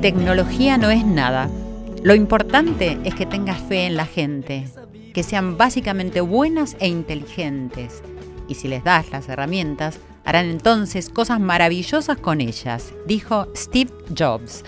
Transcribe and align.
Tecnología 0.00 0.78
no 0.78 0.90
es 0.90 1.04
nada. 1.04 1.50
Lo 2.04 2.14
importante 2.14 2.98
es 3.02 3.16
que 3.16 3.26
tengas 3.26 3.60
fe 3.60 3.84
en 3.86 3.96
la 3.96 4.06
gente, 4.06 4.68
que 5.12 5.24
sean 5.24 5.58
básicamente 5.58 6.20
buenas 6.20 6.76
e 6.78 6.86
inteligentes. 6.86 8.04
Y 8.46 8.54
si 8.54 8.68
les 8.68 8.84
das 8.84 9.10
las 9.10 9.28
herramientas, 9.28 9.98
harán 10.24 10.46
entonces 10.46 11.10
cosas 11.10 11.40
maravillosas 11.40 12.16
con 12.16 12.40
ellas, 12.40 12.92
dijo 13.06 13.48
Steve 13.56 13.90
Jobs. 14.16 14.64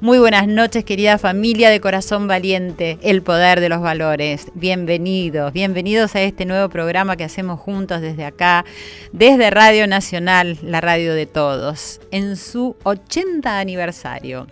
Muy 0.00 0.18
buenas 0.18 0.46
noches, 0.46 0.84
querida 0.84 1.18
familia 1.18 1.70
de 1.70 1.80
Corazón 1.80 2.26
Valiente, 2.26 2.98
el 3.02 3.22
poder 3.22 3.60
de 3.60 3.68
los 3.68 3.80
valores. 3.80 4.48
Bienvenidos, 4.54 5.52
bienvenidos 5.52 6.14
a 6.14 6.22
este 6.22 6.44
nuevo 6.44 6.68
programa 6.68 7.16
que 7.16 7.24
hacemos 7.24 7.60
juntos 7.60 8.00
desde 8.00 8.24
acá, 8.24 8.64
desde 9.12 9.50
Radio 9.50 9.86
Nacional, 9.86 10.58
la 10.62 10.80
radio 10.80 11.14
de 11.14 11.26
todos, 11.26 12.00
en 12.10 12.36
su 12.36 12.76
80 12.82 13.58
aniversario, 13.58 14.46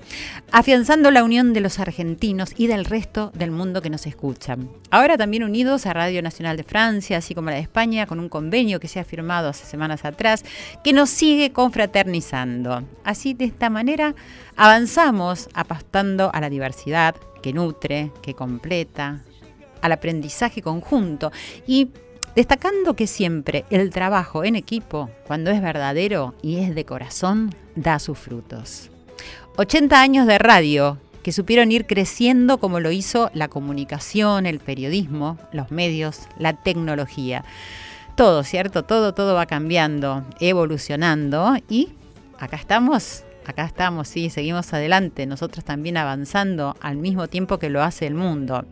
afianzando 0.50 1.10
la 1.10 1.24
unión 1.24 1.52
de 1.52 1.60
los 1.60 1.78
argentinos 1.78 2.52
y 2.56 2.66
del 2.66 2.84
resto 2.84 3.30
del 3.34 3.50
mundo 3.50 3.82
que 3.82 3.90
nos 3.90 4.06
escuchan. 4.06 4.70
Ahora 4.90 5.16
también 5.16 5.42
unidos 5.42 5.86
a 5.86 5.92
Radio 5.92 6.22
Nacional 6.22 6.56
de 6.56 6.64
Francia, 6.64 7.18
así 7.18 7.34
como 7.34 7.50
la 7.50 7.56
de 7.56 7.62
España, 7.62 8.06
con 8.06 8.20
un 8.20 8.28
convenio 8.28 8.78
que 8.78 8.88
se 8.88 9.00
ha 9.00 9.04
firmado 9.04 9.48
hace 9.48 9.64
semanas 9.66 10.04
atrás, 10.04 10.44
que 10.84 10.92
nos 10.92 11.10
sigue 11.10 11.52
confraternizando. 11.52 12.84
Así, 13.04 13.34
de 13.34 13.46
esta 13.46 13.70
manera, 13.70 14.14
avanzamos 14.56 15.48
apostando 15.54 16.30
a 16.32 16.40
la 16.40 16.50
diversidad 16.50 17.14
que 17.42 17.52
nutre, 17.52 18.12
que 18.22 18.34
completa, 18.34 19.22
al 19.80 19.92
aprendizaje 19.92 20.62
conjunto 20.62 21.32
y 21.66 21.90
destacando 22.34 22.94
que 22.94 23.06
siempre 23.06 23.64
el 23.70 23.90
trabajo 23.90 24.44
en 24.44 24.56
equipo, 24.56 25.10
cuando 25.26 25.50
es 25.50 25.60
verdadero 25.60 26.34
y 26.40 26.58
es 26.58 26.74
de 26.74 26.84
corazón, 26.84 27.54
da 27.74 27.98
sus 27.98 28.18
frutos. 28.18 28.90
80 29.56 30.00
años 30.00 30.26
de 30.26 30.38
radio 30.38 30.98
que 31.22 31.32
supieron 31.32 31.70
ir 31.70 31.86
creciendo 31.86 32.58
como 32.58 32.80
lo 32.80 32.90
hizo 32.90 33.30
la 33.34 33.48
comunicación, 33.48 34.46
el 34.46 34.60
periodismo, 34.60 35.38
los 35.52 35.70
medios, 35.70 36.20
la 36.38 36.54
tecnología. 36.54 37.44
Todo, 38.16 38.44
¿cierto? 38.44 38.82
Todo, 38.84 39.14
todo 39.14 39.34
va 39.34 39.46
cambiando, 39.46 40.24
evolucionando 40.40 41.54
y 41.68 41.90
acá 42.38 42.56
estamos, 42.56 43.24
acá 43.46 43.64
estamos, 43.64 44.08
sí, 44.08 44.30
seguimos 44.30 44.72
adelante, 44.72 45.26
nosotros 45.26 45.64
también 45.64 45.96
avanzando 45.96 46.76
al 46.80 46.96
mismo 46.96 47.28
tiempo 47.28 47.58
que 47.58 47.70
lo 47.70 47.82
hace 47.82 48.06
el 48.06 48.14
mundo. 48.14 48.64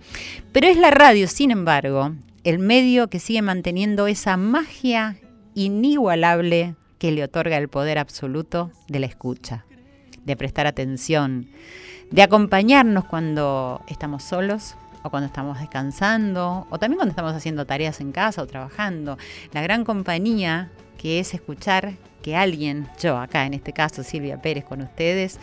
Pero 0.52 0.66
es 0.68 0.76
la 0.76 0.90
radio, 0.90 1.28
sin 1.28 1.50
embargo, 1.50 2.12
el 2.44 2.58
medio 2.58 3.08
que 3.08 3.18
sigue 3.18 3.42
manteniendo 3.42 4.06
esa 4.06 4.36
magia 4.36 5.16
inigualable 5.54 6.76
que 6.98 7.12
le 7.12 7.24
otorga 7.24 7.56
el 7.56 7.68
poder 7.68 7.98
absoluto 7.98 8.70
de 8.88 9.00
la 9.00 9.06
escucha, 9.06 9.64
de 10.24 10.36
prestar 10.36 10.66
atención, 10.66 11.48
de 12.10 12.22
acompañarnos 12.22 13.04
cuando 13.04 13.82
estamos 13.88 14.22
solos 14.22 14.74
o 15.02 15.10
cuando 15.10 15.26
estamos 15.26 15.58
descansando 15.58 16.66
o 16.70 16.78
también 16.78 16.98
cuando 16.98 17.10
estamos 17.10 17.32
haciendo 17.32 17.64
tareas 17.64 18.00
en 18.00 18.12
casa 18.12 18.42
o 18.42 18.46
trabajando. 18.46 19.16
La 19.52 19.62
gran 19.62 19.84
compañía 19.84 20.70
que 20.98 21.20
es 21.20 21.32
escuchar 21.32 21.94
que 22.20 22.36
alguien, 22.36 22.88
yo 23.00 23.18
acá 23.18 23.46
en 23.46 23.54
este 23.54 23.72
caso 23.72 24.02
Silvia 24.02 24.40
Pérez 24.40 24.64
con 24.64 24.82
ustedes, 24.82 25.38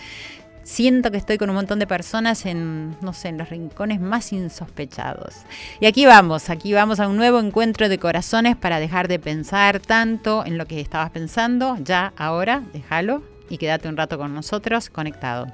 siento 0.67 1.11
que 1.11 1.17
estoy 1.17 1.37
con 1.37 1.49
un 1.49 1.55
montón 1.55 1.79
de 1.79 1.87
personas 1.87 2.45
en, 2.45 2.97
no 3.01 3.13
sé, 3.13 3.29
en 3.29 3.37
los 3.37 3.49
rincones 3.49 4.01
más 4.01 4.33
insospechados. 4.33 5.35
Y 5.79 5.85
aquí 5.85 6.05
vamos, 6.05 6.49
aquí 6.49 6.73
vamos 6.73 6.99
a 6.99 7.07
un 7.07 7.15
nuevo 7.15 7.39
encuentro 7.39 7.87
de 7.87 7.97
corazones 7.97 8.57
para 8.57 8.79
dejar 8.79 9.07
de 9.07 9.17
pensar 9.17 9.79
tanto 9.79 10.45
en 10.45 10.57
lo 10.57 10.65
que 10.65 10.81
estabas 10.81 11.11
pensando, 11.11 11.77
ya, 11.81 12.13
ahora, 12.17 12.63
déjalo 12.73 13.23
y 13.49 13.57
quédate 13.57 13.87
un 13.87 13.95
rato 13.95 14.17
con 14.17 14.33
nosotros 14.33 14.89
conectado. 14.89 15.47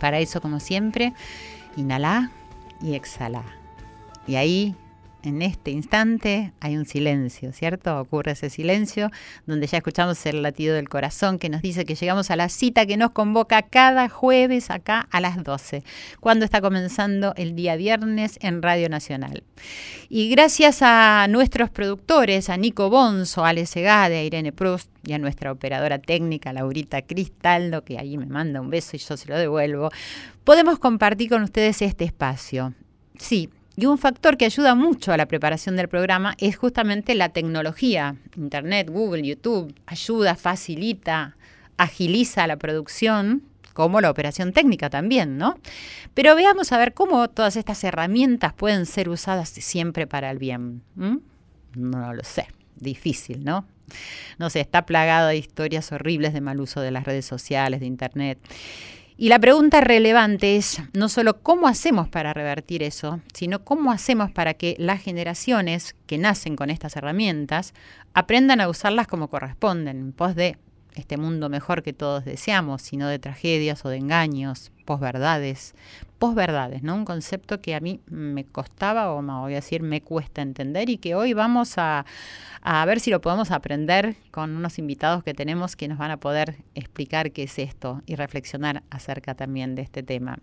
Para 0.00 0.18
eso, 0.18 0.40
como 0.40 0.60
siempre, 0.60 1.12
inhala 1.76 2.30
y 2.80 2.94
exhala. 2.94 3.44
Y 4.26 4.36
ahí 4.36 4.74
en 5.22 5.42
este 5.42 5.70
instante 5.70 6.52
hay 6.60 6.76
un 6.76 6.84
silencio, 6.84 7.52
¿cierto? 7.52 7.98
Ocurre 7.98 8.32
ese 8.32 8.50
silencio 8.50 9.10
donde 9.46 9.66
ya 9.66 9.78
escuchamos 9.78 10.24
el 10.26 10.42
latido 10.42 10.74
del 10.74 10.88
corazón 10.88 11.38
que 11.38 11.48
nos 11.48 11.62
dice 11.62 11.84
que 11.84 11.94
llegamos 11.94 12.30
a 12.30 12.36
la 12.36 12.48
cita 12.48 12.86
que 12.86 12.96
nos 12.96 13.12
convoca 13.12 13.62
cada 13.62 14.08
jueves 14.08 14.70
acá 14.70 15.06
a 15.10 15.20
las 15.20 15.42
12, 15.42 15.84
cuando 16.20 16.44
está 16.44 16.60
comenzando 16.60 17.34
el 17.36 17.54
día 17.54 17.76
viernes 17.76 18.38
en 18.42 18.62
Radio 18.62 18.88
Nacional. 18.88 19.44
Y 20.08 20.28
gracias 20.28 20.80
a 20.82 21.26
nuestros 21.28 21.70
productores, 21.70 22.50
a 22.50 22.56
Nico 22.56 22.90
Bonzo, 22.90 23.44
a 23.44 23.50
Ale 23.50 23.66
Segade, 23.66 24.18
a 24.18 24.24
Irene 24.24 24.52
Proust 24.52 24.90
y 25.06 25.12
a 25.12 25.18
nuestra 25.18 25.52
operadora 25.52 25.98
técnica, 25.98 26.52
Laurita 26.52 27.02
Cristaldo, 27.02 27.84
que 27.84 27.98
ahí 27.98 28.18
me 28.18 28.26
manda 28.26 28.60
un 28.60 28.70
beso 28.70 28.96
y 28.96 28.98
yo 28.98 29.16
se 29.16 29.28
lo 29.28 29.38
devuelvo, 29.38 29.90
podemos 30.44 30.78
compartir 30.78 31.28
con 31.28 31.42
ustedes 31.42 31.80
este 31.82 32.04
espacio. 32.04 32.74
Sí, 33.18 33.48
y 33.76 33.86
un 33.86 33.98
factor 33.98 34.36
que 34.36 34.44
ayuda 34.44 34.74
mucho 34.74 35.12
a 35.12 35.16
la 35.16 35.26
preparación 35.26 35.76
del 35.76 35.88
programa 35.88 36.34
es 36.38 36.56
justamente 36.56 37.14
la 37.14 37.30
tecnología. 37.30 38.16
Internet, 38.36 38.90
Google, 38.90 39.22
YouTube 39.22 39.74
ayuda, 39.86 40.34
facilita, 40.34 41.36
agiliza 41.76 42.46
la 42.46 42.56
producción, 42.56 43.42
como 43.72 44.00
la 44.00 44.10
operación 44.10 44.52
técnica 44.52 44.90
también, 44.90 45.38
¿no? 45.38 45.58
Pero 46.14 46.34
veamos 46.34 46.72
a 46.72 46.78
ver 46.78 46.92
cómo 46.92 47.28
todas 47.28 47.56
estas 47.56 47.82
herramientas 47.84 48.52
pueden 48.52 48.84
ser 48.86 49.08
usadas 49.08 49.48
siempre 49.48 50.06
para 50.06 50.30
el 50.30 50.38
bien. 50.38 50.82
No 51.74 52.12
lo 52.12 52.24
sé, 52.24 52.48
difícil, 52.76 53.44
¿no? 53.44 53.66
No 54.38 54.50
sé, 54.50 54.60
está 54.60 54.86
plagado 54.86 55.28
de 55.28 55.36
historias 55.36 55.92
horribles 55.92 56.32
de 56.32 56.40
mal 56.40 56.60
uso 56.60 56.80
de 56.80 56.90
las 56.90 57.04
redes 57.04 57.24
sociales, 57.24 57.80
de 57.80 57.86
Internet. 57.86 58.38
Y 59.22 59.28
la 59.28 59.38
pregunta 59.38 59.80
relevante 59.80 60.56
es 60.56 60.82
no 60.94 61.08
solo 61.08 61.42
cómo 61.42 61.68
hacemos 61.68 62.08
para 62.08 62.34
revertir 62.34 62.82
eso, 62.82 63.20
sino 63.32 63.64
cómo 63.64 63.92
hacemos 63.92 64.32
para 64.32 64.54
que 64.54 64.74
las 64.80 65.00
generaciones 65.00 65.94
que 66.08 66.18
nacen 66.18 66.56
con 66.56 66.70
estas 66.70 66.96
herramientas 66.96 67.72
aprendan 68.14 68.60
a 68.60 68.68
usarlas 68.68 69.06
como 69.06 69.28
corresponden, 69.28 69.98
en 70.00 70.12
pos 70.12 70.34
de 70.34 70.58
este 70.96 71.18
mundo 71.18 71.48
mejor 71.48 71.84
que 71.84 71.92
todos 71.92 72.24
deseamos, 72.24 72.82
sino 72.82 73.06
de 73.06 73.20
tragedias 73.20 73.84
o 73.84 73.90
de 73.90 73.98
engaños, 73.98 74.72
posverdades, 74.84 75.76
posverdades, 76.22 76.84
¿no? 76.84 76.94
Un 76.94 77.04
concepto 77.04 77.60
que 77.60 77.74
a 77.74 77.80
mí 77.80 77.98
me 78.06 78.44
costaba, 78.44 79.12
o 79.12 79.22
me 79.22 79.32
voy 79.32 79.54
a 79.54 79.56
decir, 79.56 79.82
me 79.82 80.02
cuesta 80.02 80.40
entender 80.40 80.88
y 80.88 80.98
que 80.98 81.16
hoy 81.16 81.32
vamos 81.32 81.78
a, 81.78 82.06
a 82.60 82.86
ver 82.86 83.00
si 83.00 83.10
lo 83.10 83.20
podemos 83.20 83.50
aprender 83.50 84.14
con 84.30 84.54
unos 84.54 84.78
invitados 84.78 85.24
que 85.24 85.34
tenemos 85.34 85.74
que 85.74 85.88
nos 85.88 85.98
van 85.98 86.12
a 86.12 86.18
poder 86.18 86.58
explicar 86.76 87.32
qué 87.32 87.42
es 87.42 87.58
esto 87.58 88.02
y 88.06 88.14
reflexionar 88.14 88.84
acerca 88.88 89.34
también 89.34 89.74
de 89.74 89.82
este 89.82 90.04
tema. 90.04 90.38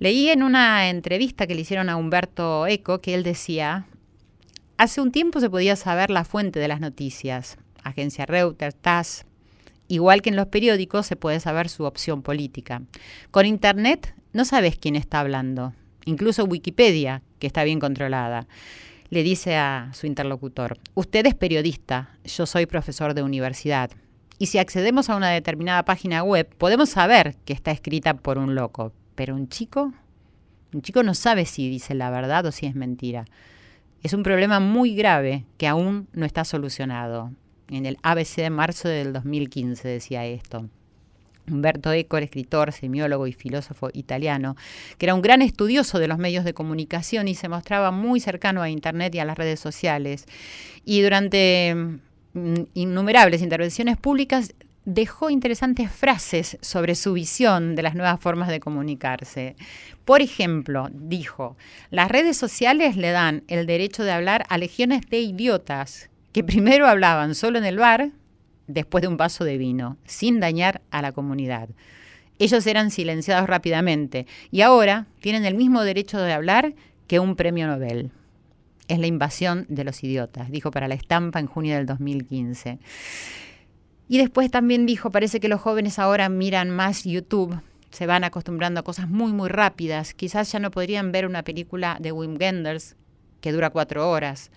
Leí 0.00 0.30
en 0.30 0.42
una 0.42 0.90
entrevista 0.90 1.46
que 1.46 1.54
le 1.54 1.60
hicieron 1.60 1.88
a 1.88 1.94
Humberto 1.94 2.66
Eco 2.66 3.00
que 3.00 3.14
él 3.14 3.22
decía, 3.22 3.86
hace 4.78 5.00
un 5.00 5.12
tiempo 5.12 5.38
se 5.38 5.48
podía 5.48 5.76
saber 5.76 6.10
la 6.10 6.24
fuente 6.24 6.58
de 6.58 6.66
las 6.66 6.80
noticias, 6.80 7.56
agencia 7.84 8.26
Reuters, 8.26 8.74
TASS, 8.74 9.26
Igual 9.88 10.22
que 10.22 10.30
en 10.30 10.36
los 10.36 10.46
periódicos 10.46 11.06
se 11.06 11.16
puede 11.16 11.38
saber 11.38 11.68
su 11.68 11.84
opción 11.84 12.22
política. 12.22 12.80
Con 13.30 13.44
Internet 13.44 14.14
no 14.32 14.44
sabes 14.44 14.76
quién 14.78 14.96
está 14.96 15.20
hablando. 15.20 15.74
Incluso 16.04 16.44
Wikipedia, 16.44 17.22
que 17.38 17.46
está 17.46 17.64
bien 17.64 17.80
controlada, 17.80 18.46
le 19.10 19.22
dice 19.22 19.56
a 19.56 19.90
su 19.92 20.06
interlocutor, 20.06 20.78
usted 20.94 21.26
es 21.26 21.34
periodista, 21.34 22.16
yo 22.24 22.46
soy 22.46 22.66
profesor 22.66 23.14
de 23.14 23.22
universidad. 23.22 23.90
Y 24.38 24.46
si 24.46 24.58
accedemos 24.58 25.10
a 25.10 25.16
una 25.16 25.30
determinada 25.30 25.84
página 25.84 26.22
web, 26.22 26.48
podemos 26.56 26.88
saber 26.88 27.36
que 27.44 27.52
está 27.52 27.70
escrita 27.70 28.14
por 28.14 28.38
un 28.38 28.54
loco. 28.54 28.92
Pero 29.14 29.34
un 29.34 29.48
chico, 29.48 29.92
Un 30.72 30.80
chico 30.80 31.02
no 31.02 31.12
sabe 31.12 31.44
si 31.44 31.68
dice 31.68 31.94
la 31.94 32.10
verdad 32.10 32.46
o 32.46 32.50
si 32.50 32.64
es 32.64 32.74
mentira. 32.74 33.26
Es 34.02 34.14
un 34.14 34.22
problema 34.22 34.58
muy 34.58 34.94
grave 34.94 35.44
que 35.58 35.68
aún 35.68 36.08
no 36.14 36.24
está 36.24 36.44
solucionado. 36.44 37.30
En 37.68 37.84
el 37.84 37.98
ABC 38.02 38.36
de 38.36 38.50
marzo 38.50 38.88
del 38.88 39.12
2015 39.12 39.86
decía 39.86 40.24
esto. 40.24 40.68
Umberto 41.52 41.92
Eco, 41.92 42.16
escritor, 42.18 42.72
semiólogo 42.72 43.26
y 43.26 43.32
filósofo 43.32 43.90
italiano, 43.92 44.56
que 44.98 45.06
era 45.06 45.14
un 45.14 45.22
gran 45.22 45.42
estudioso 45.42 45.98
de 45.98 46.08
los 46.08 46.18
medios 46.18 46.44
de 46.44 46.54
comunicación 46.54 47.28
y 47.28 47.34
se 47.34 47.48
mostraba 47.48 47.90
muy 47.90 48.20
cercano 48.20 48.62
a 48.62 48.70
Internet 48.70 49.14
y 49.14 49.18
a 49.18 49.24
las 49.24 49.38
redes 49.38 49.60
sociales. 49.60 50.26
Y 50.84 51.02
durante 51.02 51.74
mm, 52.32 52.54
innumerables 52.74 53.42
intervenciones 53.42 53.96
públicas 53.96 54.54
dejó 54.84 55.30
interesantes 55.30 55.90
frases 55.90 56.58
sobre 56.60 56.94
su 56.94 57.12
visión 57.12 57.76
de 57.76 57.82
las 57.82 57.94
nuevas 57.94 58.20
formas 58.20 58.48
de 58.48 58.60
comunicarse. 58.60 59.56
Por 60.04 60.22
ejemplo, 60.22 60.88
dijo, 60.92 61.56
las 61.90 62.10
redes 62.10 62.36
sociales 62.36 62.96
le 62.96 63.10
dan 63.10 63.44
el 63.46 63.66
derecho 63.66 64.02
de 64.02 64.12
hablar 64.12 64.44
a 64.48 64.58
legiones 64.58 65.02
de 65.08 65.20
idiotas 65.20 66.10
que 66.32 66.42
primero 66.42 66.86
hablaban 66.86 67.34
solo 67.34 67.58
en 67.58 67.64
el 67.64 67.78
bar 67.78 68.10
después 68.72 69.02
de 69.02 69.08
un 69.08 69.16
vaso 69.16 69.44
de 69.44 69.58
vino, 69.58 69.96
sin 70.04 70.40
dañar 70.40 70.82
a 70.90 71.02
la 71.02 71.12
comunidad. 71.12 71.68
Ellos 72.38 72.66
eran 72.66 72.90
silenciados 72.90 73.48
rápidamente 73.48 74.26
y 74.50 74.62
ahora 74.62 75.06
tienen 75.20 75.44
el 75.44 75.54
mismo 75.54 75.82
derecho 75.82 76.18
de 76.18 76.32
hablar 76.32 76.74
que 77.06 77.20
un 77.20 77.36
premio 77.36 77.66
Nobel. 77.66 78.10
Es 78.88 78.98
la 78.98 79.06
invasión 79.06 79.66
de 79.68 79.84
los 79.84 80.02
idiotas, 80.02 80.50
dijo 80.50 80.70
para 80.70 80.88
la 80.88 80.94
estampa 80.94 81.38
en 81.38 81.46
junio 81.46 81.76
del 81.76 81.86
2015. 81.86 82.78
Y 84.08 84.18
después 84.18 84.50
también 84.50 84.86
dijo, 84.86 85.10
parece 85.10 85.40
que 85.40 85.48
los 85.48 85.60
jóvenes 85.60 85.98
ahora 85.98 86.28
miran 86.28 86.70
más 86.70 87.04
YouTube, 87.04 87.60
se 87.92 88.06
van 88.06 88.24
acostumbrando 88.24 88.80
a 88.80 88.84
cosas 88.84 89.08
muy, 89.08 89.32
muy 89.32 89.48
rápidas. 89.48 90.14
Quizás 90.14 90.50
ya 90.50 90.58
no 90.58 90.70
podrían 90.70 91.12
ver 91.12 91.26
una 91.26 91.44
película 91.44 91.98
de 92.00 92.10
Wim 92.10 92.36
Wenders 92.40 92.96
que 93.40 93.52
dura 93.52 93.70
cuatro 93.70 94.10
horas. 94.10 94.50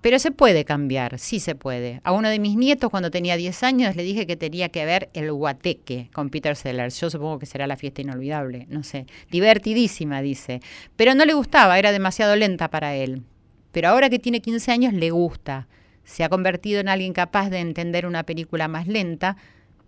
Pero 0.00 0.18
se 0.20 0.30
puede 0.30 0.64
cambiar, 0.64 1.18
sí 1.18 1.40
se 1.40 1.56
puede. 1.56 2.00
A 2.04 2.12
uno 2.12 2.28
de 2.28 2.38
mis 2.38 2.56
nietos, 2.56 2.90
cuando 2.90 3.10
tenía 3.10 3.36
10 3.36 3.62
años, 3.64 3.96
le 3.96 4.04
dije 4.04 4.26
que 4.26 4.36
tenía 4.36 4.68
que 4.68 4.84
ver 4.84 5.10
El 5.12 5.32
Guateque 5.32 6.08
con 6.12 6.30
Peter 6.30 6.54
Sellers. 6.54 7.00
Yo 7.00 7.10
supongo 7.10 7.40
que 7.40 7.46
será 7.46 7.66
la 7.66 7.76
fiesta 7.76 8.02
inolvidable, 8.02 8.66
no 8.68 8.84
sé. 8.84 9.06
Divertidísima, 9.30 10.22
dice. 10.22 10.60
Pero 10.94 11.14
no 11.14 11.24
le 11.24 11.34
gustaba, 11.34 11.78
era 11.78 11.90
demasiado 11.90 12.36
lenta 12.36 12.68
para 12.70 12.94
él. 12.94 13.24
Pero 13.72 13.88
ahora 13.88 14.08
que 14.08 14.20
tiene 14.20 14.40
15 14.40 14.70
años, 14.70 14.92
le 14.94 15.10
gusta. 15.10 15.66
Se 16.04 16.22
ha 16.22 16.28
convertido 16.28 16.80
en 16.80 16.88
alguien 16.88 17.12
capaz 17.12 17.50
de 17.50 17.58
entender 17.58 18.06
una 18.06 18.22
película 18.22 18.68
más 18.68 18.86
lenta, 18.86 19.36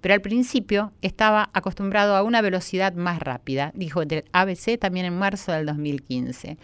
pero 0.01 0.15
al 0.15 0.21
principio 0.21 0.93
estaba 1.03 1.51
acostumbrado 1.53 2.17
a 2.17 2.23
una 2.23 2.41
velocidad 2.41 2.95
más 2.95 3.21
rápida, 3.21 3.73
dijo 3.75 4.05
del 4.05 4.25
ABC 4.33 4.79
también 4.79 5.07
en 5.07 5.19
marzo 5.19 5.53
del 5.53 5.67
2015. 5.67 6.59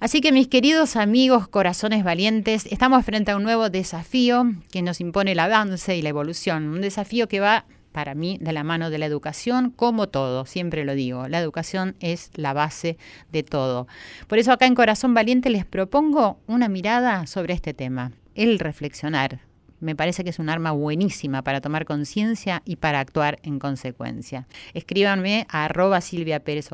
Así 0.00 0.20
que 0.20 0.32
mis 0.32 0.48
queridos 0.48 0.96
amigos 0.96 1.48
corazones 1.48 2.04
valientes, 2.04 2.66
estamos 2.70 3.04
frente 3.04 3.30
a 3.30 3.36
un 3.36 3.42
nuevo 3.42 3.70
desafío 3.70 4.44
que 4.70 4.82
nos 4.82 5.00
impone 5.00 5.32
el 5.32 5.40
avance 5.40 5.96
y 5.96 6.02
la 6.02 6.10
evolución, 6.10 6.68
un 6.68 6.80
desafío 6.80 7.28
que 7.28 7.40
va 7.40 7.64
para 7.94 8.16
mí 8.16 8.38
de 8.40 8.52
la 8.52 8.64
mano 8.64 8.90
de 8.90 8.98
la 8.98 9.06
educación, 9.06 9.70
como 9.70 10.08
todo, 10.08 10.46
siempre 10.46 10.84
lo 10.84 10.96
digo, 10.96 11.28
la 11.28 11.38
educación 11.38 11.94
es 12.00 12.30
la 12.34 12.52
base 12.52 12.98
de 13.30 13.44
todo. 13.44 13.86
Por 14.26 14.38
eso 14.38 14.50
acá 14.50 14.66
en 14.66 14.74
Corazón 14.74 15.14
Valiente 15.14 15.48
les 15.48 15.64
propongo 15.64 16.40
una 16.48 16.68
mirada 16.68 17.24
sobre 17.28 17.54
este 17.54 17.72
tema, 17.72 18.10
el 18.34 18.58
reflexionar, 18.58 19.42
me 19.80 19.96
parece 19.96 20.24
que 20.24 20.30
es 20.30 20.38
un 20.38 20.48
arma 20.48 20.72
buenísima 20.72 21.42
para 21.42 21.60
tomar 21.60 21.84
conciencia 21.84 22.62
y 22.64 22.76
para 22.76 23.00
actuar 23.00 23.38
en 23.42 23.58
consecuencia. 23.58 24.46
Escríbanme 24.72 25.46
a 25.48 25.64
arroba 25.66 26.00
Silvia 26.00 26.40
Pérez 26.40 26.68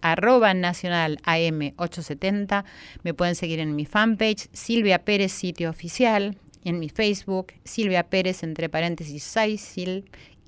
arroba 0.00 0.54
Nacional 0.54 1.18
AM 1.24 1.72
870. 1.76 2.64
Me 3.02 3.14
pueden 3.14 3.34
seguir 3.34 3.60
en 3.60 3.74
mi 3.74 3.86
fanpage, 3.86 4.48
Silvia 4.52 5.04
Pérez 5.04 5.32
Sitio 5.32 5.70
Oficial, 5.70 6.36
en 6.64 6.78
mi 6.78 6.88
Facebook, 6.88 7.52
Silvia 7.64 8.04
Pérez 8.04 8.42
entre 8.42 8.68
paréntesis 8.68 9.22
6 9.24 9.76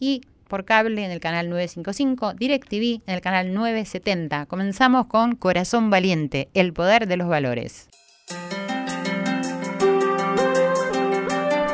y 0.01 0.23
por 0.49 0.65
cable 0.65 1.05
en 1.05 1.11
el 1.11 1.21
canal 1.21 1.51
955, 1.51 2.35
DirecTV 2.35 3.03
en 3.07 3.15
el 3.15 3.21
canal 3.21 3.53
970. 3.53 4.47
Comenzamos 4.47 5.07
con 5.07 5.35
Corazón 5.35 5.91
Valiente, 5.91 6.49
el 6.55 6.73
poder 6.73 7.07
de 7.07 7.17
los 7.17 7.29
valores. 7.29 7.89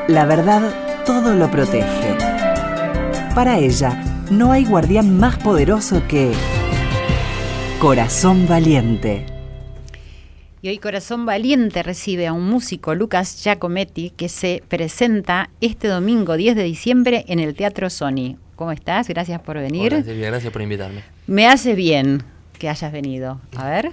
La 0.09 0.27
verdad 0.27 1.05
todo 1.07 1.35
lo 1.35 1.49
protege. 1.49 2.17
Para 3.37 3.59
ella, 3.59 4.03
no 4.33 4.51
hay 4.51 4.65
guardián 4.65 5.17
más 5.17 5.39
poderoso 5.39 6.03
que 6.09 6.33
Corazón 7.81 8.49
Valiente. 8.49 9.25
Y 10.61 10.69
hoy 10.69 10.79
Corazón 10.79 11.25
Valiente 11.25 11.85
recibe 11.85 12.27
a 12.27 12.33
un 12.33 12.49
músico, 12.49 12.97
Lucas 12.97 13.45
Giacometti, 13.45 14.11
que 14.11 14.29
se 14.29 14.65
presenta 14.67 15.51
este 15.61 15.87
domingo 15.87 16.37
10 16.37 16.57
de 16.57 16.65
diciembre 16.65 17.25
en 17.29 17.39
el 17.39 17.55
Teatro 17.55 17.89
Sony. 17.89 18.37
¿Cómo 18.57 18.73
estás? 18.73 19.07
Gracias 19.07 19.41
por 19.41 19.57
venir. 19.59 19.95
Hola, 19.95 20.03
Silvia, 20.03 20.27
gracias 20.31 20.53
por 20.53 20.63
invitarme. 20.63 21.05
Me 21.29 21.47
hace 21.47 21.77
bien 21.77 22.25
que 22.59 22.69
hayas 22.69 22.91
venido. 22.91 23.41
A 23.57 23.71
ver. 23.71 23.93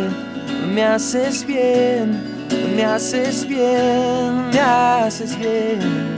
me 0.74 0.84
haces 0.84 1.46
bien, 1.46 2.20
me 2.76 2.84
haces 2.84 3.46
bien, 3.46 4.50
me 4.50 4.60
haces 4.60 5.38
bien. 5.38 6.14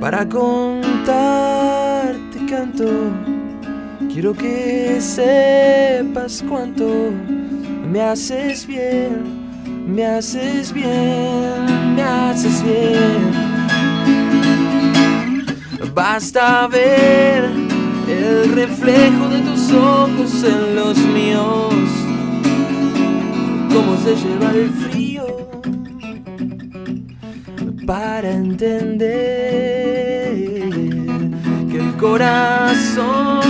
Para 0.00 0.28
contar 1.06 2.16
Quiero 4.12 4.34
que 4.34 4.98
sepas 5.00 6.42
cuánto 6.48 7.10
me 7.90 8.00
haces 8.00 8.66
bien, 8.66 9.22
me 9.86 10.04
haces 10.04 10.72
bien, 10.72 11.94
me 11.94 12.02
haces 12.02 12.62
bien. 12.62 13.32
Basta 15.94 16.66
ver 16.68 17.44
el 18.08 18.52
reflejo 18.54 19.28
de 19.28 19.40
tus 19.40 19.72
ojos 19.72 20.44
en 20.44 20.76
los 20.76 20.98
míos, 20.98 21.74
cómo 23.72 23.96
se 24.02 24.16
lleva 24.16 24.50
el 24.50 24.70
frío 24.70 25.26
para 27.86 28.30
entender 28.30 29.55
corazón 32.08 33.40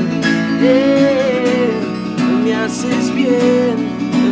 me 2.44 2.54
haces 2.54 3.16
bien, 3.16 3.76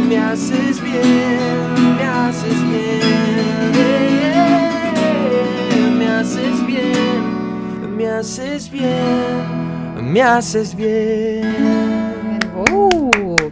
me 0.09 0.17
haces 0.17 0.83
bien, 0.83 1.97
me 1.97 2.03
haces 2.05 2.61
bien, 2.71 3.71
me 5.99 6.05
haces 6.17 6.57
bien, 6.67 7.21
me 7.97 8.05
haces 8.07 8.69
bien, 8.69 10.11
me 10.13 10.21
haces 10.21 10.75
bien. 10.75 11.31
Uh, 11.63 11.90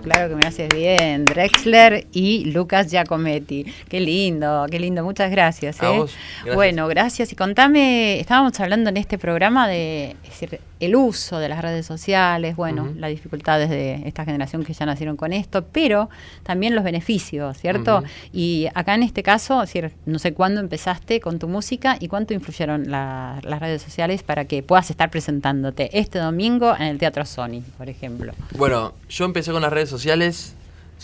claro 0.10 0.30
que 0.30 0.36
me 0.36 0.48
haces 0.48 0.70
bien. 0.70 1.26
Drexler 1.26 2.08
y 2.12 2.46
Lucas 2.46 2.90
Giacometti. 2.90 3.66
Qué 3.88 4.00
lindo, 4.00 4.66
qué 4.70 4.80
lindo. 4.80 5.04
Muchas 5.04 5.32
gracias. 5.32 5.82
A 5.82 5.94
¿eh? 5.94 5.98
vos, 5.98 6.14
gracias. 6.14 6.56
Bueno, 6.56 6.88
gracias. 6.88 7.32
Y 7.32 7.36
contame, 7.36 8.20
estábamos 8.20 8.60
hablando 8.60 8.90
en 8.90 8.98
este 8.98 9.18
programa 9.18 9.68
de 9.68 10.16
es 10.24 10.30
decir, 10.30 10.60
el 10.80 10.96
uso 10.96 11.40
de 11.40 11.50
las 11.50 11.62
redes 11.62 11.86
sociales, 11.86 12.56
bueno, 12.56 12.90
las 12.96 13.10
dificultades 13.10 13.70
de 13.70 14.04
esta 14.08 14.24
generación 14.24 14.64
que 14.64 14.74
ya 14.74 14.86
nacieron 14.86 15.18
con 15.18 15.34
esto, 15.34 15.66
pero 15.72 16.10
también 16.44 16.74
los 16.76 16.84
beneficios, 16.84 17.58
¿cierto? 17.58 18.02
Y 18.32 18.68
acá 18.74 18.96
en 18.96 19.04
este 19.04 19.22
caso, 19.22 19.62
es 19.62 19.70
decir, 19.74 19.92
no 20.06 20.20
sé 20.20 20.34
cuándo 20.34 20.62
empezaste 20.62 21.20
con 21.20 21.38
tu 21.38 21.48
música 21.50 21.98
y 22.00 22.08
cuánto 22.08 22.34
influyeron 22.34 22.90
la- 22.90 23.40
las 23.44 23.60
redes 23.60 23.82
sociales 23.82 24.24
para 24.24 24.46
que 24.46 24.64
puedas 24.64 24.90
estar 24.90 25.10
presentándote 25.12 25.98
este 26.00 26.20
domingo 26.20 26.74
en 26.76 26.84
el 26.84 26.98
Teatro 26.98 27.26
Sony, 27.26 27.62
por 27.78 27.90
ejemplo. 27.90 28.34
Bueno, 28.58 28.94
yo 29.10 29.26
empecé 29.26 29.52
con 29.52 29.62
las 29.62 29.74
redes 29.74 29.90
sociales, 29.90 30.56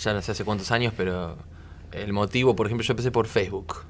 ya 0.01 0.13
no 0.13 0.21
sé 0.21 0.31
hace 0.31 0.43
cuántos 0.45 0.71
años, 0.71 0.93
pero 0.95 1.35
el 2.03 2.13
motivo, 2.13 2.55
por 2.55 2.65
ejemplo, 2.67 2.85
yo 2.85 2.91
empecé 2.93 3.11
por 3.11 3.27
Facebook. 3.27 3.85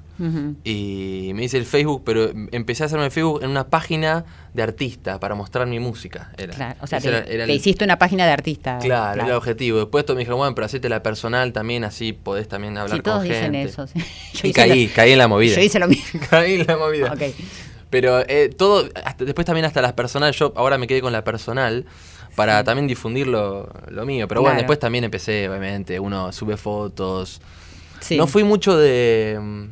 Y 0.64 1.32
me 1.34 1.44
hice 1.44 1.58
el 1.58 1.66
Facebook, 1.66 2.02
pero 2.04 2.30
empecé 2.52 2.82
a 2.82 2.86
hacerme 2.86 3.04
el 3.04 3.10
Facebook 3.10 3.42
en 3.42 3.50
una 3.50 3.68
página 3.68 4.24
de 4.54 4.62
artista 4.62 5.20
para 5.20 5.34
mostrar 5.34 5.66
mi 5.66 5.78
música. 5.78 6.32
Era. 6.38 6.54
Claro, 6.54 6.74
o 6.80 6.86
sea, 6.86 7.00
te, 7.00 7.08
era- 7.08 7.18
era 7.18 7.44
te 7.44 7.52
el- 7.52 7.56
hiciste 7.58 7.84
una 7.84 7.98
página 7.98 8.24
de 8.24 8.32
artista. 8.32 8.78
Claro, 8.78 9.20
era 9.20 9.26
el 9.26 9.32
objetivo. 9.36 9.78
Después 9.80 10.04
todos 10.06 10.16
me 10.16 10.20
dijeron, 10.20 10.38
bueno, 10.38 10.54
pero 10.54 10.64
hacete 10.64 10.88
la 10.88 11.02
personal 11.02 11.52
también, 11.52 11.84
así 11.84 12.12
podés 12.14 12.48
también 12.48 12.78
hablar 12.78 12.96
Sí, 12.96 13.02
todos 13.02 13.18
con 13.18 13.24
dicen 13.28 13.42
gente. 13.52 13.62
eso. 13.64 13.86
sí. 13.86 13.98
Y 14.42 14.48
hice 14.48 14.52
caí, 14.52 14.86
lo- 14.88 14.94
caí 14.94 15.12
en 15.12 15.18
la 15.18 15.28
movida. 15.28 15.54
Yo 15.56 15.60
hice 15.60 15.78
lo 15.78 15.88
mismo. 15.88 16.20
caí 16.30 16.60
en 16.60 16.66
la 16.66 16.76
movida. 16.78 17.12
Ok. 17.12 17.22
Pero 17.90 18.20
eh, 18.26 18.48
todo, 18.56 18.88
hasta- 19.04 19.24
después 19.24 19.44
también 19.44 19.64
hasta 19.66 19.82
las 19.82 19.92
personales, 19.92 20.36
yo 20.38 20.52
ahora 20.56 20.78
me 20.78 20.86
quedé 20.86 21.00
con 21.02 21.12
la 21.12 21.22
personal 21.24 21.84
para 22.34 22.64
también 22.64 22.86
difundir 22.86 23.26
lo, 23.26 23.68
lo 23.88 24.04
mío. 24.06 24.26
Pero 24.28 24.40
bueno, 24.42 24.56
después 24.56 24.78
también 24.78 25.04
empecé, 25.04 25.48
obviamente, 25.48 26.00
uno 26.00 26.32
sube 26.32 26.56
fotos. 26.56 27.40
Sí. 28.00 28.16
No 28.16 28.26
fui 28.26 28.44
mucho 28.44 28.76
de, 28.76 29.38
mm, 29.40 29.64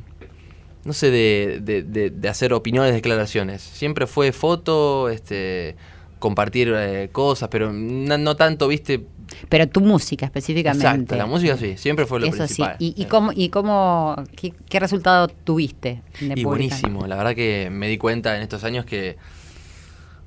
no 0.87 0.93
sé, 0.93 1.11
de, 1.11 1.61
de- 1.63 1.83
de- 1.83 2.11
de 2.11 2.29
hacer 2.29 2.53
opiniones, 2.53 2.93
declaraciones. 2.95 3.63
Siempre 3.63 4.07
fue 4.07 4.33
foto, 4.33 5.09
este 5.09 5.77
compartir 6.19 6.73
eh, 6.75 7.11
cosas, 7.13 7.51
pero 7.51 7.71
no, 7.73 8.17
no 8.17 8.35
tanto, 8.35 8.67
viste. 8.67 9.05
Pero 9.51 9.69
tu 9.69 9.81
música 9.83 10.25
específicamente. 10.25 10.87
Exacto, 10.87 11.17
la 11.17 11.27
música 11.27 11.57
sí, 11.59 11.77
siempre 11.77 12.07
fue 12.07 12.19
lo 12.21 12.27
Eso 12.29 12.37
principal. 12.39 12.77
sí. 12.79 12.95
¿Y, 12.97 13.05
cómo, 13.07 13.31
y 13.35 13.51
cómo 13.51 14.17
qué, 14.35 14.55
qué 14.71 14.81
resultado 14.81 15.29
tuviste? 15.29 16.01
de 16.21 16.33
Y 16.35 16.45
buenísimo, 16.45 17.07
la 17.07 17.17
verdad 17.17 17.35
que 17.35 17.69
me 17.71 17.89
di 17.89 17.99
cuenta 17.99 18.37
en 18.37 18.43
estos 18.43 18.65
años 18.65 18.87
que 18.87 19.17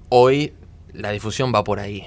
hoy 0.10 0.54
la 0.94 1.12
difusión 1.12 1.51
va 1.54 1.63
por 1.63 1.80
ahí. 1.80 2.06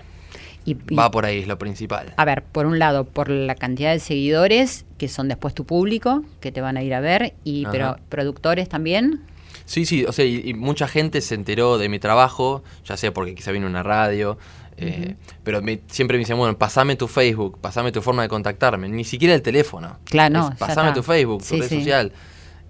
Y- 0.64 0.76
Va 0.94 1.10
por 1.10 1.24
ahí, 1.24 1.38
es 1.40 1.48
lo 1.48 1.58
principal. 1.58 2.12
A 2.16 2.24
ver, 2.24 2.42
por 2.44 2.66
un 2.66 2.78
lado, 2.78 3.04
por 3.04 3.28
la 3.30 3.54
cantidad 3.54 3.92
de 3.92 3.98
seguidores 3.98 4.84
que 5.00 5.08
son 5.08 5.28
después 5.28 5.54
tu 5.54 5.64
público, 5.64 6.22
que 6.40 6.52
te 6.52 6.60
van 6.60 6.76
a 6.76 6.82
ir 6.82 6.92
a 6.92 7.00
ver, 7.00 7.32
y 7.42 7.64
Ajá. 7.64 7.72
pero 7.72 7.96
productores 8.10 8.68
también. 8.68 9.22
Sí, 9.64 9.86
sí, 9.86 10.04
o 10.04 10.12
sea, 10.12 10.26
y, 10.26 10.42
y 10.44 10.52
mucha 10.52 10.86
gente 10.86 11.22
se 11.22 11.34
enteró 11.34 11.78
de 11.78 11.88
mi 11.88 11.98
trabajo, 11.98 12.62
ya 12.84 12.98
sea 12.98 13.10
porque 13.14 13.34
quizá 13.34 13.50
vino 13.50 13.66
una 13.66 13.82
radio, 13.82 14.36
eh, 14.76 15.16
pero 15.42 15.62
me- 15.62 15.80
siempre 15.86 16.18
me 16.18 16.20
dicen, 16.20 16.36
bueno, 16.36 16.58
pasame 16.58 16.96
tu 16.96 17.08
Facebook, 17.08 17.58
pasame 17.62 17.92
tu 17.92 18.02
forma 18.02 18.20
de 18.22 18.28
contactarme, 18.28 18.90
ni 18.90 19.04
siquiera 19.04 19.34
el 19.34 19.40
teléfono. 19.40 19.98
Claro, 20.04 20.34
no, 20.38 20.48
Es, 20.50 20.56
pasame 20.58 20.92
tu 20.92 21.02
Facebook, 21.02 21.38
tu 21.38 21.54
Sí, 21.54 21.60
red 21.60 21.68
sí. 21.68 21.76
social. 21.78 22.12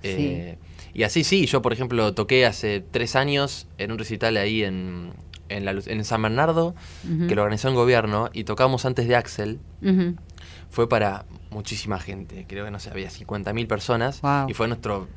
Eh, 0.05 0.57
Y 0.95 1.03
así 1.05 1.25
sí, 1.25 1.47
yo 1.47 1.63
por 1.63 1.73
ejemplo 1.73 2.15
toqué 2.15 2.47
hace 2.47 2.81
tres 2.91 3.17
años 3.17 3.67
en 3.79 3.91
un 3.93 3.99
recital 3.99 4.37
ahí 4.37 4.63
en, 4.65 5.13
en, 5.49 5.65
la 5.65 5.71
en 5.73 6.05
San 6.05 6.21
Bernardo, 6.23 6.75
que 7.29 7.35
lo 7.35 7.43
organizó 7.43 7.69
el 7.69 7.75
gobierno, 7.75 8.29
y 8.33 8.43
tocamos 8.45 8.85
antes 8.85 9.07
de 9.09 9.15
Axel, 9.17 9.59
Ujú. 9.83 10.15
Fue 10.71 10.89
para 10.89 11.25
muchísima 11.51 11.99
gente, 11.99 12.47
creo 12.49 12.65
que 12.65 12.71
no 12.71 12.79
sé, 12.79 12.91
había 12.91 13.09
50.000 13.11 13.67
personas 13.67 14.21
Wow. 14.23 14.49
y 14.49 14.55
fue 14.55 14.69
nuestro 14.69 15.09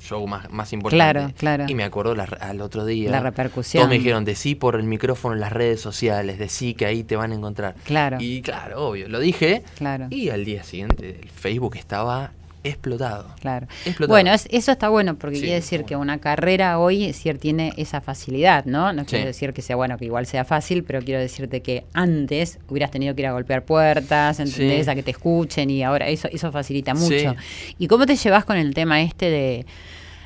show 0.00 0.26
más, 0.26 0.50
más 0.50 0.72
importante. 0.72 0.96
Claro, 0.96 1.32
claro. 1.36 1.64
Y 1.68 1.74
me 1.74 1.84
acuerdo 1.84 2.14
la- 2.16 2.24
al 2.24 2.60
otro 2.60 2.84
día. 2.84 3.10
La 3.10 3.20
repercusión. 3.20 3.82
Todos 3.82 3.88
me 3.88 3.98
dijeron, 3.98 4.24
decí 4.24 4.54
por 4.56 4.74
el 4.74 4.82
micrófono 4.82 5.34
en 5.34 5.40
las 5.40 5.52
redes 5.52 5.80
sociales, 5.80 6.38
decí 6.38 6.74
que 6.74 6.86
ahí 6.86 7.04
te 7.04 7.14
van 7.16 7.30
a 7.32 7.36
encontrar. 7.36 7.76
Claro. 7.84 8.16
Y 8.20 8.42
claro, 8.42 8.88
obvio, 8.88 9.08
lo 9.08 9.20
dije. 9.20 9.62
Claro. 9.78 10.08
Y 10.10 10.30
al 10.30 10.44
día 10.44 10.64
siguiente 10.64 11.20
el 11.22 11.30
Facebook 11.30 11.76
estaba 11.76 12.32
explotado. 12.64 13.26
Claro. 13.40 13.66
Explotado. 13.84 14.08
Bueno, 14.08 14.32
es- 14.32 14.46
eso 14.50 14.72
está 14.72 14.88
bueno 14.88 15.16
porque 15.16 15.36
Sí, 15.36 15.42
quiere 15.42 15.56
decir 15.56 15.84
que 15.84 15.96
una 15.96 16.18
carrera 16.18 16.78
hoy 16.78 17.06
decir, 17.08 17.38
tiene 17.38 17.72
esa 17.76 18.00
facilidad, 18.00 18.64
¿no? 18.64 18.92
No 18.92 19.04
quiero 19.04 19.22
Sí. 19.24 19.26
decir 19.26 19.52
que 19.52 19.62
sea 19.62 19.76
bueno, 19.76 19.98
que 19.98 20.04
igual 20.04 20.26
sea 20.26 20.44
fácil, 20.44 20.84
pero 20.84 21.00
quiero 21.02 21.20
decirte 21.20 21.60
que 21.62 21.84
antes 21.92 22.58
hubieras 22.68 22.90
tenido 22.90 23.14
que 23.14 23.22
ir 23.22 23.26
a 23.28 23.32
golpear 23.32 23.64
puertas, 23.64 24.38
¿entendés? 24.40 24.84
Sí. 24.84 24.90
A 24.90 24.94
que 24.94 25.02
te 25.02 25.10
escuchen 25.12 25.70
y 25.70 25.82
ahora 25.82 26.08
eso, 26.08 26.28
eso 26.32 26.52
facilita 26.52 26.94
mucho. 26.94 27.08
Sí. 27.32 27.74
¿Y 27.78 27.86
cómo 27.88 28.06
te 28.06 28.16
llevas 28.16 28.44
con 28.44 28.56
el 28.56 28.74
tema 28.74 29.02
este 29.02 29.28
de, 29.30 29.66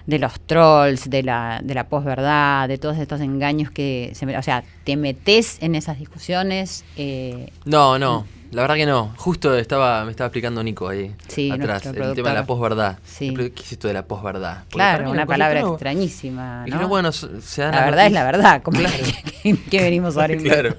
de 0.07 0.19
los 0.21 0.39
trolls, 0.41 1.11
de 1.11 1.23
la, 1.25 1.61
de 1.65 1.75
la 1.75 1.89
posverdad, 1.89 2.69
de 2.69 2.79
todos 2.79 2.97
estos 2.99 3.21
engaños 3.21 3.71
que 3.73 4.13
se 4.15 4.25
me- 4.25 4.39
o 4.39 4.43
sea, 4.43 4.63
te 4.85 4.97
metes 4.97 5.59
en 5.63 5.75
esas 5.75 5.99
discusiones? 5.99 6.85
Eh, 6.97 7.51
No, 7.65 7.99
no. 7.99 8.25
La 8.57 8.63
verdad 8.63 8.77
que 8.77 8.87
no. 8.87 9.13
Justo 9.19 9.55
estaba, 9.55 10.03
me 10.07 10.13
estaba 10.13 10.29
explicando 10.29 10.63
Nico 10.63 10.89
ahí 10.89 11.15
Sí, 11.29 11.51
atrás. 11.51 11.85
El 11.85 12.15
tema 12.15 12.31
de 12.31 12.35
la 12.37 12.47
posverdad. 12.47 12.99
Sí. 13.05 13.35
¿Qué 13.35 13.53
es 13.63 13.73
esto 13.73 13.87
de 13.87 13.93
la 13.93 14.07
posverdad? 14.07 14.61
Porque 14.65 14.77
claro, 14.77 15.11
una 15.11 15.21
la 15.21 15.27
palabra 15.27 15.61
extrañísima. 15.61 16.65
Y 16.67 16.71
bueno, 16.87 17.13
se 17.13 17.61
dan 17.61 17.73
La 17.75 17.85
verdad 17.85 18.07
es 18.07 18.13
la 18.13 18.25
verdad, 18.25 18.63
como 18.63 18.79
Claro. 18.81 18.95
que, 19.43 19.57
que 19.71 19.81
venimos 19.83 20.17
ahora 20.17 20.39
claro. 20.39 20.75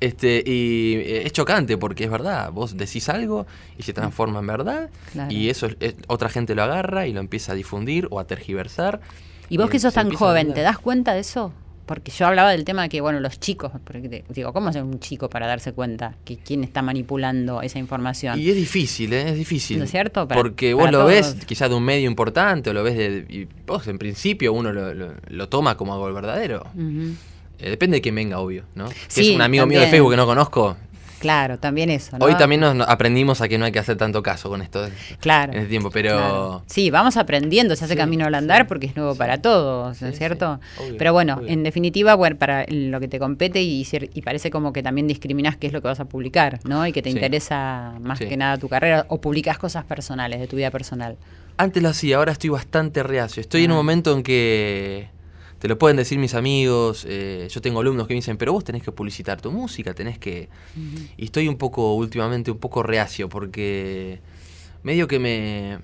Este, 0.00 0.42
y 0.46 0.94
eh, 0.94 1.22
es 1.26 1.32
chocante 1.32 1.76
porque 1.76 2.04
es 2.04 2.10
verdad, 2.10 2.52
vos 2.52 2.74
decís 2.76 3.08
algo 3.10 3.46
y 3.76 3.82
se 3.82 3.92
transforma 3.92 4.38
en 4.38 4.46
verdad 4.46 4.88
Claro. 5.12 5.30
y 5.30 5.50
eso 5.50 5.66
es- 5.66 5.76
es- 5.80 5.94
otra 6.06 6.30
gente 6.30 6.54
lo 6.54 6.62
agarra 6.62 7.06
y 7.06 7.12
lo 7.12 7.20
empieza 7.20 7.52
a 7.52 7.54
difundir 7.54 8.06
o 8.10 8.18
a 8.18 8.26
tergiversar. 8.26 9.00
Y 9.50 9.58
vos 9.58 9.68
que 9.68 9.78
sos 9.78 9.92
se 9.92 10.00
tan 10.00 10.10
joven. 10.14 10.54
¿te 10.54 10.62
das 10.62 10.78
cuenta 10.78 11.12
de 11.12 11.20
eso? 11.20 11.52
Porque 11.88 12.12
yo 12.12 12.26
hablaba 12.26 12.50
del 12.52 12.64
tema 12.64 12.82
de 12.82 12.88
que, 12.88 13.00
bueno, 13.00 13.18
los 13.18 13.40
chicos, 13.40 13.72
porque 13.82 14.08
te- 14.08 14.24
digo, 14.28 14.52
¿cómo 14.52 14.68
hacer 14.68 14.84
un 14.84 15.00
chico 15.00 15.28
para 15.28 15.46
darse 15.48 15.72
cuenta 15.72 16.14
que 16.24 16.36
quién 16.36 16.62
está 16.62 16.82
manipulando 16.82 17.62
esa 17.62 17.80
información? 17.80 18.38
Y 18.38 18.50
es 18.50 18.54
difícil, 18.54 19.12
¿eh? 19.14 19.30
es 19.30 19.36
difícil. 19.36 19.78
¿No 19.78 19.84
es 19.84 19.90
cierto? 19.90 20.28
Para- 20.28 20.40
Porque 20.40 20.74
vos 20.74 20.84
lo 20.92 20.98
todos. 20.98 21.08
ves 21.10 21.36
quizás 21.46 21.70
de 21.70 21.74
un 21.76 21.82
medio 21.84 22.06
importante 22.08 22.70
o 22.70 22.72
lo 22.74 22.84
ves 22.84 22.96
de... 22.96 23.26
Y 23.28 23.48
vos 23.66 23.88
en 23.88 23.98
principio 23.98 24.52
uno 24.52 24.72
lo, 24.72 24.94
lo- 24.94 25.14
lo 25.28 25.48
toma 25.48 25.76
como 25.76 25.94
algo 25.94 26.12
verdadero. 26.12 26.64
Eh, 27.60 27.70
depende 27.70 27.96
de 27.96 28.00
quién 28.02 28.14
venga, 28.14 28.38
obvio, 28.38 28.62
¿no? 28.76 28.88
Si 29.08 29.24
Sí, 29.24 29.30
es 29.30 29.34
un 29.34 29.42
amigo 29.42 29.66
mío 29.66 29.80
de. 29.80 29.88
Facebook 29.88 30.12
que 30.12 30.16
no 30.16 30.26
conozco, 30.26 30.76
Claro, 31.18 31.58
también 31.58 31.90
eso. 31.90 32.16
¿no? 32.18 32.24
hoy 32.24 32.34
también 32.36 32.60
nos, 32.60 32.88
aprendimos 32.88 33.40
a 33.40 33.48
que 33.48 33.58
no 33.58 33.64
hay 33.64 33.72
que 33.72 33.78
hacer 33.78 33.96
tanto 33.96 34.22
caso 34.22 34.48
con 34.48 34.62
esto 34.62 34.82
de- 34.82 34.92
Claro. 35.20 35.52
en 35.52 35.58
este 35.58 35.70
tiempo, 35.70 35.90
pero... 35.90 36.16
Claro. 36.16 36.62
Sí, 36.66 36.90
vamos 36.90 37.16
aprendiendo, 37.16 37.74
se 37.76 37.84
hace 37.84 37.94
Sí, 37.94 37.98
camino 37.98 38.26
al 38.26 38.34
andar 38.34 38.62
sí. 38.62 38.64
porque 38.68 38.86
es 38.86 38.96
nuevo 38.96 39.14
para 39.14 39.40
todos, 39.42 40.00
¿no 40.00 40.08
es 40.08 40.16
cierto? 40.18 40.60
obvio, 40.78 40.96
Pero 40.98 41.12
bueno, 41.12 41.36
obvio. 41.38 41.48
en 41.48 41.62
definitiva, 41.62 42.14
bueno, 42.14 42.36
para 42.36 42.64
lo 42.68 43.00
que 43.00 43.08
te 43.08 43.18
compete 43.18 43.62
y, 43.62 43.84
parece 44.24 44.50
como 44.50 44.72
que 44.72 44.82
también 44.82 45.06
discriminás 45.08 45.56
qué 45.56 45.66
es 45.68 45.72
lo 45.72 45.80
que 45.82 45.88
vas 45.88 46.00
a 46.00 46.04
publicar, 46.04 46.60
¿no? 46.64 46.86
Y 46.86 46.92
que 46.92 47.02
te 47.02 47.10
interesa 47.10 47.94
más 48.00 48.18
que 48.18 48.36
nada 48.36 48.58
tu 48.58 48.68
carrera 48.68 49.06
o 49.08 49.20
publicas 49.20 49.58
cosas 49.58 49.84
personales 49.84 50.40
de 50.40 50.46
tu 50.46 50.56
vida 50.56 50.70
personal. 50.70 51.16
Antes 51.56 51.82
lo 51.82 51.88
hacía, 51.88 52.16
ahora 52.18 52.32
estoy 52.32 52.50
bastante 52.50 53.02
reacio. 53.02 53.40
Estoy 53.40 53.64
en 53.64 53.72
un 53.72 53.76
Ah. 53.76 53.80
momento 53.80 54.12
en 54.16 54.22
que 54.22 55.08
te 55.58 55.68
lo 55.68 55.78
pueden 55.78 55.96
decir 55.96 56.18
mis 56.18 56.34
amigos. 56.34 57.04
eh, 57.08 57.48
yo 57.50 57.60
tengo 57.60 57.80
alumnos 57.80 58.06
que 58.06 58.14
me 58.14 58.18
dicen, 58.18 58.36
pero 58.36 58.52
vos 58.52 58.64
tenés 58.64 58.82
que 58.82 58.92
publicitar 58.92 59.40
tu 59.40 59.50
música, 59.50 59.94
tenés 59.94 60.18
que. 60.18 60.48
Y 61.16 61.24
estoy 61.24 61.48
un 61.48 61.56
poco, 61.56 61.94
últimamente, 61.94 62.50
un 62.50 62.58
poco 62.58 62.82
reacio 62.82 63.28
porque 63.28 64.20
medio 64.82 65.08
que 65.08 65.18
me. 65.18 65.78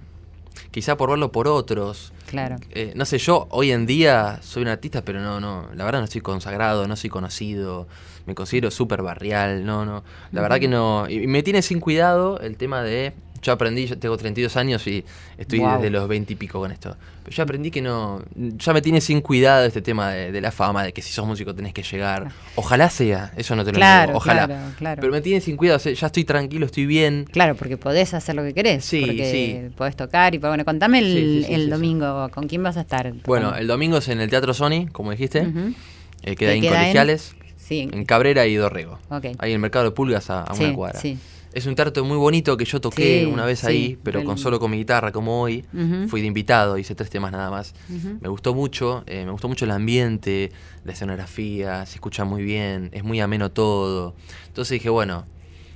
Quizá 0.71 0.97
por 0.97 1.11
verlo 1.11 1.31
por 1.31 1.47
otros. 1.49 2.13
Claro. 2.27 2.57
eh, 2.71 2.93
no 2.97 3.05
sé, 3.05 3.19
yo 3.19 3.47
hoy 3.51 3.71
en 3.71 3.87
día 3.87 4.41
soy 4.43 4.63
un 4.63 4.69
artista, 4.69 5.05
pero 5.05 5.21
no, 5.21 5.39
no, 5.39 5.69
la 5.75 5.85
verdad 5.85 6.01
no 6.01 6.05
estoy 6.05 6.21
consagrado, 6.21 6.89
no 6.89 6.97
soy 6.97 7.11
conocido, 7.11 7.87
me 8.27 8.35
considero 8.35 8.73
súper 8.73 9.03
barrial, 9.03 9.65
no, 9.65 9.85
no, 9.85 10.03
la 10.33 10.41
verdad 10.41 10.59
que 10.59 10.67
no, 10.67 11.09
y 11.09 11.29
me 11.29 11.45
tiene 11.45 11.63
sin 11.63 11.79
cuidado 11.79 12.41
el 12.41 12.57
tema 12.57 12.83
de 12.83 13.13
yo 13.45 13.53
aprendí, 13.53 13.87
yo 13.87 13.99
tengo 13.99 14.17
32 14.17 14.57
años 14.57 14.87
y 14.87 15.05
estoy 15.39 15.59
Wow. 15.61 15.75
desde 15.77 15.91
los 15.91 16.09
20 16.09 16.33
y 16.33 16.37
pico 16.37 16.59
con 16.59 16.73
esto. 16.73 16.97
Pero 17.23 17.37
yo 17.37 17.43
aprendí 17.43 17.71
que 17.71 17.81
no, 17.83 18.23
ya 18.35 18.73
me 18.73 18.81
tiene 18.83 19.01
sin 19.01 19.21
cuidado 19.21 19.65
este 19.67 19.81
tema 19.83 20.11
de, 20.11 20.33
de 20.33 20.41
la 20.41 20.51
fama, 20.51 20.83
de 20.83 20.93
que 20.93 21.03
si 21.03 21.13
sos 21.13 21.27
músico 21.27 21.55
tenés 21.55 21.73
que 21.73 21.83
llegar. 21.83 22.31
Ojalá 22.57 22.91
sea, 22.91 23.33
eso 23.37 23.55
no 23.55 23.65
te 23.65 23.71
lo 23.73 23.77
Claro, 23.77 24.07
niego, 24.07 24.17
ojalá. 24.19 24.47
claro, 24.47 24.63
claro. 24.79 25.01
Pero 25.01 25.13
me 25.13 25.21
tiene 25.21 25.41
sin 25.41 25.57
cuidado, 25.57 25.77
o 25.77 25.81
sea, 25.81 25.93
ya 25.93 26.07
estoy 26.07 26.25
tranquilo, 26.25 26.67
estoy 26.67 26.87
bien. 26.87 27.27
Claro, 27.31 27.55
porque 27.55 27.77
podés 27.77 28.15
hacer 28.15 28.35
lo 28.35 28.43
que 28.43 28.55
querés. 28.55 28.85
Sí, 28.85 29.01
porque 29.07 29.31
sí. 29.31 29.75
podés 29.77 29.95
tocar 29.97 30.35
y 30.35 30.39
bueno, 30.39 30.65
contame 30.65 30.99
el, 31.01 31.05
Sí, 31.05 31.13
sí, 31.43 31.45
sí, 31.49 31.55
el 31.55 31.65
sí, 31.65 31.71
domingo, 31.71 32.29
¿con 32.31 32.49
quién 32.49 32.63
vas 32.63 32.77
a 32.77 32.81
estar? 32.81 33.13
Bueno, 33.27 33.55
el 33.55 33.67
domingo 33.67 33.99
es 33.99 34.09
en 34.09 34.21
el 34.21 34.29
Teatro 34.31 34.55
Sony, 34.55 34.87
como 34.93 35.11
dijiste, 35.11 35.43
Ujú. 35.43 35.75
eh, 36.23 36.35
queda 36.37 36.51
Que 36.53 36.57
en 36.59 36.65
en- 36.65 36.71
Colegiales, 36.71 37.35
Sí, 37.57 37.89
en 37.91 38.05
Cabrera 38.05 38.45
y 38.47 38.55
Dorrego. 38.57 38.99
ok. 39.09 39.25
Ahí 39.39 39.51
en 39.51 39.55
el 39.55 39.59
Mercado 39.59 39.87
de 39.87 39.91
Pulgas 39.93 40.29
a, 40.29 40.43
a 40.43 40.55
Sí, 40.55 40.65
una 40.65 40.75
cuadra. 40.75 41.01
sí. 41.01 41.17
Es 41.55 41.67
un 41.67 41.77
teatro 41.77 42.05
muy 42.05 42.17
bonito 42.17 42.57
que 42.57 42.65
yo 42.65 42.81
toqué 42.81 43.21
Sí, 43.21 43.33
una 43.33 43.45
vez 43.45 43.61
sí, 43.61 43.67
ahí, 43.67 43.99
pero 44.03 44.25
con 44.25 44.39
solo 44.39 44.59
con 44.59 44.73
mi 44.73 44.79
guitarra, 44.79 45.13
como 45.13 45.41
hoy. 45.41 45.65
Fui 46.09 46.21
de 46.21 46.27
invitado, 46.27 46.77
hice 46.79 46.95
tres 46.97 47.11
temas 47.11 47.31
nada 47.31 47.49
más. 47.51 47.75
Me 48.21 48.29
gustó 48.29 48.55
mucho, 48.55 49.05
eh, 49.07 49.25
me 49.25 49.31
gustó 49.31 49.49
mucho 49.49 49.65
el 49.65 49.71
ambiente, 49.71 50.51
la 50.85 50.93
escenografía, 50.93 51.87
se 51.87 51.95
escucha 51.95 52.25
muy 52.25 52.43
bien, 52.43 52.91
es 52.93 53.05
muy 53.05 53.21
ameno 53.21 53.53
todo. 53.53 54.15
Entonces 54.49 54.73
dije, 54.73 54.91
bueno, 54.91 55.27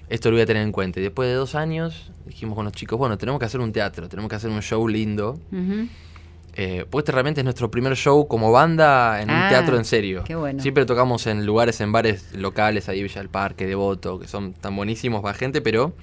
esto 0.08 0.30
lo 0.30 0.36
voy 0.36 0.42
a 0.42 0.46
tener 0.46 0.64
en 0.64 0.72
cuenta. 0.72 0.98
Y 0.98 1.04
después 1.04 1.28
de 1.28 1.34
dos 1.34 1.54
años 1.54 2.10
dijimos 2.26 2.56
con 2.56 2.64
los 2.64 2.74
chicos, 2.74 2.98
bueno, 2.98 3.16
tenemos 3.16 3.38
que 3.38 3.46
hacer 3.46 3.60
un 3.60 3.72
teatro, 3.72 4.08
tenemos 4.08 4.28
que 4.28 4.36
hacer 4.36 4.50
un 4.50 4.60
show 4.62 4.86
lindo. 4.88 5.38
Eh, 6.60 6.84
pues 6.90 7.02
este 7.04 7.12
realmente 7.12 7.40
es 7.40 7.44
nuestro 7.44 7.70
primer 7.70 7.94
show 7.96 8.26
como 8.26 8.50
banda 8.50 9.22
en 9.22 9.30
Ah, 9.30 9.44
un 9.44 9.48
teatro 9.48 9.76
en 9.76 9.84
serio. 9.84 10.24
qué 10.24 10.34
bueno. 10.34 10.60
Siempre 10.60 10.84
tocamos 10.86 11.26
en 11.28 11.46
lugares, 11.46 11.80
en 11.80 11.92
bares 11.92 12.32
locales, 12.34 12.88
ahí 12.88 13.00
Villa 13.02 13.20
del 13.20 13.28
Parque, 13.30 13.64
Devoto, 13.66 14.18
que 14.18 14.26
son 14.26 14.54
tan 14.54 14.74
buenísimos 14.74 15.22
para 15.22 15.34
gente, 15.34 15.60
pero 15.62 15.94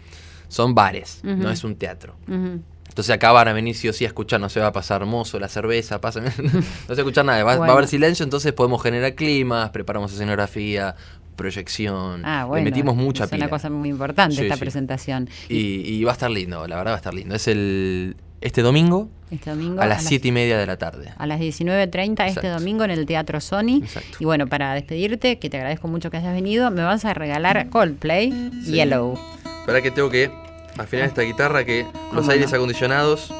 son 0.47 0.73
bares, 0.73 1.19
no 1.23 1.49
es 1.51 1.63
un 1.65 1.75
teatro. 1.75 2.15
Entonces 2.27 3.13
acá 3.13 3.33
van 3.33 3.49
a 3.49 3.53
venir 3.53 3.75
sí 3.75 3.89
o 3.89 3.93
sí 3.93 4.05
a 4.05 4.07
escuchar, 4.07 4.39
no 4.39 4.47
se 4.47 4.61
va 4.61 4.67
a 4.67 4.71
pasar 4.71 5.01
hermoso 5.01 5.37
la 5.37 5.49
cerveza, 5.49 5.99
pasa, 5.99 6.21
no 6.21 6.29
se 6.31 6.47
va 6.47 6.61
a 6.87 6.93
escuchar 6.93 7.25
nada, 7.25 7.43
va, 7.43 7.57
va 7.57 7.67
a 7.67 7.71
haber 7.73 7.87
silencio, 7.89 8.23
entonces 8.23 8.53
podemos 8.53 8.81
generar 8.81 9.13
climas, 9.15 9.71
preparamos 9.71 10.13
escenografía, 10.13 10.95
proyección, 11.35 12.21
Ah, 12.25 12.41
le 12.43 12.47
bueno. 12.47 12.63
metimos 12.63 12.95
mucha 12.95 13.25
es 13.25 13.29
pila. 13.29 13.45
una 13.45 13.49
cosa 13.49 13.69
muy 13.69 13.89
importante 13.89 14.35
Sí, 14.37 14.43
esta 14.43 14.55
sí. 14.55 14.59
presentación. 14.61 15.29
Y, 15.49 15.57
y 15.93 16.03
va 16.05 16.11
a 16.11 16.13
estar 16.13 16.31
lindo, 16.31 16.65
la 16.67 16.77
verdad 16.77 16.91
va 16.93 16.95
a 16.95 16.99
estar 16.99 17.13
lindo. 17.13 17.35
Es 17.35 17.47
el 17.49 18.15
este 18.41 18.61
domingo 18.61 19.09
Este 19.31 19.49
domingo 19.49 19.81
a 19.81 19.85
las 19.87 20.03
7 20.03 20.27
y 20.27 20.31
media 20.31 20.57
de 20.57 20.65
la 20.67 20.77
tarde. 20.77 21.11
a 21.17 21.25
las 21.27 21.39
19.30 21.39 22.27
este 22.27 22.47
domingo 22.49 22.83
en 22.83 22.91
el 22.91 23.05
Teatro 23.05 23.39
Sony. 23.41 23.79
Exacto. 23.81 24.17
Y 24.19 24.25
bueno, 24.25 24.47
para 24.47 24.73
despedirte, 24.73 25.39
que 25.39 25.49
te 25.49 25.57
agradezco 25.57 25.87
mucho 25.87 26.09
que 26.11 26.17
hayas 26.17 26.33
venido, 26.33 26.69
me 26.71 26.83
vas 26.83 27.05
a 27.05 27.13
regalar 27.13 27.69
Coldplay 27.69 28.31
Sí. 28.63 28.71
Yellow. 28.73 29.17
Para 29.65 29.81
que 29.81 29.89
tengo 29.91 30.09
que 30.09 30.29
afinar 30.77 31.07
esta 31.07 31.21
guitarra 31.23 31.63
que 31.65 31.83
los 31.83 32.21
¿Cómo 32.21 32.31
aires 32.31 32.51
no? 32.51 32.57
acondicionados 32.57 33.33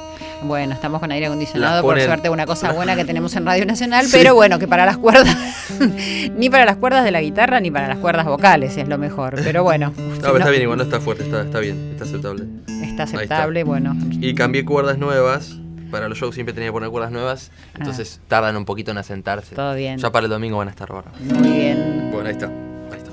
Bueno, 0.43 0.73
estamos 0.73 0.99
con 0.99 1.11
aire 1.11 1.25
acondicionado, 1.25 1.81
por 1.81 1.99
suerte 1.99 2.29
una 2.29 2.45
cosa 2.45 2.71
buena 2.71 2.95
que 2.95 3.03
tenemos 3.05 3.35
en 3.35 3.45
Radio 3.45 3.65
Nacional, 3.65 4.05
Sí. 4.07 4.11
pero 4.17 4.35
bueno, 4.35 4.59
que 4.59 4.67
para 4.67 4.85
las 4.85 4.97
cuerdas, 4.97 5.35
ni 6.37 6.49
para 6.49 6.65
las 6.65 6.77
cuerdas 6.77 7.03
de 7.03 7.11
la 7.11 7.21
guitarra, 7.21 7.59
ni 7.59 7.71
para 7.71 7.87
las 7.87 7.97
cuerdas 7.97 8.25
vocales 8.25 8.77
es 8.77 8.87
lo 8.87 8.97
mejor. 8.97 9.35
Pero 9.43 9.63
bueno, 9.63 9.91
No, 9.97 10.13
si 10.15 10.19
pero 10.21 10.33
no- 10.33 10.37
está 10.39 10.49
bien, 10.51 10.61
igual 10.63 10.77
no 10.77 10.83
está 10.83 10.99
fuerte, 10.99 11.23
está, 11.23 11.41
está 11.41 11.59
bien, 11.59 11.89
está 11.91 12.03
aceptable. 12.03 12.43
está 12.67 12.83
está. 12.85 13.03
aceptable, 13.03 13.63
bueno. 13.63 13.95
Y 14.11 14.35
cambié 14.35 14.65
cuerdas 14.65 14.97
nuevas. 14.97 15.57
Para 15.91 16.09
los 16.09 16.17
shows 16.17 16.33
siempre 16.35 16.53
tenía 16.53 16.69
que 16.69 16.73
poner 16.73 16.89
cuerdas 16.89 17.11
nuevas. 17.11 17.51
Entonces 17.77 18.19
tardan 18.27 18.57
un 18.57 18.65
poquito 18.65 18.91
en 18.91 18.97
asentarse. 18.97 19.49
Ah. 19.53 19.55
Todo 19.55 19.75
bien. 19.75 19.97
Ya 19.97 20.11
para 20.11 20.25
el 20.25 20.29
domingo 20.31 20.57
van 20.57 20.67
a 20.67 20.71
estar 20.71 20.91
bárbaros. 20.91 21.19
Muy 21.21 21.49
bien. 21.51 22.09
Bueno, 22.11 22.27
ahí 22.27 22.33
está. 22.33 22.47
Ahí 22.47 22.97
está. 22.97 23.11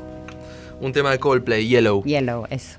Un 0.81 0.93
tema 0.93 1.11
de 1.13 1.19
Coldplay, 1.19 1.69
Yellow. 1.69 2.03
Yellow, 2.03 2.47
eso. 2.51 2.79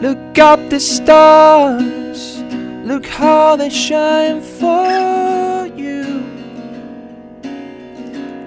Look 0.00 0.38
up 0.38 0.70
the 0.70 0.80
stars, 0.80 2.42
look 2.86 3.04
how 3.04 3.56
they 3.56 3.68
shine 3.68 4.40
for 4.40 5.66
you, 5.76 6.24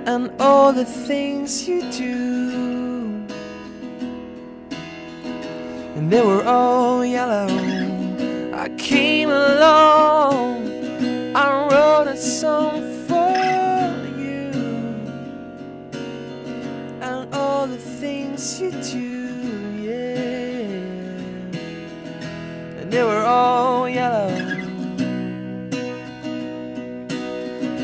and 0.08 0.32
all 0.40 0.74
the 0.74 0.84
things 0.84 1.68
you 1.68 1.84
do. 1.92 2.50
And 5.96 6.10
they 6.10 6.22
were 6.22 6.44
all 6.44 7.06
yellow. 7.06 7.48
I 8.52 8.70
came 8.80 9.30
along, 9.30 10.68
I 11.36 11.68
wrote 11.70 12.08
a 12.08 12.18
song 12.18 12.82
for 13.08 13.30
you, 14.18 14.50
and 17.00 17.32
all 17.32 17.68
the 17.68 17.78
things 17.78 18.60
you 18.60 18.72
do, 18.72 19.23
they 22.94 23.04
were 23.04 23.24
all 23.24 23.90
yellow. 23.90 24.30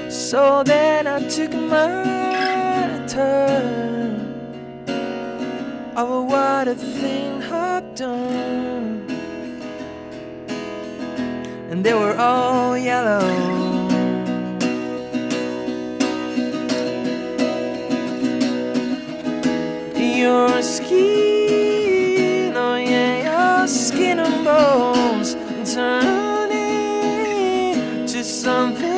So 0.07 0.61
then 0.63 1.07
I 1.07 1.27
took 1.27 1.51
my 1.51 3.03
turn 3.07 4.21
of 5.95 6.25
what 6.31 6.67
a 6.67 6.75
thing 6.75 7.41
had 7.41 7.95
done. 7.95 9.07
And 11.71 11.83
they 11.83 11.95
were 11.95 12.15
all 12.15 12.77
yellow. 12.77 13.25
Your 19.95 20.61
skin, 20.61 22.55
oh 22.55 22.75
yeah, 22.75 23.57
your 23.57 23.67
skin 23.67 24.19
and 24.19 24.45
bones 24.45 24.98
turning 25.79 26.55
to 28.05 28.21
something 28.23 28.88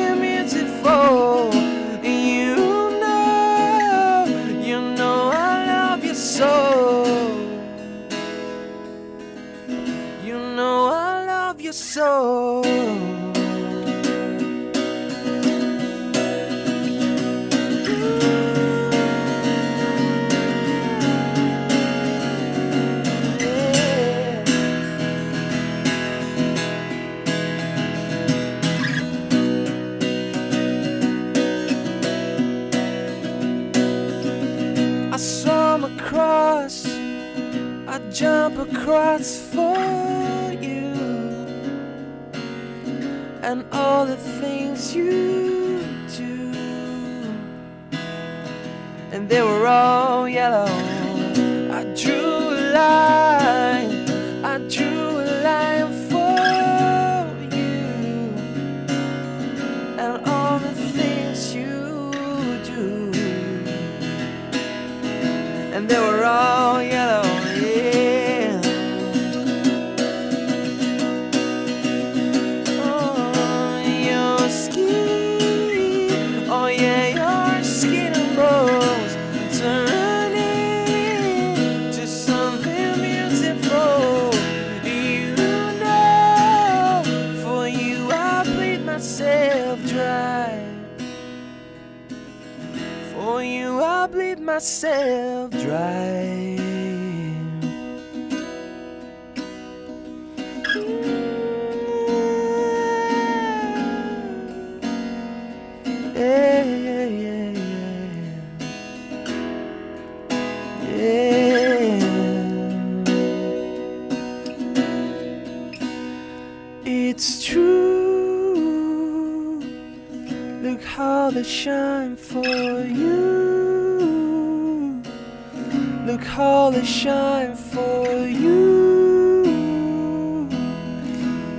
colors 126.22 126.88
shine 126.88 127.54
for 127.54 128.26
you. 128.26 129.42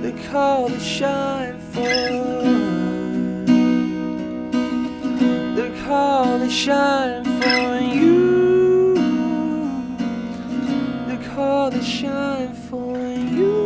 The 0.02 0.12
colors 0.30 0.84
shine 0.84 1.60
for 1.72 2.34
the 5.54 5.70
colors 5.86 6.52
shine 6.52 7.24
for 7.24 7.78
you. 7.80 8.94
The 11.08 11.18
they 11.70 11.82
shine 11.82 12.54
for 12.54 12.98
you. 12.98 13.62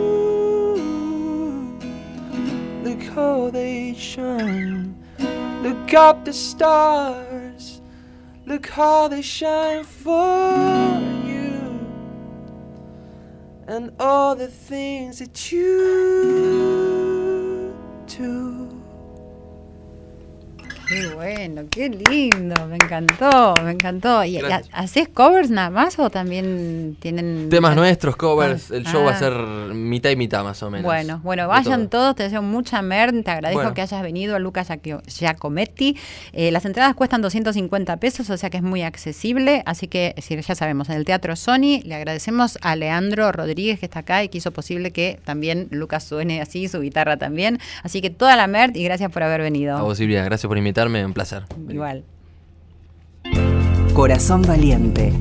The 2.84 2.96
call 3.14 3.50
they 3.50 3.94
shine. 3.94 4.96
Look 5.62 5.94
up 5.94 6.24
the 6.24 6.32
stars. 6.32 7.80
Look 8.46 8.66
how 8.68 9.08
they 9.08 9.22
shine 9.22 9.84
for. 9.84 10.87
And 13.78 13.92
all 14.00 14.34
the 14.34 14.48
things 14.48 15.20
that 15.20 15.52
you 15.52 16.17
bueno, 21.38 21.62
qué 21.70 21.88
lindo, 21.88 22.66
me 22.66 22.74
encantó, 22.76 23.54
me 23.62 23.70
encantó. 23.70 24.24
¿Y 24.24 24.40
haces 24.72 25.08
covers 25.08 25.50
nada 25.50 25.70
más 25.70 25.96
o 25.98 26.10
también 26.10 26.96
tienen 26.98 27.48
Temas 27.48 27.76
nuestros, 27.76 28.16
covers, 28.16 28.72
Ah, 28.72 28.76
el 28.76 28.84
show 28.84 29.04
va 29.04 29.12
a 29.12 29.14
ah. 29.14 29.18
ser 29.18 29.34
mitad 29.72 30.10
y 30.10 30.16
mitad 30.16 30.42
más 30.42 30.60
o 30.64 30.70
menos. 30.70 30.84
Bueno, 30.84 31.20
bueno, 31.22 31.46
vayan 31.46 31.88
todo. 31.88 31.98
todos, 31.98 32.16
te 32.16 32.22
deseo 32.24 32.42
mucha 32.42 32.82
mer, 32.82 33.12
te 33.22 33.30
agradezco 33.30 33.60
Bueno. 33.60 33.74
que 33.74 33.82
hayas 33.82 34.02
venido, 34.02 34.38
Lucas 34.40 34.68
Giaco- 34.68 35.02
Giacometti. 35.06 35.96
Eh, 36.32 36.50
las 36.50 36.64
entradas 36.64 36.94
cuestan 36.96 37.22
250 37.22 37.98
pesos, 37.98 38.28
o 38.30 38.36
sea 38.36 38.50
que 38.50 38.56
es 38.56 38.62
muy 38.62 38.82
accesible, 38.82 39.62
así 39.64 39.86
que 39.86 40.14
sí, 40.18 40.36
ya 40.40 40.54
sabemos, 40.56 40.88
en 40.88 40.96
el 40.96 41.04
Teatro 41.04 41.36
Sony 41.36 41.82
le 41.84 41.94
agradecemos 41.94 42.58
a 42.62 42.74
Leandro 42.74 43.30
Rodríguez 43.30 43.78
que 43.78 43.86
está 43.86 44.00
acá 44.00 44.24
y 44.24 44.28
que 44.28 44.38
hizo 44.38 44.50
posible 44.52 44.90
que 44.90 45.20
también 45.24 45.68
Lucas 45.70 46.02
suene 46.02 46.40
así, 46.40 46.66
su 46.66 46.80
guitarra 46.80 47.16
también. 47.16 47.58
Así 47.84 48.00
que 48.00 48.10
toda 48.10 48.34
la 48.34 48.48
mer 48.48 48.76
y 48.76 48.82
gracias 48.82 49.12
por 49.12 49.22
haber 49.22 49.40
venido. 49.42 49.76
A 49.76 49.82
vos, 49.82 49.98
Silvia, 49.98 50.24
gracias 50.24 50.48
por 50.48 50.58
invitarme, 50.58 51.04
un 51.04 51.12
placer. 51.12 51.27
Igual. 51.68 52.04
Corazón 53.94 54.42
Valiente. 54.42 55.12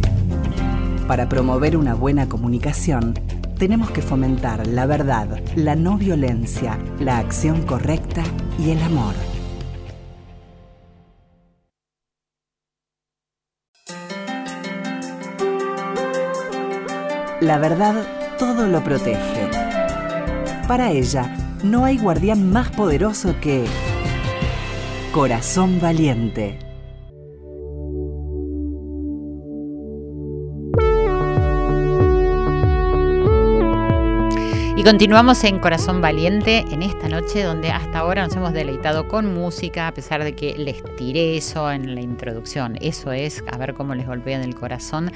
Para 1.08 1.28
promover 1.28 1.76
una 1.76 1.96
buena 1.96 2.30
comunicación, 2.30 3.13
tenemos 3.58 3.91
que 3.91 4.02
fomentar 4.02 4.67
la 4.67 4.86
verdad, 4.86 5.41
la 5.56 5.76
no 5.76 5.98
violencia, 5.98 6.78
la 7.00 7.17
acción 7.17 7.63
correcta 7.63 8.24
y 8.60 8.72
el 8.72 8.82
amor. 8.84 9.15
La 17.41 17.58
verdad 17.60 17.96
todo 18.38 18.67
lo 18.67 18.84
protege. 18.84 19.50
Para 20.67 20.91
ella, 20.91 21.36
no 21.63 21.86
hay 21.86 21.98
guardián 21.98 22.52
más 22.52 22.70
poderoso 22.70 23.36
que 23.39 23.65
Corazón 25.17 25.80
Valiente. 25.82 26.60
Y 34.75 34.84
continuamos 34.84 35.43
en 35.43 35.58
Corazón 35.58 36.01
Valiente 36.01 36.65
en 36.69 36.84
esta 36.84 37.10
noche 37.10 37.41
donde 37.41 37.71
hasta 37.71 37.97
ahora 37.97 38.25
nos 38.25 38.36
hemos 38.36 38.53
deleitado 38.53 39.08
con 39.08 39.34
música, 39.34 39.88
a 39.88 39.93
pesar 39.95 40.23
de 40.23 40.36
que 40.36 40.56
les 40.56 40.84
tiré 40.97 41.36
eso 41.36 41.71
en 41.71 41.95
la 41.95 42.01
introducción. 42.01 42.77
Eso 42.80 43.12
es, 43.12 43.43
a 43.51 43.58
ver 43.58 43.73
cómo 43.73 43.95
les 43.95 44.06
golpean 44.06 44.43
el 44.43 44.53
corazón, 44.53 45.12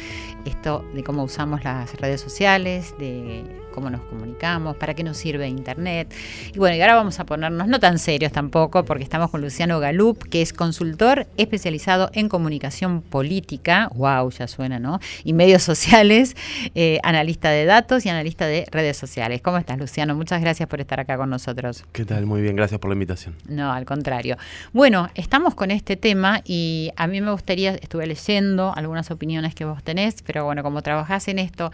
esto 0.46 0.84
de 0.96 1.04
cómo 1.04 1.24
usamos 1.24 1.64
las 1.64 1.94
redes 1.98 2.22
sociales, 2.22 2.96
de 2.98 3.61
cómo 3.72 3.90
nos 3.90 4.02
comunicamos, 4.02 4.76
para 4.76 4.94
qué 4.94 5.04
nos 5.04 5.18
sirve 5.18 5.48
Internet. 5.48 6.14
Y 6.54 6.60
bueno, 6.60 6.76
y 6.76 6.82
ahora 6.82 6.96
vamos 6.96 7.20
a 7.20 7.26
ponernos 7.26 7.68
no 7.68 7.80
tan 7.80 8.00
serios 8.00 8.32
tampoco, 8.32 8.86
porque 8.86 9.04
estamos 9.04 9.32
con 9.32 9.42
Luciano 9.42 9.80
Galup, 9.80 10.24
que 10.30 10.42
es 10.42 10.54
consultor 10.54 11.28
especializado 11.38 12.10
en 12.14 12.30
comunicación 12.30 13.02
política, 13.02 13.90
wow, 13.96 14.30
ya 14.32 14.48
suena, 14.48 14.80
¿no? 14.80 15.00
Y 15.24 15.34
medios 15.34 15.64
sociales, 15.64 16.36
eh, 16.76 17.00
analista 17.04 17.50
de 17.50 17.66
datos 17.66 18.06
y 18.06 18.10
analista 18.10 18.46
de 18.46 18.66
redes 18.72 18.98
sociales. 18.98 19.42
¿Cómo 19.42 19.58
estás, 19.58 19.78
Luciano? 19.78 20.16
Muchas 20.16 20.42
gracias 20.42 20.68
por 20.68 20.82
estar 20.82 21.00
acá 21.00 21.18
con 21.18 21.30
nosotros. 21.30 21.84
¿Qué 21.92 22.06
tal? 22.06 22.26
Muy 22.26 22.42
bien, 22.42 22.56
gracias 22.56 22.80
por 22.80 22.90
la 22.90 22.94
invitación. 22.94 23.36
No, 23.48 23.72
al 23.72 23.86
contrario. 23.86 24.38
Bueno, 24.74 25.10
estamos 25.16 25.56
con 25.56 25.72
este 25.72 25.96
tema 25.96 26.42
y 26.46 26.92
a 26.96 27.08
mí 27.08 27.22
me 27.22 27.32
gustaría, 27.32 27.76
estuve 27.76 28.06
leyendo 28.08 28.74
algunas 28.76 29.12
opiniones 29.12 29.56
que 29.56 29.66
vos 29.66 29.84
tenés, 29.84 30.22
pero 30.22 30.46
bueno, 30.46 30.64
como 30.64 30.82
trabajás 30.82 31.28
en 31.28 31.40
esto, 31.40 31.72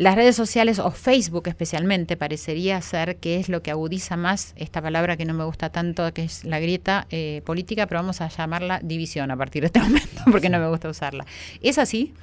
las 0.00 0.14
redes 0.14 0.34
sociales 0.34 0.78
o 0.78 0.90
Facebook 0.90 1.46
especialmente 1.48 2.16
parecería 2.16 2.80
ser 2.80 3.16
que 3.16 3.38
es 3.38 3.48
lo 3.50 3.62
que 3.62 3.70
agudiza 3.70 4.16
más 4.16 4.54
esta 4.56 4.80
palabra 4.80 5.16
que 5.18 5.26
no 5.26 5.34
me 5.34 5.44
gusta 5.44 5.68
tanto, 5.70 6.10
que 6.14 6.24
es 6.24 6.44
la 6.44 6.58
grieta 6.58 7.06
eh, 7.10 7.42
política, 7.44 7.86
pero 7.86 8.00
vamos 8.00 8.20
a 8.22 8.28
llamarla 8.28 8.80
división 8.82 9.30
a 9.30 9.36
partir 9.36 9.60
de 9.62 9.66
este 9.66 9.80
momento 9.86 10.22
porque 10.32 10.48
no 10.48 10.58
me 10.58 10.68
gusta 10.68 10.88
usarla. 10.88 11.26
¿Es 11.60 11.76
así? 11.78 12.14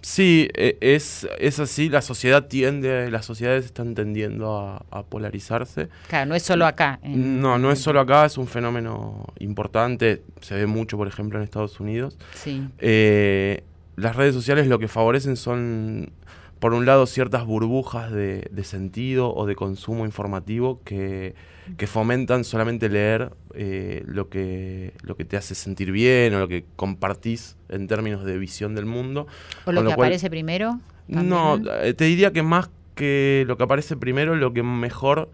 Sí, 0.00 0.48
e- 0.54 0.78
es, 0.80 1.26
es 1.38 1.58
así, 1.58 1.88
la 1.90 2.00
sociedad 2.00 2.46
tiende, 2.46 3.10
las 3.10 3.26
sociedades 3.26 3.64
están 3.64 3.94
tendiendo 3.94 4.56
a, 4.58 4.84
a 4.90 5.02
polarizarse. 5.02 5.88
Claro, 6.08 6.26
no 6.26 6.34
es 6.36 6.42
solo 6.42 6.64
acá. 6.64 7.00
en- 7.02 7.40
No, 7.40 7.58
no 7.58 7.70
es 7.72 7.80
solo 7.80 8.00
acá, 8.00 8.24
es 8.24 8.38
un 8.38 8.46
fenómeno 8.46 9.26
importante, 9.40 10.22
se 10.40 10.54
ve 10.54 10.66
mucho, 10.66 10.96
por 10.96 11.08
ejemplo, 11.08 11.38
en 11.38 11.44
Estados 11.44 11.80
Unidos. 11.80 12.16
Sí. 12.34 12.62
Eh, 12.78 13.62
las 13.96 14.14
redes 14.16 14.34
sociales 14.34 14.68
lo 14.68 14.78
que 14.78 14.88
favorecen 14.88 15.36
son, 15.36 16.12
por 16.58 16.72
un 16.74 16.86
lado, 16.86 17.06
ciertas 17.06 17.44
burbujas 17.44 18.10
de, 18.10 18.48
de 18.50 18.64
sentido 18.64 19.34
o 19.34 19.46
de 19.46 19.54
consumo 19.54 20.04
informativo 20.06 20.80
que, 20.84 21.34
que 21.76 21.86
fomentan 21.86 22.44
solamente 22.44 22.88
leer 22.88 23.32
eh, 23.54 24.02
lo, 24.06 24.28
que, 24.30 24.94
lo 25.02 25.16
que 25.16 25.24
te 25.24 25.36
hace 25.36 25.54
sentir 25.54 25.92
bien 25.92 26.34
o 26.34 26.38
lo 26.38 26.48
que 26.48 26.64
compartís 26.76 27.56
en 27.68 27.86
términos 27.88 28.24
de 28.24 28.38
visión 28.38 28.74
del 28.74 28.86
mundo. 28.86 29.26
¿O 29.66 29.72
lo 29.72 29.80
que 29.82 29.84
cual- 29.86 29.94
aparece 30.06 30.30
primero? 30.30 30.80
No, 31.08 31.58
también? 31.58 31.76
eh, 31.82 31.94
te 31.94 32.04
diría 32.04 32.32
que 32.32 32.42
más 32.42 32.70
que 32.94 33.44
lo 33.46 33.56
que 33.58 33.64
aparece 33.64 33.96
primero, 33.96 34.34
lo 34.34 34.52
que 34.54 34.62
mejor 34.62 35.30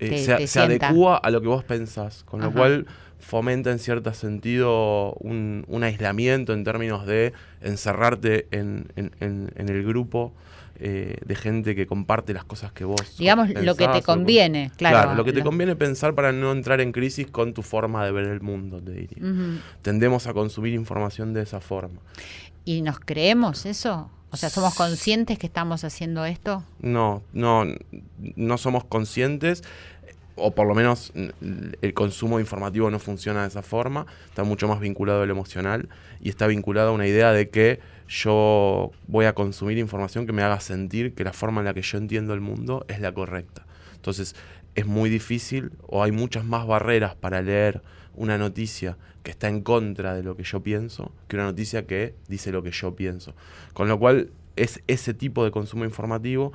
eh, 0.00 0.08
Te- 0.10 0.24
se, 0.24 0.36
te 0.36 0.46
se 0.48 0.60
adecua 0.60 1.16
a 1.16 1.30
lo 1.30 1.40
que 1.40 1.46
vos 1.46 1.62
pensás, 1.64 2.24
con 2.24 2.40
lo 2.40 2.50
cual 2.52 2.86
fomenta 3.20 3.70
en 3.70 3.78
cierto 3.78 4.12
sentido 4.12 5.12
un, 5.20 5.64
un 5.68 5.84
aislamiento 5.84 6.52
en 6.52 6.64
términos 6.64 7.06
de 7.06 7.32
encerrarte 7.62 8.48
en, 8.50 8.88
en- 8.96 9.12
en- 9.20 9.50
en 9.56 9.68
el 9.68 9.84
grupo 9.84 10.32
eh, 10.76 11.16
de 11.24 11.34
gente 11.36 11.74
que 11.76 11.86
comparte 11.86 12.32
las 12.34 12.44
cosas 12.44 12.72
que 12.72 12.84
vos 12.84 13.16
Digamos 13.18 13.48
lo 13.50 13.74
que 13.76 13.86
te 13.88 13.98
o- 13.98 14.02
conviene, 14.02 14.70
claro. 14.76 15.14
lo 15.14 15.24
que 15.24 15.32
te 15.32 15.38
Lo- 15.38 15.44
conviene 15.46 15.76
pensar 15.76 16.14
para 16.14 16.32
no 16.32 16.50
entrar 16.52 16.80
en 16.80 16.90
crisis 16.92 17.26
con 17.30 17.54
tu 17.54 17.62
forma 17.62 18.04
de 18.04 18.12
ver 18.12 18.24
el 18.26 18.40
mundo, 18.40 18.80
te 18.82 18.92
diría. 18.92 19.18
Tendemos 19.82 20.26
a 20.26 20.32
consumir 20.32 20.74
información 20.74 21.32
de 21.32 21.42
esa 21.42 21.60
forma. 21.60 22.00
¿Y 22.64 22.82
nos 22.82 22.98
creemos 22.98 23.66
eso? 23.66 24.10
O 24.30 24.36
sea, 24.36 24.50
¿somos 24.50 24.74
conscientes 24.74 25.38
que 25.38 25.46
estamos 25.46 25.84
haciendo 25.84 26.24
esto? 26.24 26.64
No, 26.80 27.22
no, 27.32 27.64
no 28.34 28.58
somos 28.58 28.84
conscientes, 28.84 29.62
o 30.34 30.50
por 30.56 30.66
lo 30.66 30.74
menos 30.74 31.12
el 31.82 31.94
consumo 31.94 32.40
informativo 32.40 32.90
no 32.90 32.98
funciona 32.98 33.42
de 33.42 33.48
esa 33.48 33.62
forma, 33.62 34.06
está 34.26 34.42
mucho 34.42 34.66
más 34.66 34.80
vinculado 34.80 35.22
a 35.22 35.26
lo 35.26 35.32
emocional 35.32 35.88
y 36.20 36.30
está 36.30 36.48
vinculado 36.48 36.88
a 36.88 36.92
una 36.92 37.06
idea 37.06 37.30
de 37.32 37.48
que 37.50 37.78
yo 38.08 38.90
voy 39.06 39.26
a 39.26 39.34
consumir 39.34 39.78
información 39.78 40.26
que 40.26 40.32
me 40.32 40.42
haga 40.42 40.60
sentir 40.60 41.14
que 41.14 41.24
la 41.24 41.32
forma 41.32 41.60
en 41.60 41.66
la 41.66 41.74
que 41.74 41.82
yo 41.82 41.98
entiendo 41.98 42.34
el 42.34 42.40
mundo 42.40 42.84
es 42.88 43.00
la 43.00 43.12
correcta. 43.12 43.66
Entonces 43.94 44.36
es 44.74 44.86
muy 44.86 45.08
difícil 45.10 45.72
o 45.86 46.02
hay 46.02 46.12
muchas 46.12 46.44
más 46.44 46.66
barreras 46.66 47.14
para 47.14 47.42
leer 47.42 47.82
una 48.14 48.38
noticia 48.38 48.96
que 49.22 49.30
está 49.30 49.48
en 49.48 49.62
contra 49.62 50.14
de 50.14 50.22
lo 50.22 50.36
que 50.36 50.42
yo 50.42 50.62
pienso 50.62 51.12
que 51.28 51.36
una 51.36 51.46
noticia 51.46 51.86
que 51.86 52.14
dice 52.28 52.52
lo 52.52 52.62
que 52.62 52.70
yo 52.70 52.94
pienso. 52.94 53.34
Con 53.72 53.88
lo 53.88 53.98
cual 53.98 54.30
es 54.56 54.82
ese 54.86 55.14
tipo 55.14 55.44
de 55.44 55.50
consumo 55.50 55.84
informativo 55.84 56.52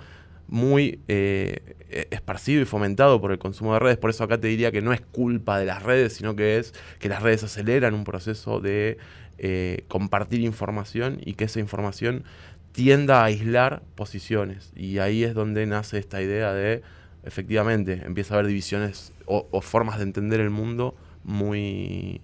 muy 0.47 0.99
eh, 1.07 1.75
esparcido 2.09 2.61
y 2.61 2.65
fomentado 2.65 3.21
por 3.21 3.31
el 3.31 3.37
consumo 3.37 3.73
de 3.73 3.79
redes. 3.79 3.97
Por 3.97 4.09
eso 4.09 4.23
acá 4.23 4.39
te 4.39 4.47
diría 4.47 4.71
que 4.71 4.81
no 4.81 4.93
es 4.93 5.01
culpa 5.01 5.59
de 5.59 5.65
las 5.65 5.83
redes, 5.83 6.13
sino 6.13 6.35
que 6.35 6.57
es 6.57 6.73
que 6.99 7.09
las 7.09 7.21
redes 7.21 7.43
aceleran 7.43 7.93
un 7.93 8.03
proceso 8.03 8.59
de 8.59 8.97
eh, 9.39 9.83
compartir 9.87 10.41
información 10.41 11.19
y 11.25 11.33
que 11.33 11.45
esa 11.45 11.59
información 11.59 12.23
tienda 12.71 13.21
a 13.21 13.25
aislar 13.25 13.81
posiciones. 13.95 14.71
Y 14.75 14.99
ahí 14.99 15.23
es 15.23 15.33
donde 15.33 15.65
nace 15.65 15.97
esta 15.97 16.21
idea 16.21 16.53
de, 16.53 16.81
efectivamente, 17.23 18.01
empieza 18.05 18.33
a 18.33 18.37
haber 18.37 18.47
divisiones 18.47 19.11
o, 19.25 19.47
o 19.51 19.61
formas 19.61 19.97
de 19.97 20.03
entender 20.03 20.39
el 20.39 20.49
mundo 20.51 20.95
muy, 21.23 22.21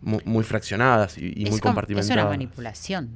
mu- 0.00 0.20
muy 0.24 0.44
fraccionadas 0.44 1.18
y, 1.18 1.32
muy 1.48 1.58
com- 1.60 1.70
compartimentadas. 1.70 2.10
es 2.18 2.22
una 2.22 2.30
manipulación. 2.30 3.10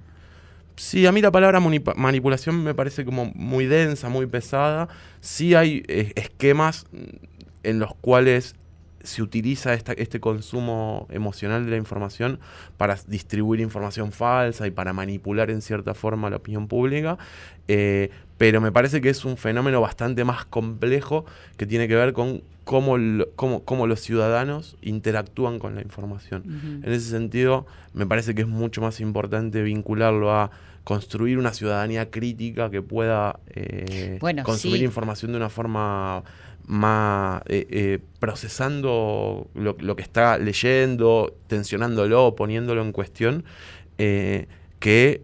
Sí, 0.76 1.06
a 1.06 1.12
mí 1.12 1.20
la 1.20 1.30
palabra 1.30 1.60
manipulación 1.60 2.64
me 2.64 2.74
parece 2.74 3.04
como 3.04 3.26
muy 3.34 3.66
densa, 3.66 4.08
muy 4.08 4.24
pesada. 4.26 4.88
Sí 5.20 5.54
hay 5.54 5.82
eh, 5.88 6.12
esquemas 6.16 6.86
en 7.62 7.78
los 7.78 7.94
cuales 7.96 8.54
se 9.02 9.22
utiliza 9.22 9.72
esta- 9.74 9.92
este 9.92 10.20
consumo 10.20 11.06
emocional 11.10 11.64
de 11.64 11.70
la 11.70 11.76
información 11.76 12.38
para 12.76 12.96
distribuir 13.06 13.60
información 13.60 14.12
falsa 14.12 14.66
y 14.66 14.70
para 14.70 14.92
manipular 14.92 15.50
en 15.50 15.62
cierta 15.62 15.94
forma 15.94 16.30
la 16.30 16.36
opinión 16.36 16.68
pública. 16.68 17.18
eh, 17.72 18.10
pero 18.36 18.60
me 18.60 18.72
parece 18.72 19.00
que 19.00 19.10
es 19.10 19.24
un 19.24 19.36
fenómeno 19.36 19.80
bastante 19.80 20.24
más 20.24 20.44
complejo 20.44 21.24
que 21.56 21.66
tiene 21.66 21.86
que 21.86 21.94
ver 21.94 22.12
con 22.12 22.42
cómo, 22.64 22.98
lo- 22.98 23.28
cómo- 23.36 23.62
cómo 23.64 23.86
los 23.86 24.00
ciudadanos 24.00 24.76
interactúan 24.82 25.60
con 25.60 25.76
la 25.76 25.82
información. 25.82 26.42
En 26.82 26.92
ese 26.92 27.10
sentido, 27.10 27.66
me 27.94 28.06
parece 28.06 28.34
que 28.34 28.42
es 28.42 28.48
mucho 28.48 28.80
más 28.80 28.98
importante 29.00 29.62
vincularlo 29.62 30.32
a 30.34 30.50
construir 30.82 31.38
una 31.38 31.52
ciudadanía 31.52 32.10
crítica 32.10 32.70
que 32.70 32.82
pueda 32.82 33.38
eh, 33.54 34.16
Bueno, 34.20 34.42
consumir 34.42 34.78
sí. 34.78 34.84
información 34.84 35.30
de 35.30 35.36
una 35.36 35.48
forma 35.50 36.24
más 36.66 37.42
eh, 37.46 37.66
eh, 37.70 37.98
procesando 38.18 39.48
lo, 39.54 39.76
lo 39.80 39.96
que 39.96 40.02
está 40.02 40.38
leyendo, 40.38 41.34
tensionándolo, 41.46 42.34
poniéndolo 42.36 42.82
en 42.82 42.92
cuestión, 42.92 43.44
eh, 43.98 44.46
que 44.78 45.22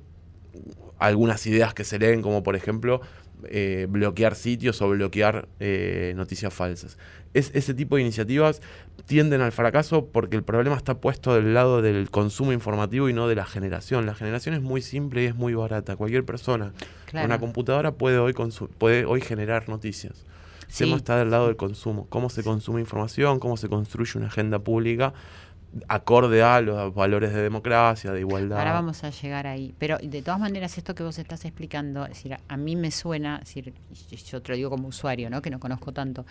algunas 0.98 1.46
ideas 1.46 1.74
que 1.74 1.84
se 1.84 1.98
leen, 1.98 2.22
como 2.22 2.42
por 2.42 2.56
ejemplo 2.56 3.00
eh, 3.48 3.86
bloquear 3.88 4.34
sitios 4.34 4.80
o 4.82 4.88
bloquear 4.88 5.46
eh, 5.60 6.14
noticias 6.16 6.52
falsas. 6.52 6.96
Es, 7.34 7.50
ese 7.54 7.74
tipo 7.74 7.96
de 7.96 8.02
iniciativas 8.02 8.62
tienden 9.04 9.42
al 9.42 9.52
fracaso 9.52 10.06
porque 10.06 10.36
el 10.36 10.42
problema 10.42 10.74
está 10.74 10.94
puesto 11.00 11.34
del 11.34 11.52
lado 11.52 11.82
del 11.82 12.10
consumo 12.10 12.52
informativo 12.52 13.10
y 13.10 13.12
no 13.12 13.28
de 13.28 13.34
la 13.34 13.44
generación. 13.44 14.06
La 14.06 14.14
generación 14.14 14.54
es 14.54 14.62
muy 14.62 14.80
simple 14.80 15.22
y 15.22 15.26
es 15.26 15.34
muy 15.34 15.52
barata. 15.54 15.96
Cualquier 15.96 16.24
persona 16.24 16.72
Claro. 17.04 17.24
con 17.24 17.30
una 17.32 17.38
computadora 17.38 17.92
puede 17.92 18.18
hoy, 18.18 18.34
puede 18.78 19.04
hoy 19.04 19.20
generar 19.20 19.68
noticias. 19.68 20.24
El 20.84 20.86
tema 20.86 20.96
está 20.96 21.16
del 21.16 21.30
lado 21.30 21.46
del 21.46 21.56
consumo. 21.56 22.06
Cómo 22.08 22.28
se 22.28 22.42
consume 22.42 22.80
información, 22.80 23.38
cómo 23.38 23.56
se 23.56 23.68
construye 23.68 24.18
una 24.18 24.28
agenda 24.28 24.58
pública 24.58 25.14
acorde 25.88 26.42
a 26.42 26.60
los 26.60 26.94
valores 26.94 27.32
de 27.32 27.42
democracia, 27.42 28.12
de 28.12 28.20
igualdad. 28.20 28.58
Ahora 28.58 28.72
vamos 28.72 29.04
a 29.04 29.10
llegar 29.10 29.46
ahí. 29.46 29.74
Pero 29.78 29.98
de 29.98 30.22
todas 30.22 30.40
maneras, 30.40 30.78
esto 30.78 30.94
que 30.94 31.02
vos 31.02 31.18
estás 31.18 31.44
explicando, 31.44 32.04
es 32.04 32.10
decir, 32.10 32.36
a 32.48 32.56
mí 32.56 32.76
me 32.76 32.90
suena, 32.90 33.40
es 33.42 33.54
decir, 33.54 33.74
yo 34.30 34.42
te 34.42 34.52
lo 34.52 34.56
digo 34.56 34.70
como 34.70 34.88
usuario, 34.88 35.30
¿no? 35.30 35.42
que 35.42 35.50
no 35.50 35.60
conozco 35.60 35.92
tanto, 35.92 36.24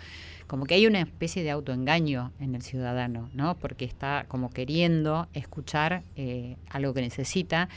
como 0.46 0.64
que 0.66 0.74
hay 0.74 0.86
una 0.86 1.00
especie 1.00 1.42
de 1.42 1.50
autoengaño 1.50 2.32
en 2.40 2.54
el 2.54 2.62
ciudadano, 2.62 3.28
¿no? 3.34 3.56
porque 3.58 3.84
está 3.84 4.24
como 4.28 4.50
queriendo 4.50 5.26
escuchar 5.32 6.02
eh, 6.16 6.56
algo 6.70 6.94
que 6.94 7.00
necesita 7.00 7.68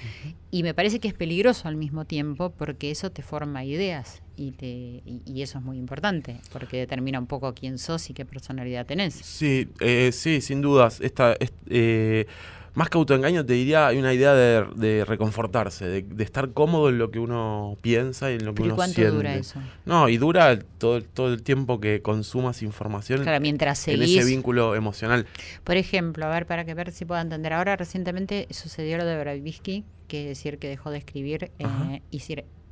y 0.52 0.64
me 0.64 0.74
parece 0.74 1.00
que 1.00 1.08
es 1.08 1.14
peligroso 1.14 1.68
al 1.68 1.76
mismo 1.76 2.06
tiempo 2.06 2.52
porque 2.52 2.92
eso 2.92 3.12
te 3.12 3.22
forma 3.24 3.64
ideas 3.66 4.22
y, 4.36 4.52
te, 4.52 4.68
y, 4.68 5.22
y 5.26 5.42
eso 5.42 5.58
es 5.58 5.64
muy 5.64 5.78
importante 5.78 6.38
porque 6.52 6.78
determina 6.78 7.20
un 7.20 7.28
poco 7.28 7.54
quién 7.54 7.78
sos 7.78 8.10
y 8.10 8.14
qué 8.14 8.26
personalidad 8.26 8.86
tenés. 8.86 9.14
Sí, 9.16 9.68
eh, 9.82 10.12
sí, 10.14 10.40
sin 10.42 10.62
dudas. 10.62 11.02
Esta, 11.02 11.34
es- 11.34 11.52
eh, 11.70 12.26
más 12.74 12.90
que 12.90 12.98
autoengaño, 12.98 13.46
te 13.46 13.54
diría, 13.54 13.88
hay 13.88 13.98
una 13.98 14.14
idea 14.14 14.34
de, 14.34 14.66
de 14.76 15.06
reconfortarse, 15.06 15.88
de, 15.88 16.02
de 16.04 16.24
estar 16.24 16.52
cómodo 16.52 16.90
en 16.90 16.98
lo 16.98 17.12
que 17.12 17.20
uno 17.20 17.78
piensa 17.82 18.32
y 18.32 18.36
en 18.36 18.46
lo 18.46 18.54
que 18.54 18.58
¿Pero 18.58 18.66
y 18.66 18.70
uno 18.70 18.76
cuánto 18.76 18.96
siente. 18.96 19.16
dura 19.16 19.36
eso? 19.36 19.60
No, 19.86 20.10
y 20.10 20.18
dura 20.18 20.60
todo, 20.78 21.02
todo 21.02 21.34
el 21.34 21.42
tiempo 21.44 21.80
que 21.80 22.02
consumas 22.02 22.62
información 22.62 23.22
Claro, 23.24 23.40
mientras 23.42 23.88
en 23.88 23.98
seguís... 24.00 24.18
ese 24.18 24.30
vínculo 24.30 24.76
emocional. 24.76 25.26
Por 25.64 25.78
ejemplo, 25.78 26.26
a 26.26 26.30
ver, 26.30 26.46
para 26.46 26.66
que 26.66 26.74
ver 26.74 26.92
si 26.92 27.06
puedo 27.06 27.20
entender. 27.22 27.54
Ahora 27.54 27.76
recientemente 27.76 28.48
sucedió 28.52 28.98
lo 28.98 29.06
de 29.06 29.20
Bravisky, 29.20 29.84
que 30.08 30.24
es 30.24 30.28
decir, 30.38 30.58
que 30.58 30.68
dejó 30.68 30.90
de 30.92 30.98
escribir 31.00 31.52
eh, 31.60 32.02
y, 32.12 32.22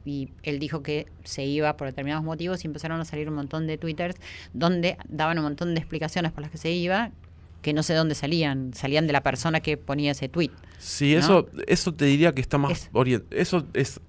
y 0.05 0.29
él 0.43 0.60
dijo 0.60 0.81
que 0.83 1.05
se 1.23 1.43
iba 1.45 1.75
por 1.77 1.88
determinados 1.88 2.23
motivos 2.23 2.63
y 2.63 2.67
empezaron 2.67 2.99
a 3.01 3.05
salir 3.05 3.27
un 3.29 3.36
montón 3.36 3.67
de 3.67 3.77
twitters 3.77 4.15
donde 4.53 4.97
daban 5.10 5.38
un 5.38 5.43
montón 5.43 5.73
de 5.75 5.79
explicaciones 5.81 6.31
por 6.31 6.41
las 6.41 6.49
que 6.51 6.57
se 6.57 6.71
iba, 6.71 7.12
que 7.61 7.73
no 7.73 7.83
sé 7.83 7.93
dónde 7.93 8.15
salían, 8.15 8.73
salían 8.73 9.07
de 9.07 9.13
la 9.13 9.21
persona 9.23 9.59
que 9.59 9.77
ponía 9.77 10.11
ese 10.11 10.29
tweet. 10.29 10.51
Sí, 10.77 11.13
¿No? 11.13 11.19
eso, 11.19 11.49
eso 11.67 11.93
te 11.93 12.05
diría 12.05 12.31
que 12.33 12.41
está 12.41 12.57
más 12.57 12.71
Es- 12.71 12.89
eso 13.31 13.65
es 13.73 13.99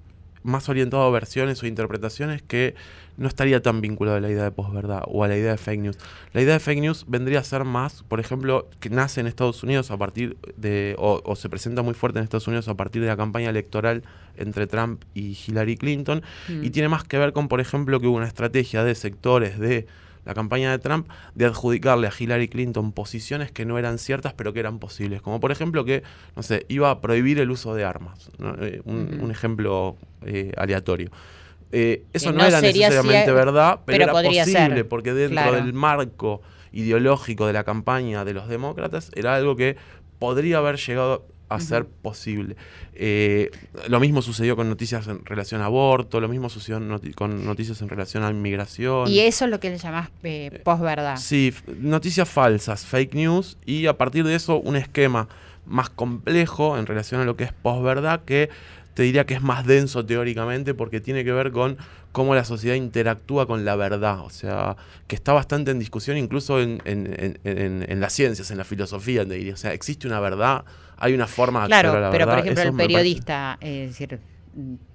más 0.45 0.69
orientado 0.69 1.03
a 1.03 1.11
versiones 1.11 1.63
o 1.63 1.67
interpretaciones 1.67 2.43
que 2.43 2.75
no 3.17 3.27
estaría 3.27 3.61
tan 3.61 3.81
vinculado 3.81 4.17
a 4.19 4.21
la 4.21 4.31
idea 4.31 4.45
de 4.45 4.53
posverdad 4.53 5.03
o 5.07 5.25
a 5.25 5.29
la 5.29 5.37
idea 5.37 5.51
de 5.51 5.59
fake 5.59 5.81
news. 5.81 5.99
La 6.33 6.41
idea 6.41 6.55
de 6.55 6.61
fake 6.61 6.81
news 6.81 7.05
vendría 7.09 7.41
a 7.41 7.45
ser 7.45 7.65
más, 7.65 8.05
por 8.05 8.21
ejemplo, 8.21 8.69
que 8.79 8.89
nace 8.91 9.21
en 9.21 9.27
Estados 9.27 9.63
Unidos 9.65 9.91
a 9.91 9.97
partir 9.97 10.37
de, 10.57 10.95
o, 10.99 11.21
o 11.25 11.35
se 11.35 11.49
presenta 11.49 11.83
muy 11.83 11.95
fuerte 11.95 12.21
en 12.21 12.23
Estados 12.25 12.47
Unidos 12.47 12.69
a 12.69 12.75
partir 12.75 13.03
de 13.03 13.09
la 13.09 13.17
campaña 13.17 13.51
electoral 13.51 14.05
entre 14.37 14.69
Trump 14.69 15.03
y 15.15 15.37
Hillary 15.47 15.77
Clinton, 15.77 16.23
y 16.49 16.53
Mm. 16.69 16.71
tiene 16.71 16.89
más 16.89 17.03
que 17.03 17.19
ver 17.19 17.33
con, 17.33 17.49
por 17.49 17.61
ejemplo, 17.61 17.99
que 17.99 18.07
hubo 18.07 18.17
una 18.17 18.29
estrategia 18.29 18.85
de 18.85 18.95
sectores 18.95 19.59
de 19.59 19.87
la 20.25 20.35
campaña 20.35 20.71
de 20.71 20.79
Trump 20.79 21.09
de 21.35 21.47
adjudicarle 21.47 22.07
a 22.07 22.13
Hillary 22.17 22.49
Clinton 22.49 22.93
posiciones 22.93 23.51
que 23.51 23.65
no 23.65 23.79
eran 23.79 23.99
ciertas 23.99 24.35
pero 24.35 24.53
que 24.53 24.61
eran 24.61 24.79
posibles. 24.79 25.23
Como 25.23 25.41
por 25.41 25.53
ejemplo 25.53 25.85
que, 25.85 26.03
no 26.37 26.43
sé, 26.43 26.67
iba 26.69 26.91
a 26.91 27.01
prohibir 27.01 27.39
el 27.39 27.51
uso 27.51 27.75
de 27.75 27.85
armas. 27.85 28.31
¿no? 28.39 28.55
Eh, 28.61 28.81
un, 28.85 29.31
ejemplo 29.31 29.97
eh, 30.25 30.53
aleatorio. 30.57 31.11
Eh, 31.71 32.05
eso 32.13 32.33
no, 32.33 32.39
no 32.39 32.47
era 32.47 32.61
necesariamente 32.61 33.31
verdad, 33.33 33.81
pero, 33.85 33.99
pero 34.07 34.19
era 34.19 34.29
posible 34.29 34.45
ser. 34.45 34.89
porque 34.89 35.13
dentro 35.13 35.35
Claro. 35.43 35.53
del 35.57 35.73
marco 35.75 36.41
ideológico 36.73 37.47
de 37.47 37.53
la 37.53 37.65
campaña 37.65 38.25
de 38.25 38.35
los 38.35 38.49
demócratas 38.49 39.11
era 39.15 39.35
algo 39.35 39.57
que 39.57 39.77
podría 40.19 40.59
haber 40.59 40.77
llegado 40.77 41.27
a 41.49 41.61
ser 41.61 41.87
posible. 41.87 42.57
Eh, 42.95 43.51
lo 43.89 44.01
mismo 44.01 44.21
sucedió 44.23 44.55
con 44.57 44.69
noticias 44.69 45.07
en 45.09 45.25
relación 45.25 45.61
a 45.63 45.67
aborto, 45.67 46.21
lo 46.21 46.29
mismo 46.29 46.49
sucedió 46.49 46.79
noti- 46.81 47.15
con 47.15 47.45
noticias 47.47 47.81
en 47.83 47.89
relación 47.89 48.23
a 48.25 48.31
inmigración. 48.31 49.09
Y 49.09 49.21
eso 49.21 49.45
es 49.47 49.51
lo 49.51 49.59
que 49.61 49.71
le 49.71 49.79
llamás 49.79 50.11
eh, 50.23 50.61
posverdad. 50.65 51.17
Sí, 51.17 51.55
noticias 51.81 52.29
falsas, 52.29 52.85
fake 52.85 53.15
news, 53.15 53.57
y 53.65 53.87
a 53.87 53.97
partir 53.97 54.25
de 54.25 54.35
eso 54.35 54.59
un 54.59 54.77
esquema 54.77 55.29
más 55.67 55.91
complejo 55.91 56.79
en 56.79 56.87
relación 56.87 57.21
a 57.21 57.25
lo 57.25 57.37
que 57.37 57.45
es 57.45 57.53
posverdad, 57.53 58.21
que 58.25 58.49
te 58.99 59.05
diría 59.05 59.25
que 59.27 59.35
es 59.35 59.43
más 59.43 59.65
denso 59.65 60.05
teóricamente 60.05 60.75
porque 60.75 61.01
tiene 61.01 61.23
que 61.23 61.31
ver 61.31 61.53
con 61.53 61.77
cómo 62.11 62.35
la 62.35 62.45
sociedad 62.45 62.75
interactúa 62.75 63.47
con 63.47 63.65
la 63.65 63.77
verdad, 63.77 64.19
o 64.23 64.31
sea, 64.31 64.77
que 65.07 65.15
está 65.15 65.33
bastante 65.33 65.71
en 65.71 65.79
discusión 65.79 66.17
incluso 66.17 66.61
en, 66.61 66.83
en- 66.85 67.39
en- 67.45 68.01
las 68.01 68.13
ciencias, 68.13 68.51
en 68.51 68.59
la 68.59 68.65
filosofía, 68.65 69.25
te 69.25 69.35
diría, 69.35 69.55
o 69.55 69.57
sea, 69.57 69.73
existe 69.73 70.09
una 70.09 70.19
verdad, 70.19 70.65
hay 70.97 71.15
una 71.15 71.29
forma 71.29 71.61
de 71.63 71.67
Claro, 71.69 71.91
acceder 71.91 72.03
a 72.03 72.07
la 72.09 72.11
pero 72.11 72.25
por 72.27 72.39
ejemplo 72.41 72.61
eso 72.61 72.71
el 72.71 72.75
parece- 72.77 72.89
periodista, 72.89 73.59
es 73.61 73.89
decir, 73.91 74.19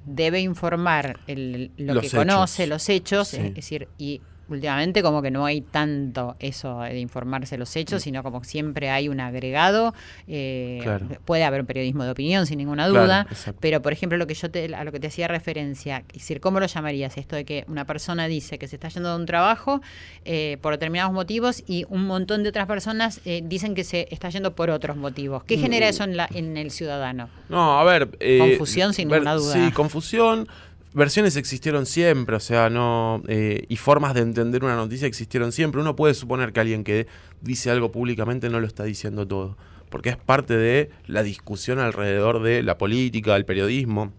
debe 0.05 0.41
informar 0.41 1.21
el- 1.27 1.71
lo 1.77 1.93
Los 1.93 2.01
que 2.01 2.07
hechos. 2.07 2.19
conoce, 2.19 2.67
los 2.67 2.89
hechos, 2.89 3.29
Sí. 3.29 3.37
es 3.37 3.53
decir, 3.55 3.87
y 3.97 4.19
últimamente 4.49 5.01
como 5.01 5.21
que 5.21 5.31
no 5.31 5.45
hay 5.45 5.61
tanto 5.61 6.35
eso 6.39 6.79
de 6.81 6.99
informarse 6.99 7.57
los 7.57 7.75
hechos, 7.75 8.03
sino 8.03 8.23
como 8.23 8.43
siempre 8.43 8.89
hay 8.89 9.07
un 9.09 9.19
agregado, 9.19 9.93
eh, 10.27 10.79
Claro. 10.83 11.07
puede 11.25 11.43
haber 11.43 11.61
un 11.61 11.65
periodismo 11.67 12.03
de 12.03 12.11
opinión 12.11 12.45
sin 12.45 12.57
ninguna 12.57 12.87
duda, 12.87 13.25
pero 13.59 13.81
por 13.81 13.93
ejemplo 13.93 14.17
lo 14.17 14.27
que 14.27 14.33
yo 14.33 14.51
te, 14.51 14.73
a 14.75 14.83
lo 14.83 14.91
que 14.91 14.99
te 14.99 15.07
hacía 15.07 15.27
referencia, 15.27 16.03
es 16.09 16.21
decir, 16.21 16.39
¿cómo 16.41 16.59
lo 16.59 16.65
llamarías 16.65 17.17
esto 17.17 17.35
de 17.35 17.45
que 17.45 17.63
una 17.67 17.85
persona 17.85 18.27
dice 18.27 18.57
que 18.59 18.67
se 18.67 18.75
está 18.75 18.89
yendo 18.89 19.09
de 19.09 19.15
un 19.15 19.25
trabajo 19.25 19.81
eh, 20.25 20.57
por 20.61 20.73
determinados 20.73 21.13
motivos 21.13 21.63
y 21.67 21.85
un 21.89 22.05
montón 22.05 22.43
de 22.43 22.49
otras 22.49 22.67
personas 22.67 23.21
eh, 23.25 23.41
dicen 23.45 23.75
que 23.75 23.83
se 23.83 24.07
está 24.11 24.29
yendo 24.29 24.55
por 24.55 24.69
otros 24.69 24.97
motivos? 24.97 25.43
¿Qué 25.45 25.57
genera 25.57 25.87
eso 25.87 26.03
en, 26.03 26.17
la, 26.17 26.27
en 26.33 26.57
el 26.57 26.71
ciudadano? 26.71 27.29
No, 27.49 27.79
a 27.79 27.83
ver. 27.83 28.09
eh, 28.19 28.39
Confusión 28.39 28.93
sin 28.93 29.07
ninguna 29.07 29.35
duda. 29.35 29.53
Sí, 29.53 29.71
confusión. 29.71 30.47
Versiones 30.93 31.35
existieron 31.37 31.85
siempre, 31.87 32.35
o 32.35 32.39
sea, 32.39 32.69
no. 32.69 33.23
eh, 33.27 33.65
y 33.67 33.77
formas 33.77 34.13
de 34.13 34.21
entender 34.21 34.63
una 34.63 34.75
noticia 34.75 35.07
existieron 35.07 35.51
siempre. 35.51 35.81
Uno 35.81 35.95
puede 35.95 36.13
suponer 36.13 36.53
que 36.53 36.59
alguien 36.59 36.83
que 36.83 37.07
dice 37.41 37.71
algo 37.71 37.91
públicamente 37.91 38.49
no 38.49 38.59
lo 38.59 38.67
está 38.67 38.83
diciendo 38.83 39.27
todo. 39.27 39.57
Porque 39.89 40.09
es 40.09 40.17
parte 40.17 40.55
de 40.55 40.89
la 41.07 41.23
discusión 41.23 41.79
alrededor 41.79 42.41
de 42.43 42.61
la 42.63 42.77
política, 42.77 43.33
del 43.33 43.45
periodismo. 43.45 44.11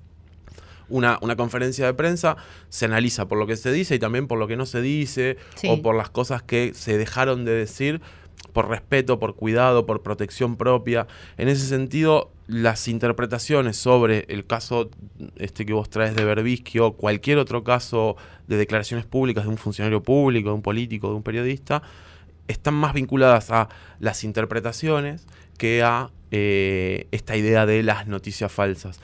Una, 0.88 1.18
una 1.22 1.34
conferencia 1.36 1.86
de 1.86 1.94
prensa 1.94 2.36
se 2.68 2.84
analiza 2.84 3.26
por 3.26 3.38
lo 3.38 3.46
que 3.46 3.56
se 3.56 3.72
dice 3.72 3.94
y 3.94 3.98
también 3.98 4.26
por 4.26 4.38
lo 4.38 4.46
que 4.46 4.56
no 4.56 4.66
se 4.66 4.82
dice, 4.82 5.38
Sí. 5.54 5.68
o 5.70 5.80
por 5.80 5.94
las 5.94 6.10
cosas 6.10 6.42
que 6.42 6.72
se 6.74 6.98
dejaron 6.98 7.44
de 7.44 7.52
decir 7.52 8.00
por 8.52 8.68
respeto, 8.68 9.18
por 9.18 9.34
cuidado, 9.34 9.86
por 9.86 10.02
protección 10.02 10.56
propia. 10.56 11.06
En 11.38 11.48
ese 11.48 11.66
sentido, 11.66 12.30
las 12.46 12.88
interpretaciones 12.88 13.76
sobre 13.76 14.26
el 14.28 14.46
caso 14.46 14.90
este 15.36 15.64
que 15.64 15.72
vos 15.72 15.88
traes 15.88 16.14
de 16.14 16.24
Berbisky 16.24 16.78
o 16.78 16.92
cualquier 16.92 17.38
otro 17.38 17.64
caso 17.64 18.16
de 18.46 18.56
declaraciones 18.56 19.06
públicas 19.06 19.44
de 19.44 19.50
un 19.50 19.56
funcionario 19.56 20.02
público, 20.02 20.50
de 20.50 20.54
un 20.54 20.62
político, 20.62 21.08
de 21.08 21.14
un 21.14 21.22
periodista, 21.22 21.82
están 22.48 22.74
más 22.74 22.92
vinculadas 22.92 23.50
a 23.50 23.68
las 23.98 24.24
interpretaciones 24.24 25.26
que 25.56 25.82
a 25.82 26.10
eh, 26.30 27.06
esta 27.12 27.36
idea 27.36 27.64
de 27.64 27.82
las 27.82 28.06
noticias 28.06 28.52
falsas. 28.52 29.00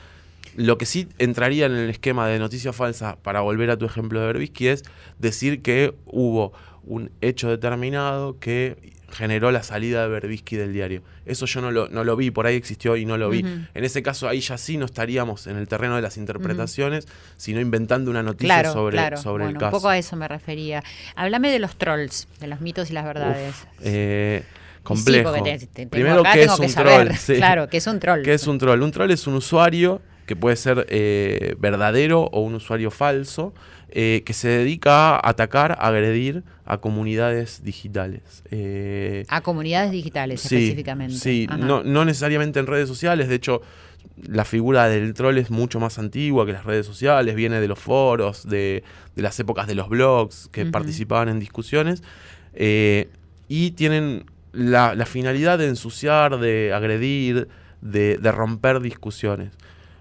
Lo 0.55 0.77
que 0.77 0.85
sí 0.85 1.07
entraría 1.17 1.65
en 1.65 1.71
el 1.71 1.89
esquema 1.89 2.27
de 2.27 2.37
noticia 2.37 2.73
falsa, 2.73 3.17
para 3.23 3.41
volver 3.41 3.71
a 3.71 3.77
tu 3.77 3.85
ejemplo 3.85 4.19
de 4.19 4.27
Berbisky, 4.27 4.67
es 4.67 4.83
decir 5.17 5.61
que 5.61 5.95
hubo 6.05 6.51
un 6.83 7.09
hecho 7.21 7.49
determinado 7.49 8.37
que 8.39 8.91
generó 9.11 9.51
la 9.51 9.61
salida 9.63 10.01
de 10.03 10.07
Berbisky 10.09 10.55
del 10.55 10.73
diario. 10.73 11.01
Eso 11.25 11.45
yo 11.45 11.61
no 11.61 11.71
lo, 11.71 11.87
no 11.89 12.03
lo 12.03 12.15
vi, 12.15 12.31
por 12.31 12.47
ahí 12.47 12.55
existió 12.55 12.95
y 12.97 13.05
no 13.05 13.17
lo 13.17 13.29
vi. 13.29 13.39
En 13.41 13.83
ese 13.83 14.01
caso, 14.01 14.27
ahí 14.27 14.39
ya 14.39 14.57
sí 14.57 14.77
no 14.77 14.85
estaríamos 14.85 15.47
en 15.47 15.57
el 15.57 15.67
terreno 15.67 15.95
de 15.95 16.01
las 16.01 16.17
interpretaciones, 16.17 17.07
sino 17.37 17.59
inventando 17.59 18.09
una 18.09 18.23
noticia 18.23 18.55
Claro, 18.61 18.73
sobre, 18.73 18.97
claro. 18.97 19.17
sobre 19.17 19.43
bueno, 19.45 19.49
el 19.49 19.61
caso. 19.61 19.75
un 19.75 19.81
poco 19.81 19.89
a 19.89 19.97
eso 19.97 20.15
me 20.15 20.27
refería. 20.27 20.83
Háblame 21.15 21.51
de 21.51 21.59
los 21.59 21.75
trolls, 21.77 22.27
de 22.39 22.47
los 22.47 22.61
mitos 22.61 22.89
y 22.89 22.93
las 22.93 23.05
verdades. 23.05 23.49
Uf, 23.49 23.65
eh, 23.83 24.43
complejo. 24.83 25.33
Sí, 25.33 25.39
porque 25.39 25.51
te- 25.59 25.65
te- 25.67 25.67
tengo 25.75 25.89
Primero, 25.91 26.23
¿qué 26.23 26.43
es 26.43 26.51
que 26.53 26.61
un 26.63 26.69
saber. 26.69 27.05
troll? 27.07 27.17
Sí. 27.17 27.35
Claro, 27.35 27.69
que 27.69 27.77
es 27.77 27.87
un 27.87 27.99
troll. 27.99 28.21
¿Qué 28.23 28.33
es 28.33 28.47
un 28.47 28.57
troll? 28.57 28.81
Un 28.81 28.91
troll 28.91 29.11
es 29.11 29.27
un 29.27 29.35
usuario 29.35 30.01
que 30.25 30.35
puede 30.35 30.55
ser 30.55 30.85
eh, 30.89 31.55
verdadero 31.59 32.21
o 32.23 32.41
un 32.41 32.55
usuario 32.55 32.89
falso 32.91 33.53
eh, 33.89 34.23
que 34.25 34.31
se 34.33 34.47
dedica 34.47 35.15
a 35.17 35.29
atacar, 35.29 35.75
agredir 35.81 36.43
a 36.73 36.77
comunidades 36.79 37.63
digitales. 37.65 38.43
Eh, 38.49 39.25
A 39.27 39.41
comunidades 39.41 39.91
digitales 39.91 40.39
sí, 40.39 40.55
específicamente. 40.55 41.15
Sí, 41.15 41.45
no, 41.59 41.83
no 41.83 42.05
necesariamente 42.05 42.59
en 42.61 42.67
redes 42.67 42.87
sociales, 42.87 43.27
de 43.27 43.35
hecho 43.35 43.61
la 44.23 44.45
figura 44.45 44.87
del 44.87 45.13
troll 45.13 45.37
es 45.37 45.51
mucho 45.51 45.81
más 45.81 45.99
antigua 45.99 46.45
que 46.45 46.53
las 46.53 46.63
redes 46.63 46.85
sociales, 46.85 47.35
viene 47.35 47.59
de 47.59 47.67
los 47.67 47.77
foros, 47.77 48.47
de, 48.47 48.83
de 49.17 49.21
las 49.21 49.37
épocas 49.39 49.67
de 49.67 49.75
los 49.75 49.89
blogs 49.89 50.47
que 50.53 50.61
participaban 50.71 51.27
en 51.27 51.39
discusiones 51.39 52.03
eh, 52.53 53.09
y 53.49 53.71
tienen 53.71 54.23
la, 54.53 54.95
la 54.95 55.05
finalidad 55.05 55.57
de 55.57 55.67
ensuciar, 55.67 56.39
de 56.39 56.71
agredir, 56.73 57.49
de, 57.81 58.17
de 58.17 58.31
romper 58.31 58.79
discusiones. 58.79 59.51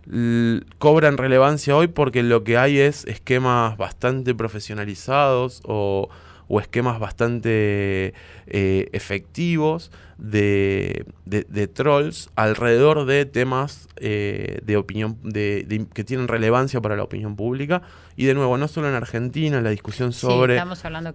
L- 0.08 0.62
cobran 0.78 1.16
relevancia 1.18 1.74
hoy 1.76 1.88
porque 1.88 2.22
lo 2.22 2.44
que 2.44 2.56
hay 2.58 2.78
es 2.78 3.04
esquemas 3.06 3.76
bastante 3.76 4.34
profesionalizados 4.36 5.60
o, 5.64 6.08
o 6.52 6.58
esquemas 6.58 6.98
bastante 6.98 8.12
eh, 8.48 8.88
efectivos 8.92 9.92
de, 10.18 11.04
de- 11.24 11.46
de 11.48 11.68
trolls 11.68 12.28
alrededor 12.34 13.06
de 13.06 13.24
temas 13.24 13.88
eh, 13.96 14.58
de 14.64 14.76
opinión 14.76 15.16
de- 15.22 15.86
que 15.94 16.02
tienen 16.04 16.26
relevancia 16.28 16.80
para 16.80 16.96
la 16.96 17.04
opinión 17.04 17.36
pública 17.36 17.82
y 18.16 18.24
de 18.26 18.34
nuevo 18.34 18.58
no 18.58 18.66
solo 18.68 18.88
en 18.88 18.94
Argentina 18.94 19.60
la 19.60 19.70
discusión 19.70 20.12
sobre 20.12 20.56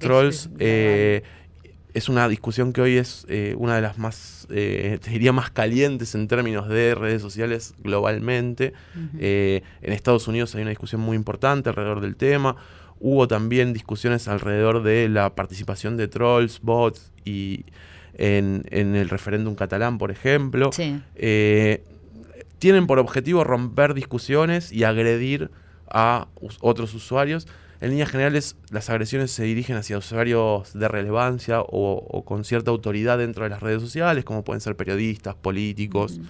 trolls 0.08 0.36
es- 0.46 0.50
eh, 0.60 1.24
es 1.94 2.10
una 2.10 2.28
discusión 2.28 2.74
que 2.74 2.82
hoy 2.82 2.98
es 2.98 3.26
eh, 3.30 3.56
una 3.58 3.76
de 3.76 3.82
las 3.82 3.98
más, 3.98 4.48
eh, 4.50 5.00
te 5.02 5.12
diría, 5.12 5.32
más 5.32 5.50
calientes 5.50 6.14
en 6.14 6.28
términos 6.28 6.68
de 6.68 6.94
redes 6.94 7.22
sociales 7.22 7.74
globalmente. 7.80 8.74
Eh, 9.18 9.62
en 9.82 9.94
Estados 9.94 10.28
Unidos 10.28 10.54
hay 10.56 10.62
una 10.64 10.72
discusión 10.72 11.00
muy 11.00 11.16
importante 11.16 11.70
alrededor 11.70 12.02
del 12.02 12.18
tema. 12.18 12.58
Hubo 13.00 13.28
también 13.28 13.74
discusiones 13.74 14.28
alrededor 14.28 14.82
de 14.84 15.10
la 15.10 15.36
participación 15.36 15.98
de 15.98 16.08
trolls, 16.08 16.62
bots 16.62 17.12
y 17.26 17.66
en, 18.18 18.64
en 18.72 18.96
el 18.96 19.10
referéndum 19.10 19.56
catalán, 19.56 19.98
por 19.98 20.12
ejemplo. 20.12 20.72
Sí. 20.72 21.02
Eh, 21.16 21.84
tienen 22.60 22.88
por 22.88 23.00
objetivo 23.00 23.44
romper 23.44 23.94
discusiones 23.94 24.72
y 24.72 24.86
agredir 24.86 25.52
a 25.90 26.28
us- 26.40 26.58
otros 26.62 26.94
usuarios. 26.94 27.48
En 27.82 27.90
líneas 27.92 28.10
generales, 28.10 28.56
las 28.72 28.90
agresiones 28.90 29.32
se 29.32 29.44
dirigen 29.44 29.76
hacia 29.76 29.98
usuarios 29.98 30.74
de 30.74 30.88
relevancia 30.88 31.60
o, 31.62 31.68
o 32.10 32.24
con 32.24 32.46
cierta 32.46 32.72
autoridad 32.72 33.18
dentro 33.18 33.44
de 33.44 33.50
las 33.50 33.62
redes 33.62 33.82
sociales, 33.82 34.24
como 34.24 34.44
pueden 34.46 34.62
ser 34.62 34.78
periodistas, 34.78 35.36
políticos, 35.36 36.20
pe- 36.20 36.24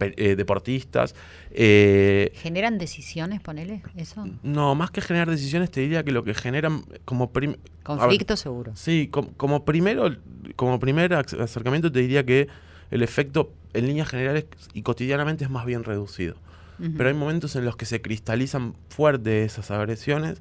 eh, 0.00 0.36
deportistas. 0.36 1.14
Eh, 1.50 2.32
¿Generan 2.36 2.78
decisiones, 2.78 3.40
ponele, 3.40 3.82
eso? 3.96 4.26
no, 4.42 4.74
más 4.74 4.90
que 4.90 5.00
generar 5.00 5.30
decisiones, 5.30 5.70
te 5.70 5.80
diría 5.80 6.02
que 6.04 6.12
lo 6.12 6.24
que 6.24 6.34
generan 6.34 6.82
como... 7.04 7.30
a 7.34 7.40
ver, 7.40 7.58
Conflicto 7.82 8.36
seguro. 8.36 8.72
Sí, 8.74 9.08
com- 9.10 9.28
como, 9.36 9.64
primero, 9.64 10.14
como 10.56 10.78
primer 10.80 11.12
ac- 11.12 11.40
acercamiento 11.40 11.90
te 11.92 12.00
diría 12.00 12.24
que 12.24 12.48
el 12.90 13.02
efecto 13.02 13.52
en 13.72 13.86
líneas 13.86 14.08
generales 14.08 14.46
y 14.72 14.82
cotidianamente 14.82 15.44
es 15.44 15.50
más 15.50 15.64
bien 15.66 15.84
reducido. 15.84 16.36
Pero 16.96 17.08
hay 17.08 17.14
momentos 17.14 17.54
en 17.54 17.64
los 17.64 17.76
que 17.76 17.86
se 17.86 18.02
cristalizan 18.02 18.74
fuerte 18.88 19.44
esas 19.44 19.70
agresiones 19.70 20.38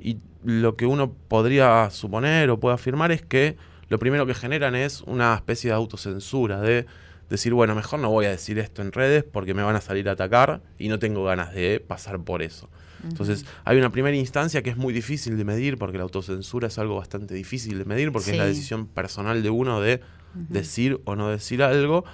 y 0.00 0.16
lo 0.42 0.76
que 0.76 0.86
uno 0.86 1.12
podría 1.12 1.90
suponer 1.90 2.48
o 2.48 2.58
puede 2.58 2.74
afirmar 2.74 3.12
es 3.12 3.20
que 3.20 3.56
lo 3.90 3.98
primero 3.98 4.24
que 4.24 4.32
generan 4.34 4.74
es 4.74 5.02
una 5.02 5.34
especie 5.34 5.68
de 5.70 5.76
autocensura, 5.76 6.60
de 6.62 6.86
decir, 7.28 7.54
bueno, 7.54 7.74
mejor 7.74 8.00
no 8.00 8.10
voy 8.10 8.26
a 8.26 8.30
decir 8.30 8.58
esto 8.58 8.82
en 8.82 8.92
redes 8.92 9.24
porque 9.24 9.54
me 9.54 9.62
van 9.62 9.76
a 9.76 9.80
salir 9.80 10.08
a 10.08 10.12
atacar 10.12 10.62
y 10.78 10.88
no 10.88 10.98
tengo 10.98 11.24
ganas 11.24 11.54
de 11.54 11.80
pasar 11.80 12.20
por 12.20 12.42
eso. 12.42 12.68
Entonces, 13.02 13.44
hay 13.64 13.76
una 13.76 13.90
primera 13.90 14.16
instancia 14.16 14.62
que 14.62 14.70
es 14.70 14.78
muy 14.78 14.94
difícil 14.94 15.36
de 15.36 15.44
medir 15.44 15.76
porque 15.76 15.98
la 15.98 16.04
autocensura 16.04 16.68
es 16.68 16.78
algo 16.78 16.96
bastante 16.96 17.34
difícil 17.34 17.78
de 17.78 17.84
medir 17.84 18.12
porque 18.12 18.30
es 18.30 18.38
la 18.38 18.46
decisión 18.46 18.86
personal 18.86 19.42
de 19.42 19.50
uno 19.50 19.80
de 19.80 20.00
decir 20.34 21.00
o 21.04 21.14
no 21.14 21.28
decir 21.28 21.62
algo 21.62 22.04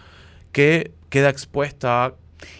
que 0.52 0.92
queda 1.08 1.28
expuesta 1.28 2.04
a 2.04 2.14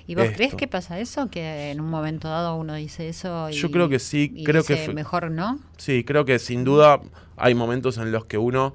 ¿Y 0.07 0.15
vos 0.15 0.25
esto. 0.25 0.37
crees 0.37 0.55
que 0.55 0.69
pasa 0.69 0.99
eso? 1.01 1.31
Que 1.31 1.71
en 1.71 1.81
un 1.81 1.89
momento 1.89 2.29
dado 2.29 2.57
uno 2.57 2.75
dice 2.75 3.09
eso 3.09 3.49
y, 3.51 3.55
Yo 3.55 3.71
creo 3.71 3.89
que 3.89 3.99
sí, 3.99 4.43
creo 4.45 4.63
que 4.63 4.75
dice, 4.75 4.93
mejor 4.93 5.31
no. 5.31 5.59
Sí, 5.79 6.05
creo 6.05 6.25
que 6.25 6.39
sin 6.39 6.65
duda 6.65 7.01
hay 7.37 7.55
momentos 7.55 7.97
en 7.99 8.13
los 8.13 8.27
que 8.27 8.39
uno, 8.39 8.75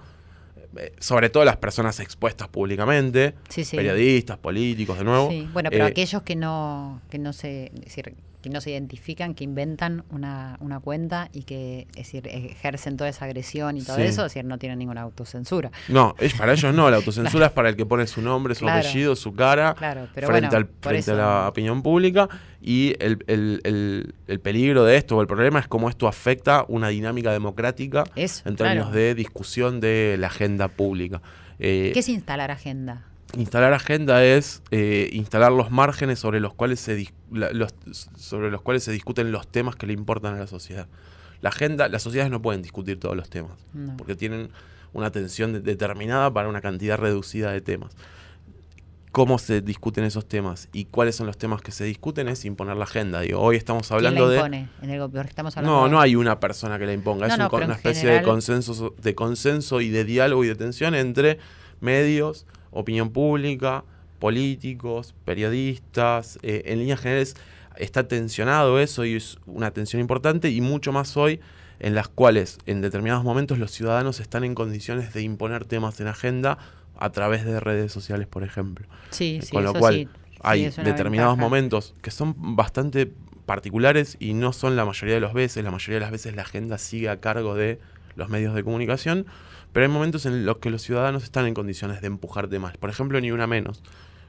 sobre 0.99 1.29
todo 1.29 1.45
las 1.45 1.57
personas 1.57 1.99
expuestas 1.99 2.47
públicamente, 2.47 3.33
Sí, 3.49 3.63
sí. 3.63 3.75
periodistas, 3.75 4.37
políticos, 4.37 4.97
de 4.97 5.03
nuevo. 5.03 5.29
Sí, 5.29 5.47
bueno, 5.53 5.69
pero 5.69 5.85
eh, 5.85 5.87
aquellos 5.89 6.21
que 6.23 6.35
no, 6.35 7.01
que 7.09 7.17
no 7.19 7.33
se, 7.33 7.71
decir, 7.73 8.13
que 8.45 8.51
no 8.51 8.61
se 8.61 8.69
identifican, 8.69 9.33
que 9.33 9.43
inventan 9.43 10.03
una, 10.11 10.55
una 10.59 10.79
cuenta 10.79 11.29
y 11.33 11.43
que 11.45 11.87
es 11.95 12.11
decir, 12.11 12.27
ejercen 12.27 12.95
toda 12.95 13.09
esa 13.09 13.25
agresión 13.25 13.75
y 13.75 13.81
todo 13.81 13.95
Sí. 13.95 14.03
eso, 14.03 14.23
es 14.23 14.33
decir, 14.33 14.45
no 14.45 14.59
tienen 14.59 14.77
ninguna 14.77 15.01
autocensura. 15.01 15.71
No, 15.87 16.13
es, 16.19 16.35
para 16.35 16.53
ellos 16.53 16.71
no, 16.75 16.91
la 16.91 16.97
autocensura 16.97 17.45
es 17.47 17.51
para 17.51 17.69
el 17.69 17.75
que 17.75 17.87
pone 17.87 18.05
su 18.05 18.21
nombre, 18.21 18.53
su 18.53 18.65
Claro. 18.65 18.81
apellido, 18.87 19.15
su 19.15 19.33
cara 19.33 19.73
Claro, 19.73 20.07
pero 20.13 20.27
frente, 20.27 20.49
bueno, 20.55 20.57
al, 20.57 20.69
frente 20.79 21.09
a 21.11 21.15
la 21.15 21.49
opinión 21.49 21.81
pública 21.81 22.29
y 22.61 22.93
el, 22.99 23.17
el- 23.25 23.61
el- 23.63 24.13
el 24.27 24.39
peligro 24.39 24.85
de 24.85 24.97
esto 24.97 25.17
o 25.17 25.21
el 25.21 25.27
problema 25.27 25.57
es 25.59 25.67
cómo 25.67 25.89
esto 25.89 26.07
afecta 26.07 26.65
una 26.67 26.89
dinámica 26.89 27.31
democrática 27.31 28.03
Eso, 28.15 28.47
en 28.47 28.57
términos 28.57 28.89
claro. 28.89 28.99
de 28.99 29.15
discusión 29.15 29.79
de 29.79 30.17
la 30.19 30.27
agenda 30.27 30.67
pública. 30.67 31.19
Eh, 31.57 31.89
¿Qué 31.95 31.99
es 32.01 32.09
instalar 32.09 32.51
agenda? 32.51 33.05
Instalar 33.35 33.73
agenda 33.73 34.23
es 34.23 34.61
eh, 34.71 35.09
instalar 35.13 35.51
los 35.51 35.69
márgenes 35.71 36.19
sobre 36.19 36.39
los 36.39 36.53
cuales 36.53 36.79
se 36.79 37.07
los, 37.31 37.73
sobre 38.17 38.49
los 38.51 38.61
cuales 38.61 38.83
se 38.83 38.91
discuten 38.91 39.31
los 39.31 39.47
temas 39.47 39.75
que 39.75 39.85
le 39.87 39.93
importan 39.93 40.35
a 40.35 40.39
la 40.39 40.47
sociedad. 40.47 40.87
La 41.41 41.49
agenda, 41.49 41.89
las 41.89 42.01
sociedades 42.01 42.31
no 42.31 42.41
pueden 42.41 42.61
discutir 42.61 42.99
todos 42.99 43.15
los 43.15 43.29
temas, 43.29 43.53
No. 43.73 43.97
porque 43.97 44.15
tienen 44.15 44.49
una 44.93 45.07
atención 45.07 45.51
de- 45.53 45.59
determinada 45.59 46.31
para 46.33 46.47
una 46.47 46.61
cantidad 46.61 46.97
reducida 46.97 47.51
de 47.51 47.59
temas. 47.61 47.91
Cómo 49.11 49.37
se 49.37 49.61
discuten 49.61 50.03
esos 50.03 50.27
temas 50.27 50.67
y 50.73 50.85
cuáles 50.85 51.15
son 51.15 51.25
los 51.27 51.37
temas 51.37 51.61
que 51.61 51.71
se 51.71 51.85
discuten 51.85 52.27
es 52.27 52.43
imponer 52.43 52.75
la 52.75 52.83
agenda. 52.83 53.21
Digo, 53.21 53.39
hoy 53.39 53.55
estamos 53.55 53.89
hablando 53.91 54.27
¿Quién 54.27 54.27
la 54.27 54.31
de 54.33 54.37
impone? 54.57 54.69
En 54.81 54.89
el 54.89 54.99
gobierno 54.99 55.29
estamos 55.29 55.55
hablando 55.55 55.77
no, 55.79 55.85
de- 55.85 55.91
no 55.91 56.01
hay 56.01 56.15
una 56.17 56.39
persona 56.39 56.77
que 56.79 56.85
la 56.85 56.93
imponga, 56.93 57.27
No, 57.27 57.33
es 57.33 57.39
no, 57.39 57.49
un 57.49 57.63
una 57.63 57.73
especie 57.75 58.01
general- 58.01 58.19
de 58.23 58.27
consenso, 58.29 58.93
de 59.01 59.15
consenso 59.15 59.79
y 59.81 59.89
de 59.89 60.03
diálogo 60.03 60.43
y 60.43 60.47
de 60.47 60.55
tensión 60.55 60.95
entre 60.95 61.39
medios, 61.79 62.45
opinión 62.75 63.09
pública, 63.09 63.83
políticos, 64.19 65.15
periodistas. 65.25 66.39
eh, 66.43 66.63
en 66.65 66.79
líneas 66.79 66.99
generales 66.99 67.35
está 67.77 68.07
tensionado 68.07 68.79
eso 68.79 69.05
y 69.05 69.15
es 69.15 69.37
una 69.45 69.71
tensión 69.71 69.99
importante 70.01 70.49
y 70.49 70.61
mucho 70.61 70.91
más 70.91 71.17
hoy 71.17 71.39
en 71.79 71.93
las 71.93 72.07
cuales 72.07 72.57
en 72.65 72.81
determinados 72.81 73.23
momentos 73.23 73.59
los 73.59 73.71
ciudadanos 73.71 74.19
están 74.19 74.43
en 74.43 74.55
condiciones 74.55 75.13
de 75.13 75.21
imponer 75.21 75.65
temas 75.65 75.99
en 75.99 76.07
agenda 76.07 76.57
a 76.97 77.09
través 77.11 77.43
de 77.45 77.59
redes 77.59 77.91
sociales, 77.91 78.27
por 78.27 78.43
ejemplo. 78.43 78.87
Sí, 79.09 79.39
sí, 79.41 79.51
Con 79.51 79.63
lo 79.63 79.71
eso 79.71 79.79
cual 79.79 79.93
sí, 79.95 80.07
hay 80.41 80.69
determinados 80.69 81.33
ventaja. 81.33 81.35
momentos 81.35 81.93
que 82.01 82.11
son 82.11 82.55
bastante 82.55 83.11
particulares 83.45 84.15
y 84.19 84.33
no 84.33 84.53
son 84.53 84.75
la 84.75 84.85
mayoría 84.85 85.15
de 85.15 85.21
las 85.21 85.33
veces. 85.33 85.63
La 85.63 85.71
mayoría 85.71 85.95
de 85.95 86.01
las 86.01 86.11
veces 86.11 86.35
la 86.35 86.43
agenda 86.43 86.77
sigue 86.77 87.09
a 87.09 87.19
cargo 87.19 87.55
de 87.55 87.79
los 88.15 88.29
medios 88.29 88.55
de 88.55 88.63
comunicación, 88.63 89.25
pero 89.75 89.85
hay 89.87 89.91
momentos 89.91 90.25
en 90.25 90.45
los 90.45 90.59
que 90.59 90.69
los 90.69 90.81
ciudadanos 90.83 91.25
están 91.25 91.45
en 91.47 91.53
condiciones 91.53 91.99
de 91.99 92.07
empujar 92.07 92.47
temas. 92.47 92.77
Por 92.77 92.89
ejemplo, 92.89 93.19
Ni 93.19 93.31
Una 93.31 93.45
Menos. 93.45 93.83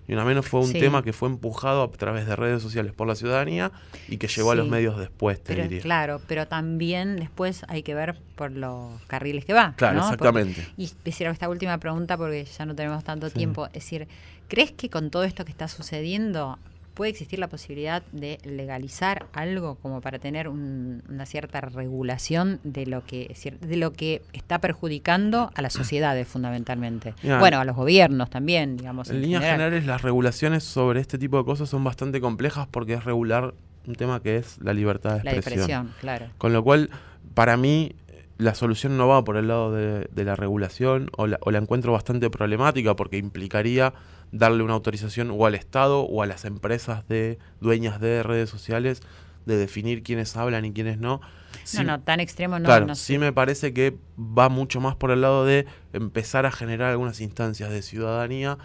Ni 0.08 0.14
Una 0.14 0.24
Menos 0.24 0.44
fue 0.48 0.58
un 0.58 0.66
Sí. 0.66 0.80
tema 0.80 1.04
que 1.04 1.12
fue 1.12 1.28
empujado 1.28 1.84
a 1.84 1.90
través 1.92 2.26
de 2.26 2.34
redes 2.34 2.60
sociales 2.62 2.92
por 2.92 3.06
la 3.06 3.14
ciudadanía 3.14 3.70
y 4.08 4.16
que 4.16 4.26
llegó 4.26 4.50
a 4.50 4.56
los 4.56 4.66
medios 4.68 4.98
después, 4.98 5.38
te 5.40 5.54
Pero, 5.54 5.62
diría. 5.68 5.82
claro, 5.82 6.20
pero 6.26 6.48
también 6.48 7.14
después 7.14 7.62
hay 7.68 7.84
que 7.84 7.94
ver 7.94 8.16
por 8.34 8.50
los 8.50 9.00
carriles 9.06 9.44
que 9.44 9.52
va. 9.52 9.74
Claro, 9.76 9.98
¿no? 9.98 10.02
exactamente. 10.02 10.62
Porque- 10.62 10.82
y 10.82 10.90
decir 11.04 11.28
esta 11.28 11.48
última 11.48 11.78
pregunta 11.78 12.16
porque 12.16 12.44
ya 12.44 12.66
no 12.66 12.74
tenemos 12.74 13.04
tanto 13.04 13.28
Sí. 13.28 13.34
tiempo. 13.34 13.66
Es 13.66 13.72
decir, 13.84 14.08
¿crees 14.48 14.72
que 14.72 14.90
con 14.90 15.10
todo 15.10 15.22
esto 15.22 15.44
que 15.44 15.52
está 15.52 15.68
sucediendo 15.68 16.58
puede 16.96 17.10
existir 17.12 17.38
la 17.38 17.48
posibilidad 17.48 18.02
de 18.10 18.38
legalizar 18.42 19.26
algo 19.32 19.76
como 19.76 20.00
para 20.00 20.18
tener 20.18 20.48
un- 20.48 21.02
una 21.08 21.26
cierta 21.26 21.60
regulación 21.60 22.58
de 22.64 22.86
lo 22.86 23.04
que 23.04 23.32
de 23.60 23.76
lo 23.76 23.92
que 23.92 24.22
está 24.32 24.58
perjudicando 24.60 25.50
a 25.54 25.62
las 25.62 25.72
sociedades 25.74 26.26
fundamentalmente? 26.26 27.14
Mira, 27.22 27.38
bueno, 27.38 27.60
a 27.60 27.64
los 27.64 27.76
gobiernos 27.76 28.30
también, 28.30 28.76
digamos. 28.76 29.10
En 29.10 29.16
en 29.16 29.22
líneas 29.22 29.42
general. 29.42 29.58
generales, 29.60 29.86
las 29.86 30.02
regulaciones 30.02 30.64
sobre 30.64 31.00
este 31.00 31.18
tipo 31.18 31.36
de 31.38 31.44
cosas 31.44 31.68
son 31.68 31.84
bastante 31.84 32.20
complejas 32.20 32.66
porque 32.70 32.94
es 32.94 33.04
regular 33.04 33.54
un 33.86 33.94
tema 33.94 34.20
que 34.20 34.36
es 34.38 34.58
la 34.60 34.72
libertad 34.72 35.18
de 35.18 35.24
La 35.24 35.32
expresión. 35.34 35.92
claro. 36.00 36.26
Con 36.38 36.52
lo 36.52 36.64
cual, 36.64 36.90
para 37.34 37.56
mí, 37.56 37.92
la 38.38 38.54
solución 38.54 38.96
no 38.96 39.06
va 39.06 39.22
por 39.22 39.36
el 39.36 39.48
lado 39.48 39.72
de, 39.72 40.08
de 40.10 40.24
la 40.24 40.34
regulación 40.34 41.08
o 41.16 41.26
la, 41.26 41.38
o 41.42 41.50
la 41.50 41.58
encuentro 41.58 41.92
bastante 41.92 42.28
problemática 42.30 42.96
porque 42.96 43.16
implicaría 43.18 43.92
darle 44.32 44.62
una 44.62 44.74
autorización 44.74 45.30
o 45.30 45.46
al 45.46 45.54
Estado 45.54 46.00
o 46.00 46.22
a 46.22 46.26
las 46.26 46.44
empresas 46.44 47.06
de 47.08 47.38
dueñas 47.60 48.00
de 48.00 48.22
redes 48.22 48.50
sociales 48.50 49.00
de 49.46 49.56
definir 49.56 50.02
quiénes 50.02 50.36
hablan 50.36 50.64
y 50.64 50.72
quiénes 50.72 50.98
no. 50.98 51.20
Sí- 51.64 51.78
no, 51.78 51.84
no, 51.84 52.00
tan 52.00 52.20
extremo 52.20 52.58
no. 52.58 52.64
claro, 52.66 52.86
no 52.86 52.94
sí 52.94 53.14
sé. 53.14 53.18
me 53.18 53.32
parece 53.32 53.72
que 53.72 53.96
va 54.18 54.48
mucho 54.48 54.80
más 54.80 54.96
por 54.96 55.10
el 55.10 55.20
lado 55.20 55.44
de 55.44 55.66
empezar 55.92 56.46
a 56.46 56.50
generar 56.52 56.90
algunas 56.90 57.20
instancias 57.20 57.70
de 57.70 57.82
ciudadanía 57.82 58.58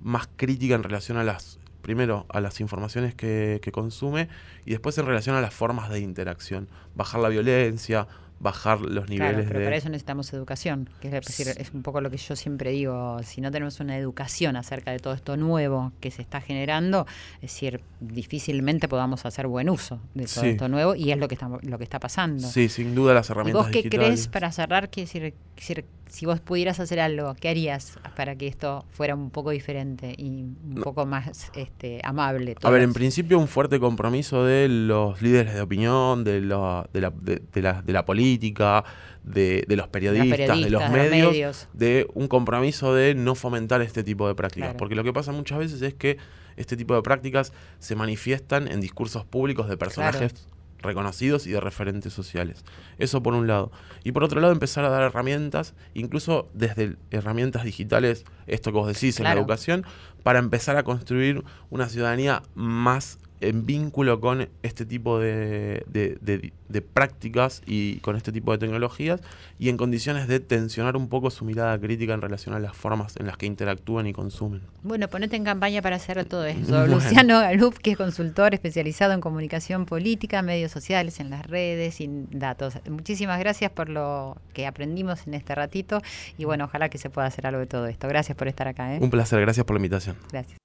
más 0.00 0.28
crítica 0.36 0.74
en 0.74 0.82
relación 0.82 1.16
a 1.16 1.24
las, 1.24 1.58
primero, 1.82 2.26
a 2.28 2.40
las 2.40 2.60
informaciones 2.60 3.14
que, 3.14 3.60
que 3.62 3.72
consume 3.72 4.28
y 4.66 4.72
después 4.72 4.98
en 4.98 5.06
relación 5.06 5.36
a 5.36 5.40
las 5.40 5.54
formas 5.54 5.88
de 5.88 6.00
interacción. 6.00 6.68
Bajar 6.94 7.20
la 7.20 7.28
violencia, 7.28 8.08
bajar 8.44 8.80
los 8.80 9.06
Claro, 9.06 9.08
niveles 9.08 9.46
pero 9.48 9.58
de... 9.58 9.64
para 9.64 9.76
eso 9.76 9.88
necesitamos 9.88 10.32
educación, 10.32 10.88
que 11.00 11.08
es, 11.08 11.14
decir, 11.14 11.48
es 11.56 11.72
un 11.72 11.82
poco 11.82 12.00
lo 12.00 12.10
que 12.10 12.16
yo 12.18 12.36
siempre 12.36 12.70
digo, 12.70 13.18
si 13.24 13.40
no 13.40 13.50
tenemos 13.50 13.80
una 13.80 13.98
educación 13.98 14.54
acerca 14.54 14.92
de 14.92 15.00
todo 15.00 15.14
esto 15.14 15.36
nuevo 15.36 15.92
que 16.00 16.12
se 16.12 16.22
está 16.22 16.40
generando, 16.40 17.06
es 17.36 17.50
decir, 17.52 17.80
difícilmente 18.00 18.86
podamos 18.88 19.26
hacer 19.26 19.46
buen 19.48 19.68
uso 19.68 19.98
de 20.14 20.26
todo 20.26 20.42
Sí. 20.44 20.48
esto 20.50 20.68
nuevo 20.68 20.94
y 20.94 21.10
es 21.10 21.18
lo 21.18 21.26
que 21.26 21.34
está, 21.34 21.48
lo 21.62 21.78
que 21.78 21.84
está 21.84 21.98
pasando. 21.98 22.46
Sí, 22.46 22.68
sin 22.68 22.94
duda 22.94 23.14
las 23.14 23.28
¿Y 23.28 23.32
herramientas 23.32 23.62
vos 23.64 23.70
qué 23.72 23.78
digitales. 23.78 24.06
crees 24.06 24.28
para 24.28 24.52
cerrar? 24.52 24.90
Que 24.90 25.00
decir, 25.02 25.34
decir, 25.56 25.84
si 26.08 26.26
vos 26.26 26.38
pudieras 26.40 26.78
hacer 26.78 27.00
algo, 27.00 27.34
¿qué 27.34 27.48
harías 27.48 27.98
para 28.14 28.36
que 28.36 28.46
esto 28.46 28.84
fuera 28.90 29.14
un 29.16 29.30
poco 29.30 29.50
diferente 29.50 30.14
y 30.16 30.42
un 30.42 30.56
No. 30.74 30.82
poco 30.82 31.06
más 31.06 31.50
este, 31.56 32.00
amable? 32.04 32.54
A 32.62 32.70
ver, 32.70 32.82
en 32.82 32.88
todos? 32.88 32.94
principio 32.94 33.38
un 33.38 33.48
fuerte 33.48 33.80
compromiso 33.80 34.44
de 34.44 34.68
los 34.68 35.20
líderes 35.22 35.54
de 35.54 35.60
opinión, 35.62 36.22
de 36.22 36.40
la, 36.42 36.88
de 36.92 37.00
la, 37.00 37.10
de, 37.10 37.42
de 37.52 37.62
la, 37.62 37.82
de 37.82 37.92
la 37.92 38.04
política, 38.04 38.33
de, 38.38 39.64
de 39.66 39.76
los 39.76 39.88
periodistas, 39.88 40.38
de 40.38 40.46
los 40.46 40.48
periodistas, 40.48 40.64
de 40.64 40.70
los 40.70 40.90
medios, 40.90 41.32
medios. 41.32 41.68
de 41.72 42.06
un 42.14 42.28
compromiso 42.28 42.94
de 42.94 43.14
no 43.14 43.34
fomentar 43.34 43.82
este 43.82 44.04
tipo 44.04 44.28
de 44.28 44.34
prácticas. 44.34 44.68
Claro. 44.68 44.78
Porque 44.78 44.94
lo 44.94 45.04
que 45.04 45.12
pasa 45.12 45.32
muchas 45.32 45.58
veces 45.58 45.82
es 45.82 45.94
que 45.94 46.18
este 46.56 46.76
tipo 46.76 46.94
de 46.94 47.02
prácticas 47.02 47.52
se 47.78 47.96
manifiestan 47.96 48.68
en 48.68 48.80
discursos 48.80 49.24
públicos 49.24 49.68
de 49.68 49.76
personajes 49.76 50.46
reconocidos 50.84 51.46
y 51.46 51.50
de 51.50 51.60
referentes 51.60 52.12
sociales. 52.12 52.64
Eso 52.98 53.22
por 53.22 53.34
un 53.34 53.46
lado. 53.46 53.72
Y 54.04 54.12
por 54.12 54.22
otro 54.22 54.40
lado, 54.40 54.52
empezar 54.52 54.84
a 54.84 54.90
dar 54.90 55.02
herramientas, 55.02 55.74
incluso 55.94 56.48
desde 56.52 56.96
herramientas 57.10 57.64
digitales, 57.64 58.24
esto 58.46 58.70
que 58.70 58.78
vos 58.78 58.86
decís 58.86 59.18
en 59.18 59.24
la 59.24 59.32
educación, 59.32 59.84
para 60.22 60.38
empezar 60.38 60.76
a 60.76 60.84
construir 60.84 61.42
una 61.70 61.88
ciudadanía 61.88 62.42
más 62.54 63.18
en 63.40 63.66
vínculo 63.66 64.20
con 64.20 64.48
este 64.62 64.86
tipo 64.86 65.18
de, 65.18 65.84
de- 65.86 66.16
de- 66.20 66.52
de 66.68 66.82
prácticas 66.82 67.62
y 67.66 67.96
con 67.98 68.16
este 68.16 68.32
tipo 68.32 68.50
de 68.52 68.58
tecnologías 68.58 69.20
y 69.58 69.68
en 69.68 69.76
condiciones 69.76 70.26
de 70.26 70.40
tensionar 70.40 70.96
un 70.96 71.08
poco 71.08 71.30
su 71.30 71.44
mirada 71.44 71.78
crítica 71.78 72.14
en 72.14 72.22
relación 72.22 72.54
a 72.54 72.58
las 72.58 72.74
formas 72.76 73.16
en 73.16 73.26
las 73.26 73.36
que 73.36 73.46
interactúan 73.46 74.06
y 74.06 74.12
consumen. 74.12 74.62
Bueno, 74.82 75.08
ponete 75.08 75.36
en 75.36 75.44
campaña 75.44 75.82
para 75.82 75.96
hacer 75.96 76.24
todo 76.24 76.44
eso. 76.46 76.60
Bueno. 76.84 76.94
Luciano 76.96 77.38
Galup, 77.40 77.76
que 77.78 77.92
es 77.92 77.96
consultor 77.96 78.54
especializado 78.54 79.12
en 79.12 79.20
comunicación 79.20 79.84
política, 79.86 80.42
medios 80.42 80.72
sociales, 80.72 81.20
en 81.20 81.30
las 81.30 81.46
redes 81.46 82.00
y 82.00 82.08
datos. 82.30 82.78
Muchísimas 82.90 83.38
gracias 83.38 83.70
por 83.70 83.88
lo 83.88 84.36
que 84.52 84.66
aprendimos 84.66 85.26
en 85.26 85.34
este 85.34 85.54
ratito 85.54 86.00
y 86.38 86.44
bueno, 86.44 86.64
ojalá 86.64 86.88
que 86.88 86.98
se 86.98 87.10
pueda 87.10 87.26
hacer 87.28 87.46
algo 87.46 87.60
de 87.60 87.66
todo 87.66 87.86
esto. 87.86 88.08
Gracias 88.08 88.36
por 88.36 88.48
estar 88.48 88.66
acá. 88.68 88.94
¿eh? 88.96 88.98
Un 89.00 89.10
placer, 89.10 89.40
gracias 89.40 89.64
por 89.66 89.74
la 89.74 89.78
invitación. 89.78 90.16
Gracias. 90.32 90.58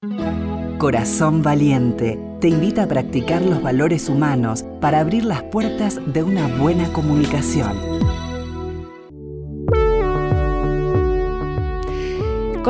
Corazón 0.80 1.42
Valiente 1.42 2.18
te 2.40 2.48
invita 2.48 2.84
a 2.84 2.88
practicar 2.88 3.42
los 3.42 3.60
valores 3.60 4.08
humanos 4.08 4.64
para 4.80 5.00
abrir 5.00 5.26
las 5.26 5.42
puertas 5.42 6.00
de 6.06 6.22
una 6.22 6.46
buena 6.56 6.90
comunicación. 6.94 8.09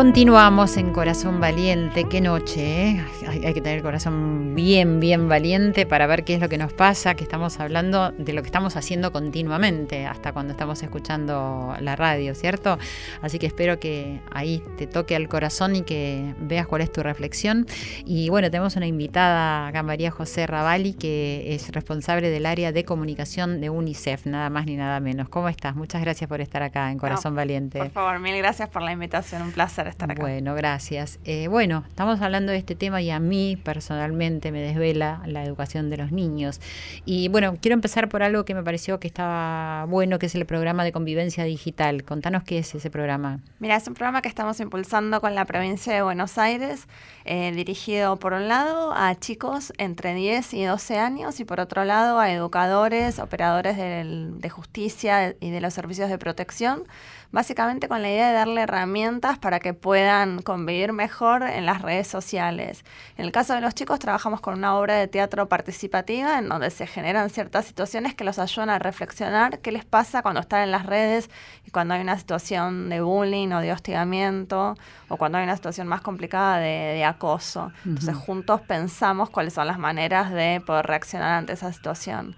Continuamos 0.01 0.79
en 0.79 0.95
Corazón 0.95 1.41
Valiente. 1.41 2.05
Qué 2.09 2.23
noche, 2.23 2.89
¿eh? 2.89 3.05
Hay, 3.29 3.45
hay 3.45 3.53
que 3.53 3.61
tener 3.61 3.77
el 3.77 3.83
corazón 3.83 4.55
bien, 4.55 4.99
bien 4.99 5.29
valiente 5.29 5.85
para 5.85 6.07
ver 6.07 6.25
qué 6.25 6.37
es 6.37 6.41
lo 6.41 6.49
que 6.49 6.57
nos 6.57 6.73
pasa, 6.73 7.15
que 7.17 7.23
estamos 7.23 7.61
hablando 7.61 8.11
de 8.13 8.33
lo 8.33 8.41
que 8.41 8.47
estamos 8.47 8.77
haciendo 8.77 9.13
continuamente, 9.13 10.07
hasta 10.07 10.33
cuando 10.33 10.53
estamos 10.53 10.83
escuchando 10.83 11.77
la 11.81 11.97
radio, 11.97 12.35
¿cierto? 12.35 12.79
Así 13.21 13.39
que 13.39 13.47
espero 13.47 13.79
que 13.79 14.23
ahí 14.33 14.65
te 14.79 14.87
toque 14.87 15.15
al 15.15 15.29
corazón 15.29 15.77
y 15.77 15.83
que 15.83 16.35
veas 16.41 16.67
cuál 16.67 16.81
es 16.81 16.91
tu 16.91 17.03
reflexión. 17.03 17.67
Y 18.07 18.31
bueno, 18.31 18.51
tenemos 18.51 18.77
una 18.77 18.87
invitada 18.87 19.67
acá, 19.67 19.83
María 19.83 20.11
José 20.11 20.47
Ravalli, 20.47 20.95
que 20.95 21.55
es 21.55 21.69
responsable 21.73 22.31
del 22.31 22.47
área 22.47 22.73
de 22.73 22.87
comunicación 22.87 23.61
de 23.61 23.69
UNICEF, 23.69 24.25
nada 24.25 24.49
más 24.49 24.65
ni 24.65 24.77
nada 24.77 24.99
menos. 24.99 25.29
¿Cómo 25.29 25.51
estás? 25.51 25.77
Muchas 25.77 26.01
gracias 26.01 26.27
por 26.27 26.41
estar 26.41 26.63
acá 26.63 26.91
en 26.91 26.97
Corazón 26.97 27.35
No, 27.35 27.37
Valiente. 27.37 27.79
Por 27.79 27.91
favor, 27.91 28.19
mil 28.19 28.39
gracias 28.39 28.71
por 28.71 28.81
la 28.81 28.93
invitación. 28.93 29.43
Un 29.43 29.53
placer 29.53 29.90
estar 29.91 30.11
acá. 30.11 30.21
Bueno, 30.23 30.55
gracias. 30.55 31.19
Eh, 31.25 31.49
bueno, 31.49 31.85
estamos 31.89 32.21
hablando 32.21 32.53
de 32.53 32.59
este 32.59 32.75
tema 32.75 33.01
y 33.03 33.11
a 33.11 33.21
mí 33.21 33.57
personalmente 33.63 34.53
me 34.53 34.61
desvela 34.61 35.23
la 35.27 35.45
educación 35.45 35.91
de 35.91 35.97
los 35.97 36.13
niños. 36.13 36.61
Y 37.05 37.29
bueno, 37.29 37.57
quiero 37.61 37.75
empezar 37.75 38.09
por 38.09 38.23
algo 38.23 38.45
que 38.45 38.55
me 38.55 38.63
pareció 38.63 39.01
que 39.01 39.07
estaba 39.09 39.85
bueno, 39.87 40.19
que 40.19 40.27
es 40.27 40.35
el 40.35 40.47
programa 40.47 40.85
de 40.85 40.93
convivencia 40.93 41.45
digital. 41.45 42.05
Contanos 42.05 42.43
qué 42.45 42.59
es 42.59 42.75
ese 42.75 42.91
programa. 42.91 43.41
Mira, 43.59 43.77
es 43.77 43.87
un 43.89 43.95
programa 43.95 44.23
que 44.23 44.29
estamos 44.29 44.61
impulsando 44.61 45.21
con 45.21 45.35
la 45.35 45.45
provincia 45.45 45.93
de 45.95 46.03
Buenos 46.03 46.39
Aires, 46.39 46.87
eh, 47.25 47.53
dirigido 47.55 48.17
por 48.19 48.33
un 48.33 48.49
lado 48.49 48.93
a 48.95 49.15
chicos 49.19 49.73
entre 49.79 50.15
10 50.15 50.55
y 50.55 50.65
12 50.65 50.99
años 50.99 51.41
y 51.41 51.45
por 51.45 51.61
otro 51.61 51.85
lado 51.85 52.19
a 52.21 52.31
educadores, 52.33 53.19
operadores 53.19 53.77
del- 53.77 54.41
de 54.41 54.49
justicia 54.51 55.35
y 55.41 55.51
de 55.51 55.61
los 55.61 55.75
servicios 55.75 56.09
de 56.11 56.19
protección, 56.19 56.85
básicamente 57.33 57.89
con 57.89 58.03
la 58.03 58.11
idea 58.11 58.29
de 58.29 58.35
darle 58.35 58.63
herramientas 58.63 59.39
para 59.39 59.61
que 59.61 59.75
puedan 59.75 60.43
convivir 60.43 60.93
mejor 60.93 61.43
en 61.43 61.67
las 61.67 61.83
redes 61.83 62.09
sociales. 62.09 62.85
En 63.17 63.25
el 63.25 63.33
caso 63.33 63.55
de 63.55 63.61
los 63.61 63.75
chicos 63.75 63.99
trabajamos 63.99 64.41
con 64.41 64.55
una 64.55 64.77
obra 64.77 64.95
de 64.95 65.07
teatro 65.07 65.49
participativa 65.49 66.39
en 66.39 66.49
donde 66.49 66.71
se 66.71 66.87
generan 66.87 67.31
ciertas 67.31 67.67
situaciones 67.67 68.15
que 68.15 68.25
los 68.25 68.39
ayudan 68.39 68.71
a 68.71 68.79
reflexionar 68.79 69.61
qué 69.61 69.73
les 69.73 69.85
pasa 69.85 70.23
cuando 70.23 70.41
están 70.41 70.63
en 70.63 70.71
las 70.71 70.87
redes 70.87 71.31
y 71.67 71.71
cuando 71.71 71.95
hay 71.95 72.01
una 72.01 72.19
situación 72.19 72.89
de 72.89 73.01
bullying 73.01 73.53
o 73.53 73.61
de 73.61 73.73
hostigamiento 73.73 74.75
o 75.09 75.17
cuando 75.17 75.39
hay 75.39 75.45
una 75.45 75.57
situación 75.57 75.87
más 75.87 76.01
complicada 76.01 76.59
de, 76.59 76.95
de 76.95 77.05
acoso. 77.05 77.73
Entonces 77.85 78.17
juntos 78.17 78.61
pensamos 78.63 79.31
cuáles 79.31 79.55
son 79.55 79.67
las 79.67 79.79
maneras 79.79 80.31
de 80.33 80.63
poder 80.65 80.87
reaccionar 80.87 81.33
ante 81.33 81.53
esa 81.53 81.73
situación. 81.73 82.37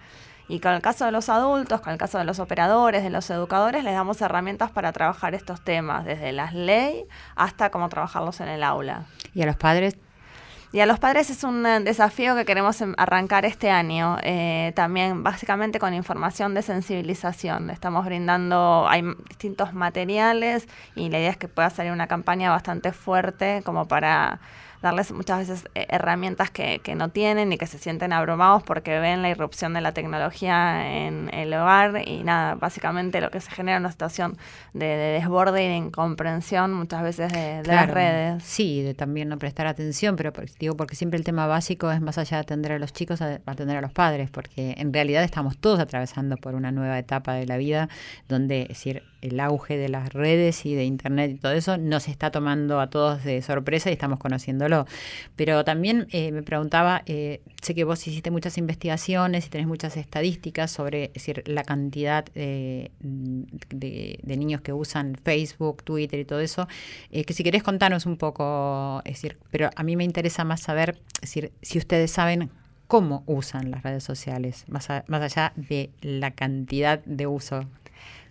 Y 0.53 0.61
con 0.61 0.75
el 0.75 0.83
caso 0.83 1.07
de 1.07 1.13
los 1.13 1.31
adultos, 1.31 1.81
con 1.81 1.95
el 1.95 1.99
caso 1.99 2.19
de 2.19 2.25
los 2.25 2.39
operadores, 2.39 3.03
de 3.03 3.09
los 3.09 3.31
educadores, 3.31 3.85
les 3.85 3.95
damos 3.95 4.21
herramientas 4.21 4.71
para 4.71 4.93
trabajar 4.93 5.35
estos 5.35 5.63
temas, 5.63 6.05
desde 6.05 6.31
las 6.33 6.53
leyes 6.53 7.07
hasta 7.37 7.71
cómo 7.71 7.89
trabajarlos 7.89 8.39
en 8.43 8.49
el 8.49 8.63
aula. 8.63 9.07
Y 9.33 9.41
a 9.41 9.47
los 9.47 9.57
padres, 9.57 9.97
Y 10.71 10.81
a 10.81 10.87
los 10.87 10.99
padres 10.99 11.31
es 11.31 11.43
un 11.43 11.65
eh, 11.65 11.81
desafío 11.81 12.35
que 12.37 12.45
queremos 12.45 12.83
em- 12.83 12.95
arrancar 12.99 13.47
este 13.47 13.71
año, 13.71 14.19
eh, 14.23 14.73
también 14.77 15.23
básicamente 15.23 15.79
con 15.79 15.95
información 15.95 16.53
de 16.53 16.61
sensibilización. 16.61 17.71
Estamos 17.71 18.05
brindando, 18.05 18.87
hay 18.87 19.03
distintos 19.31 19.73
materiales 19.73 20.69
y 20.95 21.09
la 21.09 21.19
idea 21.19 21.31
es 21.31 21.39
que 21.39 21.49
pueda 21.49 21.71
salir 21.71 21.93
una 21.93 22.09
campaña 22.09 22.51
bastante 22.51 22.93
fuerte 22.93 23.63
como 23.65 23.87
para 23.89 24.41
darles 24.83 25.13
muchas 25.13 25.39
veces 25.39 25.65
eh, 25.75 25.87
herramientas 25.89 26.51
que, 26.51 26.81
que 26.81 26.95
no 26.95 27.09
tienen 27.11 27.53
y 27.53 27.59
que 27.59 27.67
se 27.67 27.79
sienten 27.79 28.13
abrumados 28.13 28.63
porque 28.65 28.99
ven 28.99 29.23
la 29.23 29.31
irrupción 29.31 29.73
de 29.75 29.81
la 29.81 29.93
tecnología 29.93 31.07
en 31.07 31.33
el 31.33 31.55
hogar 31.55 32.03
y 32.07 32.23
nada, 32.25 32.57
básicamente 32.57 33.21
lo 33.21 33.31
que 33.31 33.41
se 33.41 33.51
genera 33.51 33.79
es 33.79 33.81
una 33.81 33.93
situación 33.93 34.37
de, 34.75 34.87
de 34.87 35.13
desborde 35.21 35.65
y 35.65 35.69
de 35.69 35.77
incomprensión 35.77 36.73
muchas 36.75 37.03
veces 37.03 37.33
de, 37.33 37.63
de 37.63 37.75
las 37.75 37.89
redes. 37.91 38.43
Sí, 38.45 38.83
de 38.83 38.95
también 38.95 39.29
no 39.29 39.39
prestar 39.39 39.67
atención, 39.67 40.17
pero 40.17 40.33
digo 40.59 40.77
porque 40.77 40.97
siempre 40.97 41.19
el 41.19 41.25
tema 41.25 41.47
básico 41.47 41.91
es 41.93 42.01
más 42.01 42.19
allá 42.19 42.39
de 42.39 42.43
atender 42.43 42.73
a 42.73 42.79
los 42.79 42.93
chicos, 42.93 43.23
a- 43.23 43.41
atender 43.47 43.77
a 43.77 43.81
los 43.81 43.93
padres, 43.93 44.31
porque 44.31 44.75
en 44.79 44.93
realidad 44.93 45.23
estamos 45.23 45.57
todos 45.59 45.79
atravesando 45.81 46.37
por 46.37 46.55
una 46.55 46.73
nueva 46.73 46.99
etapa 46.99 47.35
de 47.35 47.47
la 47.47 47.57
vida 47.57 47.89
donde, 48.29 48.63
es 48.63 48.69
decir, 48.69 49.03
el 49.21 49.39
auge 49.39 49.77
de 49.77 49.89
las 49.89 50.13
redes 50.13 50.67
y 50.67 50.75
de 50.75 50.85
internet 50.85 51.31
y 51.31 51.35
todo 51.39 51.53
eso 51.53 51.77
nos 51.79 52.09
está 52.09 52.33
tomando 52.33 52.81
a 52.81 52.91
todos 52.91 53.23
de 53.23 53.41
sorpresa 53.43 53.89
y 53.91 53.93
estamos 53.93 54.19
conociéndolo. 54.19 54.72
Pero 55.37 55.65
también 55.65 56.07
eh, 56.11 56.33
me 56.33 56.43
preguntaba, 56.43 57.03
eh, 57.07 57.41
sé 57.61 57.75
que 57.75 57.85
vos 57.85 58.07
hiciste 58.07 58.31
muchas 58.31 58.59
investigaciones 58.59 59.47
y 59.47 59.51
tenés 59.51 59.67
muchas 59.67 59.97
estadísticas 59.97 60.71
sobre 60.71 61.11
la 61.47 61.63
cantidad 61.65 62.25
eh, 62.35 62.91
de, 63.01 64.19
de 64.23 64.37
niños 64.37 64.61
que 64.61 64.73
usan 64.73 65.17
Facebook, 65.25 65.83
Twitter 65.85 66.21
y 66.21 66.25
todo 66.25 66.41
eso, 66.41 66.67
eh, 67.11 67.25
que 67.25 67.33
si 67.35 67.45
querés 67.45 67.63
contarnos 67.63 68.07
un 68.07 68.17
poco, 68.17 69.01
es 69.05 69.15
decir, 69.15 69.39
pero 69.51 69.71
a 69.75 69.83
mí 69.83 69.97
me 69.97 70.05
interesa 70.05 70.45
más 70.45 70.61
saber, 70.61 70.99
decir, 71.21 71.53
si 71.63 71.79
ustedes 71.79 72.11
saben 72.11 72.51
cómo 72.89 73.23
usan 73.27 73.71
las 73.71 73.83
redes 73.83 74.05
sociales, 74.05 74.65
más, 74.69 74.91
a- 74.91 75.05
más 75.09 75.23
allá 75.23 75.53
de 75.57 75.91
la 76.03 76.31
cantidad 76.33 77.03
de 77.05 77.27
uso. 77.27 77.65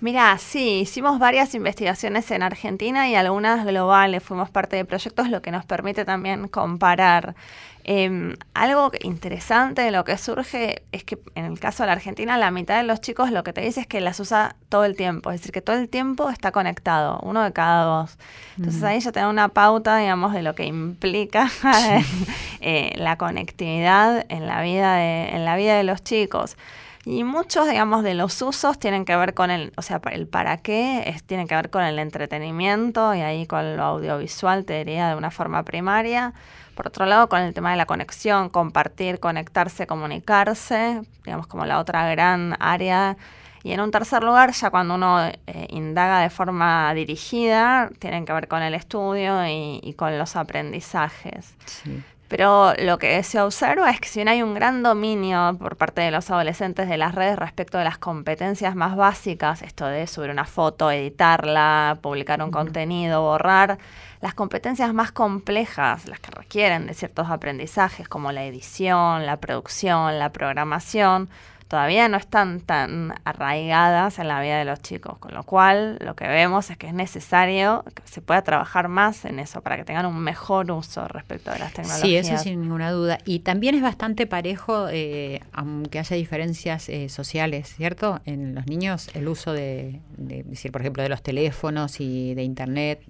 Mira, 0.01 0.35
sí, 0.39 0.79
hicimos 0.79 1.19
varias 1.19 1.53
investigaciones 1.53 2.31
en 2.31 2.41
Argentina 2.41 3.07
y 3.07 3.13
algunas 3.13 3.63
globales, 3.63 4.23
fuimos 4.23 4.49
parte 4.49 4.75
de 4.75 4.83
proyectos, 4.83 5.29
lo 5.29 5.43
que 5.43 5.51
nos 5.51 5.63
permite 5.63 6.05
también 6.05 6.47
comparar. 6.47 7.35
Em, 7.83 8.35
algo 8.55 8.91
interesante 9.01 9.83
de 9.83 9.91
lo 9.91 10.03
que 10.03 10.17
surge 10.17 10.81
es 10.91 11.03
que 11.03 11.19
en 11.35 11.45
el 11.45 11.59
caso 11.59 11.83
de 11.83 11.87
la 11.87 11.93
Argentina, 11.93 12.35
la 12.39 12.49
mitad 12.49 12.77
de 12.77 12.83
los 12.83 12.99
chicos 12.99 13.31
lo 13.31 13.43
que 13.43 13.53
te 13.53 13.61
dice 13.61 13.81
es 13.81 13.87
que 13.87 14.01
las 14.01 14.19
usa 14.19 14.55
todo 14.69 14.85
el 14.85 14.95
tiempo, 14.95 15.29
es 15.29 15.39
decir, 15.39 15.51
que 15.51 15.61
todo 15.61 15.75
el 15.75 15.87
tiempo 15.87 16.31
está 16.31 16.51
conectado, 16.51 17.19
uno 17.21 17.43
de 17.43 17.53
cada 17.53 17.83
dos. 17.83 18.17
Entonces 18.57 18.81
ahí 18.81 18.99
ya 19.01 19.11
te 19.11 19.19
da 19.19 19.29
una 19.29 19.49
pauta, 19.49 19.97
digamos, 19.97 20.33
de 20.33 20.41
lo 20.41 20.55
que 20.55 20.65
implica 20.65 21.47
eh, 22.59 22.91
la 22.95 23.17
conectividad 23.17 24.25
en 24.29 24.47
la 24.47 24.63
vida 24.63 24.95
de, 24.95 25.29
en 25.29 25.45
la 25.45 25.55
vida 25.55 25.77
de 25.77 25.83
los 25.83 26.03
chicos. 26.03 26.57
Y 27.03 27.23
muchos, 27.23 27.67
digamos, 27.67 28.03
de 28.03 28.13
los 28.13 28.39
usos 28.41 28.77
tienen 28.77 29.05
que 29.05 29.15
ver 29.15 29.33
con 29.33 29.49
el, 29.49 29.73
o 29.75 29.81
sea, 29.81 29.99
el 30.11 30.27
para 30.27 30.57
qué, 30.57 31.09
es, 31.09 31.23
tienen 31.23 31.47
que 31.47 31.55
ver 31.55 31.71
con 31.71 31.83
el 31.83 31.97
entretenimiento 31.97 33.15
y 33.15 33.21
ahí 33.21 33.47
con 33.47 33.75
lo 33.75 33.83
audiovisual, 33.83 34.65
te 34.65 34.79
diría, 34.79 35.09
de 35.09 35.15
una 35.15 35.31
forma 35.31 35.63
primaria. 35.63 36.33
Por 36.75 36.87
otro 36.87 37.05
lado, 37.07 37.27
con 37.27 37.41
el 37.41 37.53
tema 37.55 37.71
de 37.71 37.77
la 37.77 37.87
conexión, 37.87 38.49
compartir, 38.49 39.19
conectarse, 39.19 39.87
comunicarse, 39.87 41.01
digamos, 41.25 41.47
como 41.47 41.65
la 41.65 41.79
otra 41.79 42.07
gran 42.11 42.55
área. 42.59 43.17
Y 43.63 43.73
en 43.73 43.81
un 43.81 43.91
tercer 43.91 44.23
lugar, 44.23 44.51
ya 44.51 44.69
cuando 44.69 44.95
uno 44.95 45.25
eh, 45.25 45.67
indaga 45.69 46.19
de 46.19 46.29
forma 46.29 46.93
dirigida, 46.93 47.89
tienen 47.99 48.25
que 48.25 48.33
ver 48.33 48.47
con 48.47 48.61
el 48.61 48.75
estudio 48.75 49.45
y, 49.47 49.79
y 49.83 49.93
con 49.93 50.17
los 50.17 50.35
aprendizajes. 50.35 51.55
Sí. 51.65 52.03
Pero 52.31 52.73
lo 52.79 52.97
que 52.97 53.21
se 53.23 53.41
observa 53.41 53.89
es 53.89 53.99
que 53.99 54.07
si 54.07 54.19
bien 54.19 54.29
hay 54.29 54.41
un 54.41 54.53
gran 54.53 54.83
dominio 54.83 55.57
por 55.59 55.75
parte 55.75 55.99
de 55.99 56.11
los 56.11 56.31
adolescentes 56.31 56.87
de 56.87 56.95
las 56.95 57.13
redes 57.13 57.37
respecto 57.37 57.77
de 57.77 57.83
las 57.83 57.97
competencias 57.97 58.73
más 58.73 58.95
básicas, 58.95 59.61
esto 59.61 59.85
de 59.85 60.07
subir 60.07 60.29
una 60.29 60.45
foto, 60.45 60.89
editarla, 60.91 61.99
publicar 62.01 62.41
un 62.41 62.49
contenido, 62.49 63.21
borrar, 63.21 63.79
las 64.21 64.33
competencias 64.33 64.93
más 64.93 65.11
complejas, 65.11 66.07
las 66.07 66.21
que 66.21 66.31
requieren 66.31 66.87
de 66.87 66.93
ciertos 66.93 67.29
aprendizajes 67.29 68.07
como 68.07 68.31
la 68.31 68.45
edición, 68.45 69.25
la 69.25 69.35
producción, 69.41 70.17
la 70.17 70.31
programación, 70.31 71.29
todavía 71.71 72.09
no 72.09 72.17
están 72.17 72.59
tan 72.59 73.13
arraigadas 73.23 74.19
en 74.19 74.27
la 74.27 74.41
vida 74.41 74.59
de 74.59 74.65
los 74.65 74.81
chicos, 74.81 75.17
con 75.19 75.33
lo 75.33 75.43
cual 75.43 75.97
lo 76.01 76.17
que 76.17 76.27
vemos 76.27 76.69
es 76.69 76.75
que 76.75 76.87
es 76.87 76.93
necesario 76.93 77.85
que 77.95 78.03
se 78.03 78.21
pueda 78.21 78.41
trabajar 78.41 78.89
más 78.89 79.23
en 79.23 79.39
eso 79.39 79.61
para 79.61 79.77
que 79.77 79.85
tengan 79.85 80.05
un 80.05 80.19
mejor 80.19 80.69
uso 80.69 81.07
respecto 81.07 81.49
de 81.49 81.59
las 81.59 81.71
tecnologías. 81.71 82.27
Sí, 82.27 82.33
eso 82.33 82.43
sin 82.43 82.59
ninguna 82.59 82.91
duda. 82.91 83.19
Y 83.23 83.39
también 83.39 83.73
es 83.75 83.81
bastante 83.81 84.27
parejo, 84.27 84.89
eh, 84.91 85.39
aunque 85.53 85.99
haya 85.99 86.17
diferencias 86.17 86.89
eh, 86.89 87.07
sociales, 87.07 87.73
¿cierto? 87.73 88.19
En 88.25 88.53
los 88.53 88.67
niños 88.67 89.09
el 89.13 89.29
uso 89.29 89.53
de, 89.53 90.01
de, 90.17 90.43
decir, 90.43 90.73
por 90.73 90.81
ejemplo, 90.81 91.03
de 91.03 91.09
los 91.09 91.23
teléfonos 91.23 92.01
y 92.01 92.35
de 92.35 92.43
Internet 92.43 93.01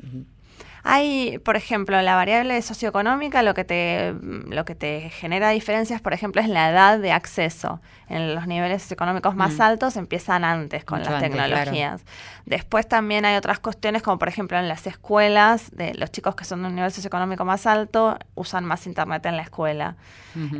hay, 0.84 1.38
por 1.40 1.56
ejemplo, 1.56 2.02
la 2.02 2.16
variable 2.16 2.62
socioeconómica, 2.62 3.44
lo 3.44 3.54
que 3.54 3.64
te, 3.64 4.14
lo 4.22 4.66
que 4.66 4.76
te 4.76 5.10
genera 5.10 5.50
diferencias, 5.50 6.02
por 6.02 6.14
ejemplo, 6.14 6.42
es 6.42 6.50
la 6.50 6.70
edad 6.70 7.00
de 7.00 7.12
acceso. 7.12 7.82
En 8.08 8.36
los 8.36 8.48
niveles 8.48 8.82
socioeconómicos 8.82 9.36
más 9.36 9.58
mm. 9.58 9.62
altos 9.62 9.96
empiezan 9.96 10.44
antes 10.44 10.84
con 10.84 11.04
las 11.04 11.22
tecnologías. 11.22 12.04
Después 12.46 12.88
también 12.88 13.26
hay 13.26 13.36
otras 13.36 13.60
cuestiones, 13.60 14.02
como 14.02 14.18
por 14.18 14.28
ejemplo 14.28 14.58
en 14.58 14.68
las 14.68 14.88
escuelas, 14.88 15.72
de 15.72 15.94
los 15.94 16.12
chicos 16.12 16.36
que 16.36 16.44
son 16.44 16.62
de 16.62 16.70
un 16.70 16.76
nivel 16.76 16.92
socioeconómico 16.92 17.46
más 17.46 17.66
alto, 17.68 18.18
usan 18.36 18.66
más 18.66 18.88
internet 18.88 19.26
en 19.26 19.38
la 19.38 19.44
escuela. 19.44 19.96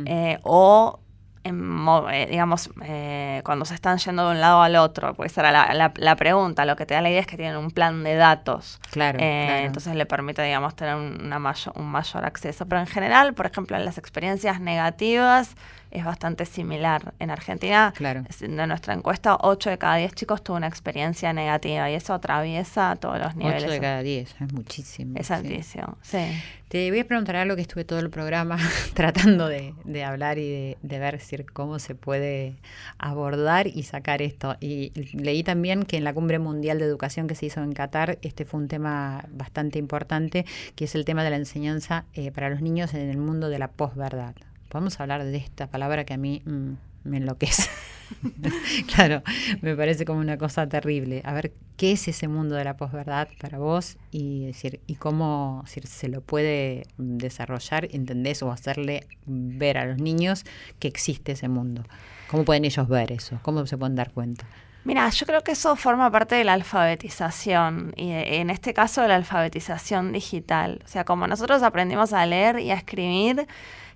eh, 0.06 0.38
o 0.44 1.00
eh, 1.44 2.26
digamos, 2.30 2.70
eh, 2.84 3.40
cuando 3.44 3.64
se 3.64 3.74
están 3.74 3.98
yendo 3.98 4.26
de 4.26 4.32
un 4.32 4.40
lado 4.40 4.62
al 4.62 4.76
otro, 4.76 5.14
pues 5.14 5.32
esa 5.32 5.40
era 5.48 5.74
la, 5.74 5.92
la, 5.94 6.16
pregunta, 6.16 6.64
lo 6.64 6.76
que 6.76 6.86
te 6.86 6.94
da 6.94 7.00
la 7.00 7.10
idea 7.10 7.20
es 7.20 7.26
que 7.26 7.36
tienen 7.36 7.56
un 7.56 7.70
plan 7.70 8.04
de 8.04 8.14
datos. 8.14 8.80
Claro. 8.90 9.18
Eh, 9.20 9.64
entonces 9.64 9.94
le 9.94 10.06
permite, 10.06 10.42
digamos, 10.42 10.76
tener 10.76 10.94
una 10.94 11.38
mayor, 11.38 11.74
un 11.76 11.86
mayor 11.86 12.24
acceso. 12.24 12.66
Pero 12.66 12.80
en 12.80 12.86
general, 12.86 13.34
por 13.34 13.46
ejemplo, 13.46 13.76
en 13.76 13.84
las 13.84 13.98
experiencias 13.98 14.60
negativas, 14.60 15.56
es 15.92 16.04
bastante 16.04 16.46
similar. 16.46 17.12
En 17.18 17.30
Argentina, 17.30 17.92
claro. 17.94 18.24
de 18.40 18.66
nuestra 18.66 18.94
encuesta, 18.94 19.36
8 19.40 19.70
de 19.70 19.78
cada 19.78 19.96
10 19.96 20.14
chicos 20.14 20.42
tuvo 20.42 20.56
una 20.56 20.66
experiencia 20.66 21.32
negativa 21.32 21.90
y 21.90 21.94
eso 21.94 22.14
atraviesa 22.14 22.96
todos 22.96 23.18
los 23.18 23.36
niveles. 23.36 23.64
8 23.64 23.72
de 23.72 23.80
cada 23.80 24.02
10, 24.02 24.36
es 24.40 24.52
muchísimo. 24.52 25.18
Es 25.18 25.30
altísimo, 25.30 25.98
sí. 26.02 26.42
Te 26.68 26.88
voy 26.88 27.00
a 27.00 27.06
preguntar 27.06 27.36
algo 27.36 27.54
que 27.54 27.60
estuve 27.60 27.84
todo 27.84 27.98
el 27.98 28.08
programa 28.08 28.56
tratando 28.94 29.46
de, 29.46 29.74
de 29.84 30.04
hablar 30.04 30.38
y 30.38 30.50
de, 30.50 30.78
de, 30.80 30.98
ver 30.98 31.20
si, 31.20 31.31
cómo 31.52 31.78
se 31.78 31.94
puede 31.94 32.56
abordar 32.98 33.66
y 33.66 33.82
sacar 33.84 34.22
esto. 34.22 34.56
Y 34.60 34.92
leí 35.14 35.42
también 35.42 35.84
que 35.84 35.96
en 35.96 36.04
la 36.04 36.14
Cumbre 36.14 36.38
Mundial 36.38 36.78
de 36.78 36.84
Educación 36.84 37.26
que 37.26 37.34
se 37.34 37.46
hizo 37.46 37.62
en 37.62 37.72
Qatar, 37.72 38.18
este 38.22 38.44
fue 38.44 38.60
un 38.60 38.68
tema 38.68 39.24
bastante 39.30 39.78
importante, 39.78 40.44
que 40.76 40.84
es 40.84 40.94
el 40.94 41.04
tema 41.04 41.24
de 41.24 41.30
la 41.30 41.36
enseñanza 41.36 42.04
eh, 42.14 42.30
para 42.30 42.50
los 42.50 42.60
niños 42.60 42.94
en 42.94 43.08
el 43.08 43.18
mundo 43.18 43.48
de 43.48 43.58
la 43.58 43.68
posverdad 43.68 44.34
podemos 44.72 44.98
hablar 45.00 45.22
de 45.22 45.36
esta 45.36 45.66
palabra 45.66 46.04
que 46.04 46.14
a 46.14 46.16
mí 46.16 46.40
mm, 46.46 46.72
me 47.04 47.18
enloquece. 47.18 47.68
claro, 48.94 49.22
me 49.60 49.76
parece 49.76 50.04
como 50.04 50.20
una 50.20 50.38
cosa 50.38 50.68
terrible. 50.68 51.22
A 51.24 51.32
ver, 51.32 51.52
¿qué 51.76 51.92
es 51.92 52.08
ese 52.08 52.28
mundo 52.28 52.54
de 52.54 52.64
la 52.64 52.76
posverdad 52.76 53.28
para 53.40 53.58
vos? 53.58 53.96
Y 54.10 54.46
decir, 54.46 54.80
y 54.86 54.96
cómo 54.96 55.64
se 55.66 56.08
lo 56.08 56.20
puede 56.20 56.86
desarrollar, 56.98 57.88
entendés, 57.92 58.42
o 58.42 58.50
hacerle 58.50 59.06
ver 59.26 59.78
a 59.78 59.86
los 59.86 59.98
niños 59.98 60.44
que 60.78 60.88
existe 60.88 61.32
ese 61.32 61.48
mundo. 61.48 61.84
¿Cómo 62.28 62.44
pueden 62.44 62.64
ellos 62.64 62.88
ver 62.88 63.12
eso? 63.12 63.38
¿Cómo 63.42 63.66
se 63.66 63.76
pueden 63.76 63.94
dar 63.94 64.12
cuenta? 64.12 64.46
Mira, 64.84 65.08
yo 65.10 65.26
creo 65.26 65.42
que 65.42 65.52
eso 65.52 65.76
forma 65.76 66.10
parte 66.10 66.34
de 66.34 66.42
la 66.42 66.54
alfabetización 66.54 67.92
y 67.96 68.10
en 68.10 68.50
este 68.50 68.74
caso 68.74 69.02
de 69.02 69.08
la 69.08 69.14
alfabetización 69.14 70.10
digital. 70.10 70.80
O 70.84 70.88
sea, 70.88 71.04
como 71.04 71.28
nosotros 71.28 71.62
aprendimos 71.62 72.12
a 72.12 72.26
leer 72.26 72.58
y 72.58 72.72
a 72.72 72.74
escribir, 72.74 73.46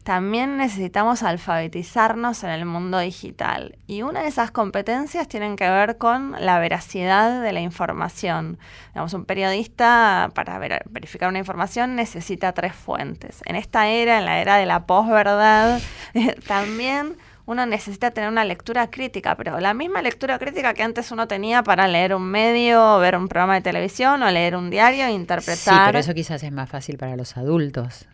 también 0.07 0.57
necesitamos 0.57 1.25
alfabetizarnos 1.25 2.45
en 2.45 2.51
el 2.51 2.65
mundo 2.65 3.01
digital. 3.01 3.77
Y 3.89 4.03
una 4.03 4.23
de 4.23 4.29
esas 4.29 4.53
competencias 4.53 5.27
tienen 5.27 5.57
que 5.57 5.69
ver 5.69 5.99
con 5.99 6.37
la 6.39 6.61
veracidad 6.61 7.43
de 7.43 7.53
la 7.53 7.59
información. 7.59 8.57
Digamos, 8.91 9.15
un 9.15 9.25
periodista 9.25 10.31
para 10.33 10.61
verificar 10.61 11.29
una 11.29 11.41
información 11.41 11.97
necesita 11.97 12.53
tres 12.53 12.73
fuentes. 12.73 13.43
En 13.47 13.57
esta 13.57 13.89
era, 13.89 14.19
en 14.19 14.27
la 14.27 14.39
era 14.39 14.59
de 14.59 14.67
la 14.67 14.87
posverdad, 14.87 15.81
también 16.47 17.17
uno 17.45 17.67
necesita 17.67 18.13
tener 18.13 18.31
una 18.31 18.45
lectura 18.45 18.89
crítica, 18.89 19.35
pero 19.35 19.59
la 19.59 19.75
misma 19.75 20.03
lectura 20.03 20.39
crítica 20.39 20.73
que 20.73 20.85
antes 20.85 21.11
uno 21.11 21.27
tenía 21.27 21.65
para 21.65 21.89
leer 21.89 22.15
un 22.15 22.31
medio, 22.31 23.01
ver 23.01 23.17
un 23.17 23.27
programa 23.27 23.55
de 23.55 23.63
televisión 23.63 24.23
o 24.23 24.31
leer 24.31 24.55
un 24.55 24.71
diario 24.71 25.07
e 25.07 25.11
interpretar. 25.11 25.75
Sí, 25.75 25.81
pero 25.87 25.99
eso 25.99 26.15
quizás 26.15 26.45
es 26.45 26.53
más 26.53 26.71
fácil 26.71 26.97
para 26.97 27.17
los 27.17 27.37
adultos. 27.37 28.07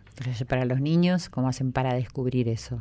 Para 0.47 0.65
los 0.65 0.79
niños, 0.79 1.29
¿cómo 1.29 1.47
hacen 1.47 1.71
para 1.71 1.93
descubrir 1.93 2.47
eso? 2.47 2.79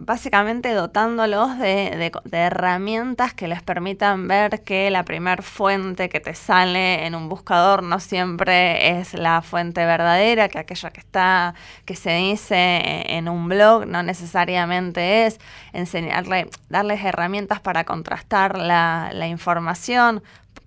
Básicamente 0.00 0.72
dotándolos 0.72 1.58
de, 1.58 2.12
herramientas 2.32 3.34
que 3.34 3.48
les 3.48 3.62
permitan 3.62 4.28
ver 4.28 4.62
que 4.62 4.90
la 4.90 5.04
primer 5.04 5.42
fuente 5.42 6.08
que 6.08 6.20
te 6.20 6.34
sale 6.34 7.06
en 7.06 7.14
un 7.14 7.28
buscador 7.28 7.82
no 7.82 8.00
siempre 8.00 8.98
es 8.98 9.14
la 9.14 9.42
fuente 9.42 9.84
verdadera, 9.84 10.48
que 10.48 10.58
aquella 10.58 10.90
que 10.90 11.00
está, 11.00 11.54
que 11.84 11.96
se 11.96 12.12
dice 12.14 13.04
en 13.06 13.28
un 13.28 13.48
blog 13.48 13.86
no 13.86 14.02
necesariamente 14.02 15.26
es, 15.26 15.38
enseñarle, 15.72 16.48
darles 16.68 17.04
herramientas 17.04 17.60
para 17.60 17.84
contrastar 17.84 18.58
la, 18.58 19.10
la 19.12 19.28
información, 19.28 20.22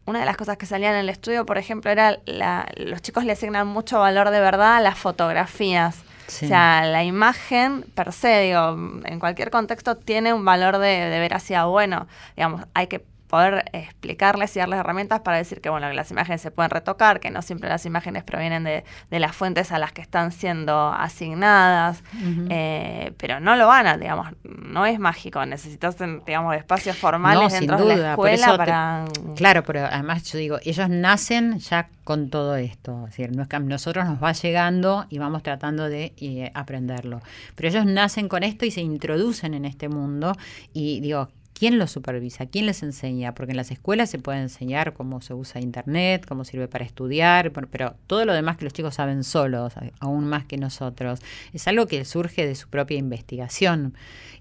una 0.06 0.20
de 0.20 0.26
las 0.26 0.38
cosas 0.38 0.58
que 0.58 0.66
salían 0.66 0.94
en 0.94 1.02
el 1.02 1.10
estudio, 1.10 1.46
por 1.46 1.58
ejemplo, 1.58 1.90
era 1.90 2.20
la, 2.26 2.68
los 2.76 3.02
chicos 3.02 3.24
le 3.24 3.32
asignan 3.32 3.68
mucho 3.68 4.00
valor 4.00 4.30
de 4.32 4.40
verdad 4.40 4.78
a 4.78 4.82
las 4.82 4.98
fotografías. 4.98 6.04
O 6.28 6.32
sea, 6.32 6.86
la 6.86 7.04
imagen 7.04 7.84
per 7.96 8.12
se, 8.14 8.42
digo, 8.42 9.02
en 9.06 9.20
cualquier 9.20 9.50
contexto 9.50 9.98
tiene 9.98 10.34
un 10.34 10.46
valor 10.46 10.78
de, 10.78 11.10
de 11.10 11.20
bueno. 11.68 12.08
Digamos, 12.36 12.66
hay 12.74 12.88
que 12.88 13.06
poder 13.34 13.66
explicarles 13.74 14.56
y 14.56 14.60
darles 14.60 14.80
herramientas 14.80 15.22
para 15.22 15.38
decir 15.38 15.60
que 15.60 15.68
bueno, 15.68 15.92
las 15.92 16.12
imágenes 16.12 16.40
se 16.40 16.52
pueden 16.52 16.70
retocar, 16.70 17.20
que 17.20 17.32
no 17.32 17.42
siempre 17.42 17.68
las 17.68 17.84
imágenes 17.84 18.24
provienen 18.24 18.64
de, 18.64 18.84
de 19.10 19.20
las 19.20 19.36
fuentes 19.36 19.72
a 19.72 19.80
las 19.80 19.92
que 19.92 20.04
están 20.04 20.32
siendo 20.32 20.90
asignadas, 20.90 22.04
eh, 22.52 23.12
pero 23.18 23.40
no 23.40 23.56
lo 23.56 23.66
van 23.66 23.88
a, 23.88 23.98
digamos, 23.98 24.28
no 24.44 24.86
es 24.86 25.00
mágico, 25.00 25.44
necesitas, 25.48 25.98
digamos, 26.28 26.56
espacios 26.56 26.96
formales 26.96 27.54
dentro 27.54 27.84
de 27.84 27.96
la 27.96 28.12
escuela 28.12 28.56
para... 28.56 29.06
claro, 29.36 29.64
pero 29.64 29.84
además 29.84 30.32
yo 30.32 30.38
digo, 30.38 30.60
ellos 30.64 30.88
nacen 30.90 31.58
ya 31.58 31.90
con 32.04 32.30
todo 32.30 32.56
esto, 32.56 33.06
es 33.06 33.18
decir, 33.18 33.36
no 33.36 33.42
es 33.42 33.50
que 33.50 33.60
nosotros 33.60 34.06
nos 34.06 34.22
va 34.22 34.34
llegando 34.34 35.08
y 35.10 35.18
vamos 35.18 35.42
tratando 35.42 35.90
de 35.90 36.14
eh, 36.18 36.52
aprenderlo, 36.54 37.20
pero 37.56 37.70
ellos 37.70 37.88
nacen 37.88 38.28
con 38.30 38.44
esto 38.44 38.64
y 38.64 38.70
se 38.70 38.82
introducen 38.82 39.56
en 39.56 39.66
este 39.66 39.90
mundo 39.90 40.34
y 40.72 41.00
digo, 41.00 41.30
¿Quién 41.54 41.78
los 41.78 41.92
supervisa? 41.92 42.48
¿Quién 42.48 42.66
les 42.66 42.84
enseña? 42.84 43.36
Porque 43.36 43.52
en 43.52 43.58
las 43.58 43.72
escuelas 43.72 44.10
se 44.10 44.18
puede 44.18 44.40
enseñar 44.40 44.94
cómo 44.94 45.22
se 45.22 45.34
usa 45.34 45.62
Internet, 45.62 46.26
cómo 46.28 46.46
sirve 46.46 46.68
para 46.68 46.84
estudiar, 46.84 47.52
pero 47.52 47.96
todo 48.08 48.26
lo 48.26 48.34
demás 48.34 48.58
que 48.58 48.66
los 48.66 48.74
chicos 48.74 48.96
saben 48.96 49.24
solos, 49.24 49.74
aún 50.00 50.26
más 50.26 50.46
que 50.46 50.58
nosotros, 50.58 51.20
es 51.54 51.68
algo 51.68 51.86
que 51.88 52.06
surge 52.06 52.46
de 52.46 52.56
su 52.56 52.70
propia 52.70 52.98
investigación. 52.98 53.94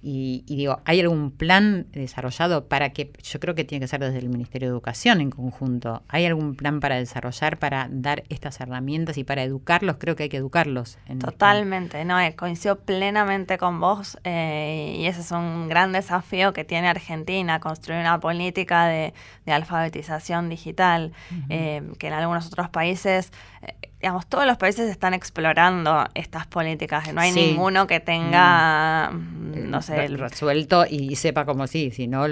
Y, 0.05 0.44
digo, 0.48 0.80
¿hay 0.84 1.00
algún 1.00 1.30
plan 1.30 1.86
desarrollado 1.92 2.66
para 2.66 2.90
que, 2.90 3.12
yo 3.22 3.38
creo 3.38 3.55
que 3.55 3.62
tiene 3.62 3.84
que 3.84 3.88
ser 3.88 4.00
desde 4.00 4.18
el 4.18 4.28
Ministerio 4.28 4.68
de 4.68 4.72
Educación 4.72 5.20
en 5.20 5.30
conjunto, 5.30 6.03
¿hay 6.09 6.26
algún 6.26 6.57
plan 6.57 6.80
para 6.80 6.96
desarrollar, 6.96 7.59
para 7.59 7.86
dar 7.88 8.24
estas 8.28 8.61
herramientas 8.61 9.16
y 9.16 9.22
para 9.22 9.44
educarlos? 9.44 9.96
Creo 9.98 10.16
que 10.16 10.24
hay 10.24 10.28
que 10.28 10.38
educarlos. 10.38 10.98
Totalmente, 11.20 12.05
no, 12.05 12.18
eh, 12.18 12.34
coincido 12.34 12.80
plenamente 12.80 13.59
con 13.59 13.80
vos 13.80 14.18
eh, 14.24 14.96
y 14.98 15.07
ese 15.07 15.20
es 15.20 15.30
un 15.30 15.68
gran 15.68 15.92
desafío 15.92 16.53
que 16.53 16.64
tiene 16.64 16.88
Argentina, 16.88 17.61
construir 17.61 18.00
una 18.00 18.18
política 18.18 18.86
de, 18.86 19.14
alfabetización 19.46 20.48
digital, 20.48 21.12
eh, 21.48 21.82
que 21.98 22.09
en 22.09 22.12
algunos 22.14 22.46
otros 22.46 22.70
países 22.70 23.30
digamos, 24.03 24.26
todos 24.26 24.46
los 24.46 24.57
países 24.57 24.90
están 24.90 25.14
explorando 25.14 26.05
estas 26.14 26.48
políticas. 26.48 27.12
No 27.14 27.20
hay 27.20 27.30
ninguno 27.30 27.86
que 27.86 28.00
tenga, 28.00 29.11
mm. 29.12 29.70
no 29.70 29.80
sé... 29.80 30.09
Resuelto 30.09 30.84
y 30.90 31.14
sepa 31.14 31.44
cómo 31.44 31.68
sí, 31.68 31.92
si 31.92 32.09
no 32.09 32.26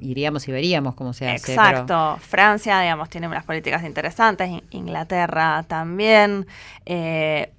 iríamos 0.00 0.48
y 0.48 0.52
veríamos 0.52 0.96
cómo 0.96 1.12
se 1.12 1.30
hace. 1.30 1.52
Exacto. 1.52 2.18
Francia, 2.20 2.80
digamos, 2.80 3.08
tiene 3.10 3.28
unas 3.28 3.44
políticas 3.44 3.84
interesantes, 3.84 4.50
Inglaterra 4.70 5.64
también. 5.68 6.48
Eh, 6.84 7.52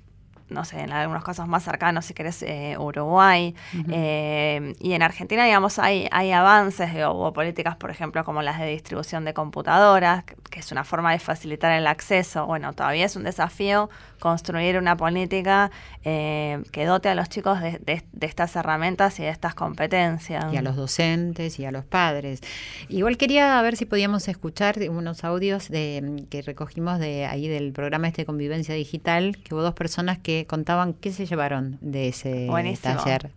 no 0.50 0.64
sé, 0.64 0.80
en 0.80 0.92
algunos 0.92 1.24
casos 1.24 1.48
más 1.48 1.64
cercanos, 1.64 2.06
si 2.06 2.14
querés, 2.14 2.44
eh, 2.44 2.76
Uruguay. 2.78 3.56
Eh, 3.90 4.76
y 4.80 4.94
en 4.94 5.02
Argentina, 5.02 5.44
digamos, 5.44 5.80
hay, 5.80 6.08
hay 6.12 6.32
avances, 6.32 6.92
hubo 6.94 7.34
políticas, 7.34 7.76
por 7.76 7.90
ejemplo, 7.90 8.24
como 8.24 8.44
las 8.44 8.60
de 8.60 8.68
distribución 8.68 9.26
de 9.26 9.34
computadoras, 9.34 10.24
que 10.24 10.60
es 10.60 10.72
una 10.72 10.84
forma 10.84 11.12
de 11.12 11.20
facilitar 11.20 11.72
el 11.72 11.88
acceso. 11.88 12.46
Bueno, 12.46 12.74
todavía 12.74 13.06
es 13.06 13.16
un 13.16 13.24
desafío 13.24 13.90
construir 14.20 14.78
una 14.78 14.96
política 14.96 15.72
eh, 16.04 16.64
que 16.72 16.86
dote 16.86 17.10
a 17.10 17.16
los 17.16 17.30
chicos 17.30 17.60
de, 17.62 18.04
estas 18.22 18.56
herramientas 18.56 19.20
y 19.20 19.24
de 19.24 19.30
estas 19.30 19.56
competencias. 19.56 20.46
Y 20.54 20.58
a 20.58 20.62
los 20.62 20.76
docentes 20.76 21.60
y 21.60 21.66
a 21.66 21.72
los 21.72 21.86
padres. 21.86 22.42
Igual 22.90 23.18
quería 23.18 23.60
ver 23.62 23.78
si 23.78 23.86
podíamos 23.86 24.28
escuchar 24.28 24.78
unos 24.90 25.24
audios 25.24 25.70
de, 25.70 26.26
que 26.30 26.42
recogimos 26.42 27.00
de 27.00 27.26
ahí 27.26 27.48
del 27.48 27.72
programa 27.72 28.08
este 28.08 28.22
de 28.22 28.26
convivencia 28.26 28.76
digital, 28.76 29.38
que 29.44 29.54
hubo 29.56 29.62
dos 29.62 29.74
personas 29.74 30.20
que 30.20 30.35
contaban 30.44 30.94
qué 30.94 31.12
se 31.12 31.26
llevaron 31.26 31.78
de 31.82 32.10
ese 32.10 32.50
taller. 32.82 33.32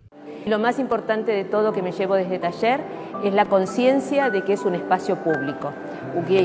Lo 0.45 0.57
más 0.57 0.79
importante 0.79 1.31
de 1.31 1.43
todo 1.43 1.73
que 1.73 1.81
me 1.81 1.91
llevo 1.91 2.15
desde 2.15 2.35
este 2.35 2.49
taller 2.49 2.81
es 3.23 3.33
la 3.33 3.45
conciencia 3.45 4.29
de 4.29 4.43
que 4.43 4.53
es 4.53 4.63
un 4.63 4.75
espacio 4.75 5.17
público. 5.17 5.71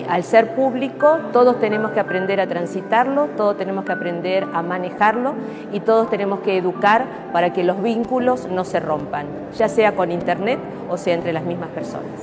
al 0.09 0.25
ser 0.25 0.55
público, 0.55 1.19
todos 1.33 1.59
tenemos 1.61 1.93
que 1.93 2.01
aprender 2.01 2.41
a 2.41 2.47
transitarlo, 2.47 3.29
todos 3.37 3.57
tenemos 3.57 3.85
que 3.85 3.93
aprender 3.93 4.47
a 4.53 4.63
manejarlo 4.63 5.35
y 5.73 5.81
todos 5.81 6.11
tenemos 6.11 6.41
que 6.41 6.59
educar 6.59 7.07
para 7.33 7.53
que 7.53 7.65
los 7.65 7.83
vínculos 7.83 8.49
no 8.49 8.65
se 8.65 8.81
rompan, 8.81 9.27
ya 9.57 9.69
sea 9.69 9.95
con 9.95 10.11
Internet 10.11 10.59
o 10.91 10.97
sea 10.97 11.15
entre 11.15 11.33
las 11.33 11.45
mismas 11.45 11.71
personas. 11.71 12.21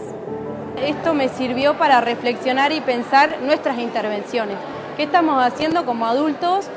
Esto 0.86 1.14
me 1.14 1.30
sirvió 1.30 1.78
para 1.78 2.02
reflexionar 2.02 2.72
y 2.72 2.82
pensar 2.82 3.38
nuestras 3.44 3.78
intervenciones. 3.80 4.58
¿Qué 4.98 5.04
estamos 5.04 5.44
haciendo 5.44 5.86
como 5.86 6.06
adultos 6.06 6.70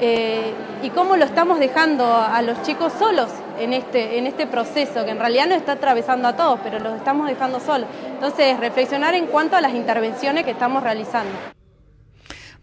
eh, 0.00 0.52
y 0.82 0.90
cómo 0.90 1.16
lo 1.16 1.24
estamos 1.24 1.58
dejando 1.58 2.04
a 2.06 2.40
los 2.42 2.62
chicos 2.62 2.92
solos 2.98 3.28
en 3.58 3.72
este, 3.72 4.18
en 4.18 4.26
este 4.26 4.46
proceso, 4.46 5.04
que 5.04 5.10
en 5.10 5.18
realidad 5.18 5.46
no 5.46 5.54
está 5.54 5.72
atravesando 5.72 6.28
a 6.28 6.36
todos, 6.36 6.60
pero 6.62 6.78
los 6.78 6.94
estamos 6.94 7.26
dejando 7.26 7.60
solos. 7.60 7.88
Entonces, 8.06 8.58
reflexionar 8.60 9.14
en 9.14 9.26
cuanto 9.26 9.56
a 9.56 9.60
las 9.60 9.74
intervenciones 9.74 10.44
que 10.44 10.52
estamos 10.52 10.82
realizando. 10.82 11.57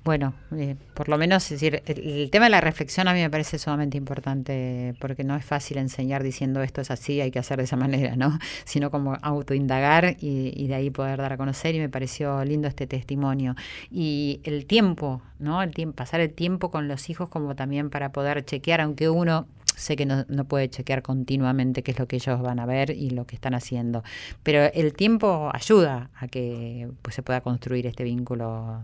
Bueno, 0.05 0.35
eh, 0.55 0.75
por 0.93 1.09
lo 1.09 1.17
menos, 1.17 1.49
decir, 1.49 1.81
el, 1.87 2.29
tema 2.29 2.45
de 2.45 2.51
la 2.51 2.61
reflexión 2.61 3.07
a 3.07 3.13
mí 3.13 3.21
me 3.21 3.29
parece 3.31 3.57
sumamente 3.57 3.97
importante 3.97 4.93
porque 4.99 5.23
no 5.23 5.35
es 5.35 5.43
fácil 5.43 5.79
enseñar 5.79 6.21
diciendo 6.21 6.61
esto 6.61 6.79
es 6.81 6.91
así, 6.91 7.21
hay 7.21 7.31
que 7.31 7.39
hacer 7.39 7.57
de 7.57 7.63
esa 7.63 7.75
manera, 7.75 8.15
¿no? 8.15 8.37
Sino 8.65 8.91
como 8.91 9.17
autoindagar 9.23 10.15
y, 10.19 10.53
y 10.55 10.67
de 10.67 10.75
ahí 10.75 10.91
poder 10.91 11.17
dar 11.17 11.33
a 11.33 11.37
conocer 11.37 11.73
y 11.73 11.79
me 11.79 11.89
pareció 11.89 12.45
lindo 12.45 12.67
este 12.67 12.85
testimonio. 12.85 13.55
Y 13.89 14.41
el 14.43 14.67
tiempo, 14.67 15.23
¿no? 15.39 15.63
El 15.63 15.71
tiempo, 15.73 15.95
pasar 15.95 16.19
el 16.19 16.31
tiempo 16.31 16.69
con 16.69 16.87
los 16.87 17.09
hijos 17.09 17.27
como 17.29 17.55
también 17.55 17.89
para 17.89 18.11
poder 18.11 18.45
chequear, 18.45 18.81
aunque 18.81 19.09
uno 19.09 19.47
sé 19.75 19.95
que 19.95 20.05
no, 20.05 20.23
no, 20.29 20.45
puede 20.45 20.69
chequear 20.69 21.01
continuamente 21.01 21.81
qué 21.81 21.89
es 21.89 21.97
lo 21.97 22.07
que 22.07 22.17
ellos 22.17 22.39
van 22.43 22.59
a 22.59 22.67
ver 22.67 22.91
y 22.91 23.09
lo 23.09 23.25
que 23.25 23.35
están 23.35 23.55
haciendo, 23.55 24.03
pero 24.43 24.71
el 24.71 24.93
tiempo 24.93 25.49
ayuda 25.51 26.11
a 26.15 26.27
que 26.27 26.89
pues, 27.01 27.15
se 27.15 27.23
pueda 27.23 27.41
construir 27.41 27.87
este 27.87 28.03
vínculo 28.03 28.83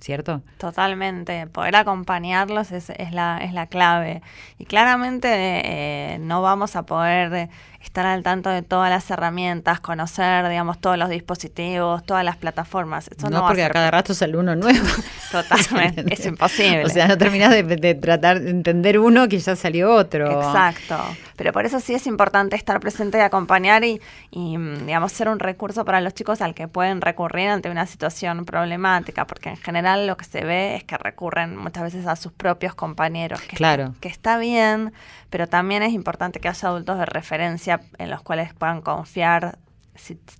¿cierto? 0.00 0.42
Totalmente, 0.58 1.46
poder 1.46 1.76
acompañarlos 1.76 2.72
es, 2.72 2.90
es, 2.90 3.12
la, 3.12 3.38
es 3.38 3.52
la 3.52 3.66
clave. 3.66 4.22
Y 4.58 4.64
claramente 4.64 5.28
eh, 5.28 6.18
no 6.18 6.42
vamos 6.42 6.76
a 6.76 6.84
poder 6.84 7.50
estar 7.82 8.06
al 8.06 8.22
tanto 8.22 8.48
de 8.48 8.62
todas 8.62 8.90
las 8.90 9.10
herramientas, 9.10 9.80
conocer, 9.80 10.48
digamos, 10.48 10.80
todos 10.80 10.96
los 10.96 11.08
dispositivos, 11.08 12.04
todas 12.04 12.24
las 12.24 12.36
plataformas. 12.36 13.10
no, 13.30 13.46
porque 13.46 13.64
a, 13.64 13.70
cada 13.70 13.90
rato 13.90 14.14
sale 14.14 14.36
uno 14.36 14.54
nuevo. 14.54 14.86
Totalmente, 15.32 16.04
es 16.14 16.24
imposible. 16.24 16.84
O 16.84 16.88
sea, 16.88 17.08
no 17.08 17.18
terminas 17.18 17.50
de, 17.50 17.94
tratar 17.94 18.40
de 18.40 18.50
entender 18.50 18.98
uno 18.98 19.28
que 19.28 19.38
ya 19.38 19.56
salió 19.56 19.92
otro. 19.94 20.30
Exacto. 20.30 20.96
Pero 21.36 21.52
por 21.52 21.66
eso 21.66 21.80
sí 21.80 21.94
es 21.94 22.06
importante 22.06 22.54
estar 22.54 22.78
presente 22.78 23.18
y 23.18 23.22
acompañar 23.22 23.82
y, 23.84 24.00
digamos, 24.30 25.10
ser 25.12 25.28
un 25.28 25.40
recurso 25.40 25.84
para 25.84 26.00
los 26.00 26.14
chicos 26.14 26.40
al 26.40 26.54
que 26.54 26.68
pueden 26.68 27.00
recurrir 27.00 27.48
ante 27.48 27.68
una 27.68 27.86
situación 27.86 28.44
problemática, 28.44 29.26
porque 29.26 29.48
en 29.48 29.56
general 29.56 29.81
lo 29.82 30.16
que 30.16 30.24
se 30.24 30.44
ve 30.44 30.76
es 30.76 30.84
que 30.84 30.96
recurren 30.96 31.56
muchas 31.56 31.84
veces 31.84 32.06
a 32.06 32.16
sus 32.16 32.32
propios 32.32 32.74
compañeros. 32.74 33.40
Que 33.42 33.56
claro. 33.56 33.94
que 34.00 34.08
está 34.08 34.38
bien, 34.38 34.92
pero 35.30 35.48
también 35.48 35.82
es 35.82 35.92
importante 35.92 36.40
que 36.40 36.48
haya 36.48 36.68
adultos 36.68 36.98
de 36.98 37.06
referencia 37.06 37.80
en 37.98 38.10
los 38.10 38.22
cuales 38.22 38.54
puedan 38.54 38.80
confiar 38.80 39.58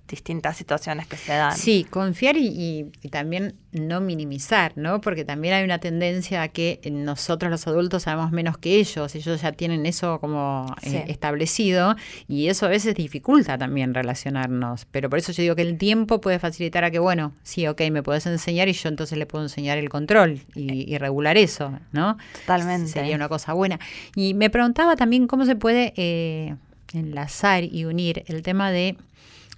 distintas 0.07 0.57
situaciones 0.57 1.05
que 1.05 1.15
se 1.15 1.33
dan. 1.33 1.55
Sí, 1.55 1.85
confiar 1.87 2.35
y, 2.37 2.91
también 3.11 3.55
no 3.71 4.01
minimizar, 4.01 4.73
¿no? 4.75 4.99
Porque 4.99 5.25
también 5.25 5.53
hay 5.53 5.63
una 5.63 5.77
tendencia 5.77 6.41
a 6.41 6.47
que 6.47 6.81
nosotros 6.91 7.51
los 7.51 7.67
adultos 7.67 8.03
sabemos 8.03 8.31
menos 8.31 8.57
que 8.57 8.77
ellos, 8.77 9.13
ellos 9.13 9.41
ya 9.41 9.51
tienen 9.51 9.85
eso 9.85 10.19
como 10.19 10.65
eh, 10.81 11.05
establecido 11.07 11.95
y 12.27 12.47
eso 12.47 12.65
a 12.65 12.69
veces 12.69 12.95
dificulta 12.95 13.57
también 13.57 13.93
relacionarnos, 13.93 14.85
pero 14.85 15.09
por 15.09 15.19
eso 15.19 15.31
yo 15.31 15.43
digo 15.43 15.55
que 15.55 15.61
el 15.61 15.77
tiempo 15.77 16.19
puede 16.19 16.39
facilitar 16.39 16.83
a 16.83 16.91
que, 16.91 16.99
bueno, 16.99 17.33
sí, 17.43 17.67
ok, 17.67 17.81
me 17.91 18.01
puedes 18.01 18.25
enseñar 18.25 18.67
y 18.69 18.73
yo 18.73 18.89
entonces 18.89 19.17
le 19.17 19.27
puedo 19.27 19.45
enseñar 19.45 19.77
el 19.77 19.89
control 19.89 20.39
y, 20.55 20.97
regular 20.97 21.37
eso, 21.37 21.77
¿no? 21.91 22.17
Totalmente. 22.41 22.87
Sería 22.87 23.15
una 23.15 23.27
cosa 23.27 23.53
buena. 23.53 23.79
Y 24.15 24.33
me 24.35 24.49
preguntaba 24.49 24.95
también 24.95 25.27
cómo 25.27 25.43
se 25.45 25.55
puede 25.55 25.93
eh, 25.97 26.55
enlazar 26.93 27.63
y 27.63 27.85
unir 27.85 28.23
el 28.27 28.41
tema 28.43 28.71
de 28.71 28.95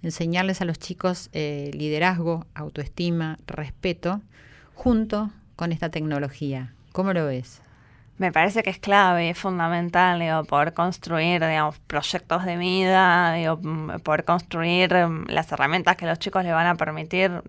enseñarles 0.05 0.61
a 0.61 0.65
los 0.65 0.79
chicos 0.79 1.29
eh, 1.33 1.71
liderazgo, 1.73 2.45
autoestima, 2.53 3.37
respeto, 3.47 4.21
junto 4.73 5.31
con 5.55 5.71
esta 5.71 5.89
tecnología. 5.89 6.73
¿Cómo 6.91 7.13
lo 7.13 7.25
ves? 7.25 7.61
Me 8.17 8.31
parece 8.31 8.63
que 8.63 8.69
es 8.69 8.79
clave, 8.79 9.29
es 9.29 9.37
fundamental 9.37 10.45
poder 10.45 10.73
construir 10.73 11.45
digamos, 11.45 11.79
proyectos 11.79 12.45
de 12.45 12.55
vida, 12.55 13.35
mm, 13.61 13.99
poder 14.03 14.23
construir 14.23 14.95
mm, 14.95 15.25
las 15.27 15.51
herramientas 15.51 15.97
que 15.97 16.05
los 16.05 16.17
chicos 16.17 16.45
le 16.45 16.53
van 16.53 16.67
a 16.67 16.75
permitir 16.75 17.41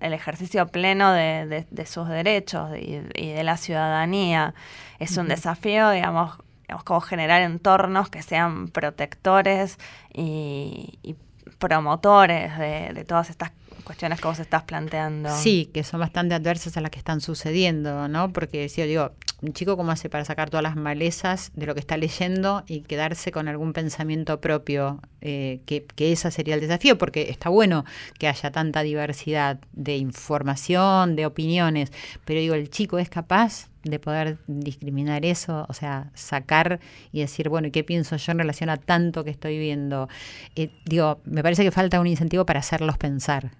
el 0.00 0.12
ejercicio 0.12 0.66
pleno 0.66 1.12
de, 1.12 1.64
sus 1.86 2.08
derechos 2.08 2.72
y, 2.78 3.32
de 3.32 3.42
la 3.42 3.56
ciudadanía. 3.56 4.52
Es 4.98 5.16
un 5.16 5.28
desafío, 5.28 5.88
digamos, 5.90 6.36
digamos, 6.62 6.84
como 6.84 7.00
generar 7.00 7.40
entornos 7.40 8.10
que 8.10 8.20
sean 8.20 8.68
protectores 8.68 9.78
y, 10.12 10.98
y 11.02 11.14
promotores 11.58 12.56
de, 12.58 13.04
todas 13.06 13.30
estas 13.30 13.52
cuestiones 13.84 14.20
que 14.20 14.28
vos 14.28 14.38
estás 14.38 14.64
planteando. 14.64 15.34
Sí, 15.36 15.70
que 15.72 15.84
son 15.84 16.00
bastante 16.00 16.34
adversas 16.34 16.76
a 16.76 16.80
las 16.80 16.90
que 16.90 16.98
están 16.98 17.20
sucediendo, 17.20 18.08
¿no? 18.08 18.32
Porque 18.32 18.68
si 18.68 18.80
yo 18.80 18.86
digo, 18.86 19.12
un 19.42 19.52
chico 19.52 19.76
cómo 19.76 19.92
hace 19.92 20.08
para 20.08 20.24
sacar 20.24 20.48
todas 20.48 20.62
las 20.62 20.76
malezas 20.76 21.52
de 21.54 21.66
lo 21.66 21.74
que 21.74 21.80
está 21.80 21.96
leyendo 21.96 22.64
y 22.66 22.80
quedarse 22.80 23.32
con 23.32 23.48
algún 23.48 23.72
pensamiento 23.72 24.40
propio, 24.40 25.00
eh, 25.20 25.60
que, 25.66 25.86
ese 25.98 26.30
sería 26.30 26.54
el 26.54 26.60
desafío, 26.60 26.96
porque 26.96 27.30
está 27.30 27.50
bueno 27.50 27.84
que 28.18 28.28
haya 28.28 28.50
tanta 28.50 28.82
diversidad 28.82 29.58
de 29.72 29.96
información, 29.96 31.16
de 31.16 31.26
opiniones, 31.26 31.92
pero 32.24 32.40
digo, 32.40 32.54
el 32.54 32.70
chico 32.70 32.98
es 32.98 33.10
capaz 33.10 33.68
de 33.82 33.98
poder 33.98 34.38
discriminar 34.46 35.24
eso, 35.24 35.66
o 35.68 35.72
sea, 35.72 36.10
sacar 36.14 36.80
y 37.12 37.20
decir, 37.20 37.48
bueno, 37.48 37.68
¿y 37.68 37.70
qué 37.70 37.84
pienso 37.84 38.16
yo 38.16 38.32
en 38.32 38.38
relación 38.38 38.70
a 38.70 38.78
tanto 38.78 39.22
que 39.22 39.30
estoy 39.30 39.58
viendo? 39.58 40.08
Eh, 40.56 40.70
digo, 40.84 41.20
me 41.24 41.42
parece 41.42 41.62
que 41.62 41.70
falta 41.70 42.00
un 42.00 42.06
incentivo 42.06 42.46
para 42.46 42.60
hacerlos 42.60 42.96
pensar. 42.96 43.52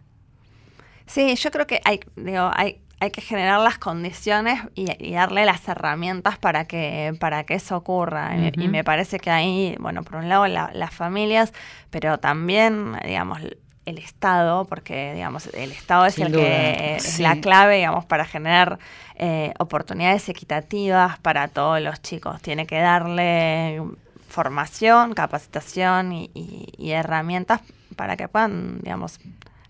Sí, 1.07 1.37
yo 1.37 1.51
creo 1.53 1.67
que 1.67 1.81
hay, 1.85 2.01
digo, 2.17 2.51
hay, 2.53 2.81
hay 2.99 3.11
que 3.11 3.21
generar 3.21 3.61
las 3.61 3.79
condiciones 3.79 4.61
y, 4.75 5.13
darle 5.13 5.45
las 5.45 5.67
herramientas 5.69 6.39
para 6.39 6.65
que, 6.65 7.15
para 7.21 7.45
que 7.45 7.55
eso 7.55 7.77
ocurra. 7.77 8.37
y, 8.37 8.69
me 8.69 8.85
parece 8.85 9.19
que 9.19 9.31
ahí, 9.31 9.77
bueno, 9.79 10.03
por 10.03 10.17
un 10.17 10.29
lado 10.29 10.47
las 10.47 10.95
familias, 10.95 11.53
pero 11.91 12.19
también, 12.19 12.99
digamos, 13.05 13.41
el 13.87 13.99
Estado, 13.99 14.65
porque 14.65 15.15
digamos 15.15 15.47
el 15.55 15.71
Estado 15.71 16.07
es 16.07 16.19
el 16.19 16.33
que 16.33 16.97
es 16.97 17.21
la 17.21 17.41
clave, 17.41 17.77
digamos, 17.77 18.05
para 18.05 18.25
generar 18.25 18.79
eh, 19.15 19.55
oportunidades 19.59 20.29
equitativas 20.29 21.19
para 21.21 21.49
todos 21.49 21.81
los 21.81 22.03
chicos. 22.03 22.43
Tiene 22.43 22.67
que 22.67 22.79
darle 22.79 23.81
formación, 24.29 25.15
capacitación 25.15 26.13
y, 26.13 26.91
herramientas 26.91 27.61
para 27.95 28.17
que 28.17 28.29
puedan, 28.29 28.81
digamos, 28.81 29.21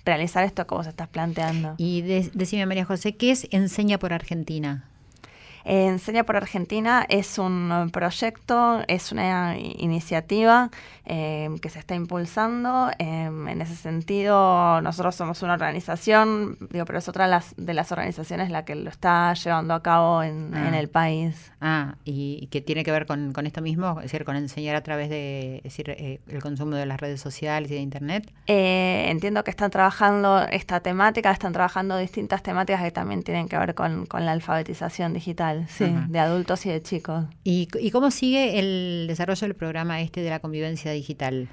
realizar 0.06 0.44
esto 0.44 0.66
que 0.66 0.74
vos 0.74 0.86
estás 0.86 1.08
planteando. 1.08 1.74
Y 1.76 2.02
decime, 2.02 2.64
María 2.64 2.84
José, 2.84 3.16
¿qué 3.16 3.32
es 3.32 3.46
Enseña 3.50 3.98
por 3.98 4.12
Argentina? 4.12 4.84
Enseña 5.68 6.22
por 6.22 6.36
Argentina 6.36 7.04
es 7.08 7.40
un 7.40 7.90
proyecto, 7.92 8.84
es 8.86 9.10
una 9.10 9.58
iniciativa 9.58 10.70
em, 11.04 11.58
que 11.58 11.70
se 11.70 11.80
está 11.80 11.96
impulsando. 11.96 12.88
Em, 13.00 13.48
en 13.48 13.60
ese 13.60 13.74
sentido, 13.74 14.80
nosotros 14.80 15.16
somos 15.16 15.42
una 15.42 15.54
organización, 15.54 16.56
digo, 16.70 16.84
pero 16.84 17.00
es 17.00 17.08
otra 17.08 17.24
de 17.24 17.32
las, 17.32 17.52
de 17.56 17.74
las 17.74 17.90
organizaciones 17.90 18.48
la 18.48 18.64
que 18.64 18.76
lo 18.76 18.88
está 18.88 19.34
llevando 19.34 19.74
a 19.74 19.82
cabo 19.82 20.22
en, 20.22 20.54
ah. 20.54 20.78
el 20.78 20.88
país. 20.88 21.50
Ah, 21.60 21.96
y, 22.04 22.46
que 22.52 22.60
tiene 22.60 22.84
que 22.84 22.92
ver 22.92 23.06
con, 23.06 23.34
esto 23.44 23.60
mismo, 23.60 23.96
es 23.98 24.12
decir, 24.12 24.24
con 24.24 24.36
enseñar 24.36 24.76
a 24.76 24.84
través 24.84 25.10
de 25.10 25.62
decir, 25.64 25.90
eh, 25.90 26.20
el 26.28 26.42
consumo 26.42 26.76
de 26.76 26.86
las 26.86 27.00
redes 27.00 27.20
sociales 27.20 27.72
y 27.72 27.74
de 27.74 27.80
Internet. 27.80 28.32
Eh, 28.46 29.06
entiendo 29.08 29.42
que 29.42 29.50
están 29.50 29.72
trabajando 29.72 30.46
esta 30.48 30.78
temática, 30.78 31.32
están 31.32 31.52
trabajando 31.52 31.96
distintas 31.98 32.44
temáticas 32.44 32.82
que 32.82 32.92
también 32.92 33.24
tienen 33.24 33.48
que 33.48 33.58
ver 33.58 33.74
con 33.74 34.06
la 34.12 34.30
alfabetización 34.30 35.12
digital 35.12 35.55
sí, 35.68 35.94
de 36.08 36.18
adultos 36.18 36.66
y 36.66 36.70
de 36.70 36.82
chicos. 36.82 37.24
¿Y, 37.44 37.68
¿Y 37.80 37.90
cómo 37.90 38.10
sigue 38.10 38.58
el 38.58 39.06
desarrollo 39.08 39.46
del 39.46 39.54
programa 39.54 40.00
este 40.00 40.22
de 40.22 40.30
la 40.30 40.40
convivencia 40.40 40.92
digital? 40.92 41.48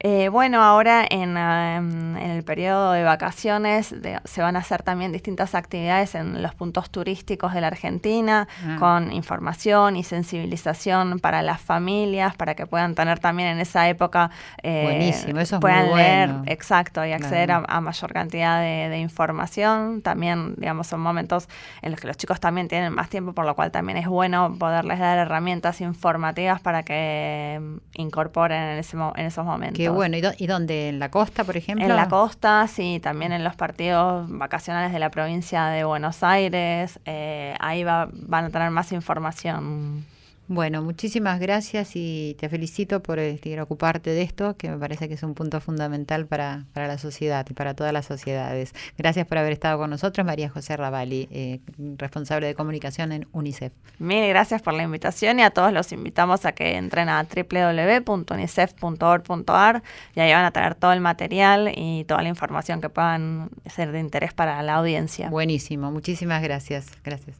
Eh, 0.00 0.28
bueno, 0.28 0.62
ahora 0.62 1.06
en, 1.08 1.36
em, 1.36 2.16
en, 2.16 2.30
el 2.30 2.44
periodo 2.44 2.92
de 2.92 3.04
vacaciones 3.04 3.94
se 4.24 4.42
van 4.42 4.56
a 4.56 4.58
hacer 4.58 4.82
también 4.82 5.12
distintas 5.12 5.54
actividades 5.54 6.14
en 6.14 6.42
los 6.42 6.54
puntos 6.54 6.90
turísticos 6.90 7.54
de 7.54 7.60
la 7.60 7.68
Argentina, 7.68 8.48
ah. 8.66 8.76
con 8.78 9.12
información 9.12 9.96
y 9.96 10.04
sensibilización 10.04 11.20
para 11.20 11.42
las 11.42 11.60
familias, 11.60 12.34
para 12.36 12.54
que 12.54 12.66
puedan 12.66 12.94
tener 12.94 13.18
también 13.18 13.48
en 13.50 13.60
esa 13.60 13.88
época, 13.88 14.30
eh, 14.62 15.14
eso 15.38 15.60
puedan 15.60 15.94
leer, 15.94 16.30
exacto, 16.46 17.04
y 17.04 17.12
acceder 17.12 17.52
a, 17.52 17.80
mayor 17.80 18.12
cantidad 18.12 18.60
de, 18.60 18.98
información. 18.98 20.02
También, 20.02 20.54
digamos, 20.56 20.86
son 20.86 21.00
momentos 21.00 21.48
en 21.82 21.90
los 21.90 22.00
que 22.00 22.06
los 22.06 22.16
chicos 22.16 22.40
también 22.40 22.68
tienen 22.68 22.92
más 22.92 23.08
tiempo, 23.08 23.32
por 23.32 23.44
lo 23.44 23.54
cual 23.54 23.70
también 23.70 23.98
es 23.98 24.06
bueno 24.06 24.54
poderles 24.58 24.98
dar 24.98 25.18
herramientas 25.18 25.80
informativas 25.80 26.60
para 26.60 26.82
que 26.82 27.54
em, 27.54 27.80
incorporen 27.94 28.62
en, 28.62 28.78
ese, 28.78 28.96
en 28.96 29.26
esos 29.26 29.44
momentos. 29.44 29.76
Qué 29.76 29.83
bueno, 29.92 30.16
¿Y, 30.16 30.46
dónde? 30.46 30.88
¿En 30.88 30.98
la 30.98 31.10
costa, 31.10 31.44
por 31.44 31.56
ejemplo? 31.56 31.84
En 31.84 31.94
la 31.94 32.08
costa, 32.08 32.66
sí, 32.68 33.00
también 33.02 33.32
en 33.32 33.44
los 33.44 33.56
partidos 33.56 34.26
vacacionales 34.28 34.92
de 34.92 34.98
la 34.98 35.10
provincia 35.10 35.66
de 35.66 35.84
Buenos 35.84 36.22
Aires. 36.22 36.98
Eh, 37.04 37.54
ahí 37.60 37.84
va, 37.84 38.08
van 38.12 38.46
a 38.46 38.50
tener 38.50 38.70
más 38.70 38.92
información. 38.92 40.04
Bueno, 40.46 40.82
muchísimas 40.82 41.40
gracias 41.40 41.92
y 41.94 42.36
te 42.38 42.50
felicito 42.50 43.02
por 43.02 43.18
este, 43.18 43.58
ocuparte 43.62 44.10
de 44.10 44.20
esto, 44.20 44.58
que 44.58 44.68
me 44.68 44.76
parece 44.76 45.08
que 45.08 45.14
es 45.14 45.22
un 45.22 45.32
punto 45.32 45.58
fundamental 45.58 46.26
para, 46.26 46.66
para, 46.74 46.86
la 46.86 46.98
sociedad 46.98 47.46
y 47.48 47.54
para 47.54 47.72
todas 47.72 47.94
las 47.94 48.04
sociedades. 48.04 48.74
Gracias 48.98 49.26
por 49.26 49.38
haber 49.38 49.54
estado 49.54 49.78
con 49.78 49.88
nosotros, 49.88 50.26
María 50.26 50.50
José 50.50 50.76
Ravalli, 50.76 51.28
eh, 51.30 51.60
responsable 51.96 52.46
de 52.46 52.54
comunicación 52.54 53.12
en 53.12 53.26
UNICEF. 53.32 53.72
Mil 53.98 54.28
gracias 54.28 54.60
por 54.60 54.74
la 54.74 54.82
invitación 54.82 55.38
y 55.38 55.42
a 55.42 55.48
todos 55.50 55.72
los 55.72 55.90
invitamos 55.92 56.44
a 56.44 56.52
que 56.52 56.76
entren 56.76 57.08
a 57.08 57.24
www.unicef.org.ar 57.24 59.82
y 60.14 60.20
ahí 60.20 60.32
van 60.32 60.44
a 60.44 60.50
tener 60.50 60.74
todo 60.74 60.92
el 60.92 61.00
material 61.00 61.72
y 61.74 62.04
toda 62.04 62.22
la 62.22 62.28
información 62.28 62.82
que 62.82 62.90
puedan 62.90 63.48
ser 63.64 63.92
de 63.92 64.00
interés 64.00 64.34
para 64.34 64.62
la 64.62 64.74
audiencia. 64.74 65.30
Buenísimo, 65.30 65.90
muchísimas 65.90 66.42
gracias. 66.42 66.88
Gracias. 67.02 67.38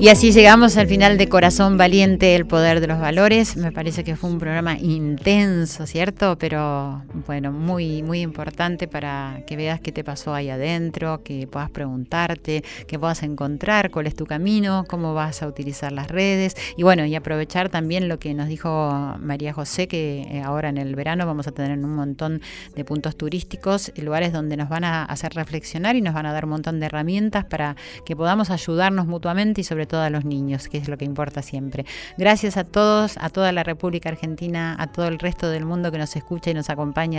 Y 0.00 0.08
así 0.08 0.32
llegamos 0.32 0.78
al 0.78 0.86
final 0.86 1.18
de 1.18 1.28
Corazón 1.28 1.76
Valiente, 1.76 2.34
el 2.34 2.46
poder 2.46 2.80
de 2.80 2.86
los 2.86 2.98
valores. 2.98 3.58
Me 3.58 3.70
parece 3.70 4.02
que 4.02 4.16
fue 4.16 4.30
un 4.30 4.38
programa 4.38 4.78
intenso, 4.78 5.86
¿cierto? 5.86 6.38
Pero 6.38 7.02
bueno, 7.26 7.52
muy, 7.52 8.02
muy 8.02 8.20
importante 8.20 8.88
para 8.88 9.42
que 9.46 9.56
veas 9.56 9.80
qué 9.80 9.92
te 9.92 10.04
pasó 10.04 10.34
ahí 10.34 10.50
adentro, 10.50 11.22
que 11.22 11.46
puedas 11.46 11.70
preguntarte, 11.70 12.64
que 12.86 12.98
puedas 12.98 13.22
encontrar 13.22 13.90
cuál 13.90 14.06
es 14.06 14.14
tu 14.14 14.26
camino, 14.26 14.84
cómo 14.88 15.14
vas 15.14 15.42
a 15.42 15.48
utilizar 15.48 15.92
las 15.92 16.08
redes. 16.08 16.56
Y 16.76 16.82
bueno, 16.82 17.04
y 17.04 17.14
aprovechar 17.14 17.68
también 17.68 18.08
lo 18.08 18.18
que 18.18 18.34
nos 18.34 18.48
dijo 18.48 19.16
María 19.20 19.52
José, 19.52 19.88
que 19.88 20.22
eh, 20.22 20.42
ahora 20.42 20.68
en 20.68 20.78
el 20.78 20.94
verano 20.94 21.26
vamos 21.26 21.46
a 21.46 21.52
tener 21.52 21.78
un 21.78 21.94
montón 21.94 22.40
de 22.74 22.84
puntos 22.84 23.16
turísticos, 23.16 23.92
lugares 23.96 24.32
donde 24.32 24.56
nos 24.56 24.68
van 24.68 24.84
a 24.84 25.04
hacer 25.04 25.32
reflexionar 25.34 25.96
y 25.96 26.02
nos 26.02 26.14
van 26.14 26.26
a 26.26 26.32
dar 26.32 26.44
un 26.44 26.50
montón 26.50 26.80
de 26.80 26.86
herramientas 26.86 27.44
para 27.44 27.76
que 28.04 28.16
podamos 28.16 28.50
ayudarnos 28.50 29.06
mutuamente 29.06 29.60
y 29.60 29.64
sobre 29.64 29.86
todos 29.86 30.10
los 30.10 30.24
niños, 30.24 30.68
que 30.68 30.78
es 30.78 30.88
lo 30.88 30.96
que 30.96 31.04
importa 31.04 31.42
siempre. 31.42 31.84
Gracias 32.16 32.56
a 32.56 32.64
todos, 32.64 33.16
a 33.18 33.30
toda 33.30 33.52
la 33.52 33.62
República 33.62 34.08
Argentina, 34.08 34.76
a 34.78 34.86
todo 34.88 35.08
el 35.08 35.18
resto 35.18 35.48
del 35.48 35.64
mundo 35.64 35.90
que 35.90 35.98
nos 35.98 36.16
escucha 36.16 36.50
y 36.50 36.54
nos 36.54 36.70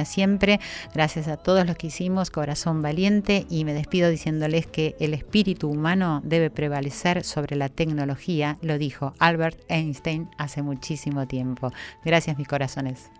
siempre. 0.05 0.59
Gracias 0.93 1.27
a 1.27 1.37
todos 1.37 1.65
los 1.65 1.75
que 1.75 1.87
hicimos 1.87 2.31
Corazón 2.31 2.81
Valiente 2.81 3.45
y 3.49 3.65
me 3.65 3.73
despido 3.73 4.09
diciéndoles 4.09 4.67
que 4.67 4.95
el 4.99 5.13
espíritu 5.13 5.69
humano 5.69 6.21
debe 6.23 6.49
prevalecer 6.49 7.23
sobre 7.23 7.55
la 7.55 7.69
tecnología, 7.69 8.57
lo 8.61 8.77
dijo 8.77 9.13
Albert 9.19 9.59
Einstein 9.69 10.29
hace 10.37 10.61
muchísimo 10.61 11.27
tiempo. 11.27 11.71
Gracias 12.03 12.37
mis 12.37 12.47
corazones. 12.47 13.11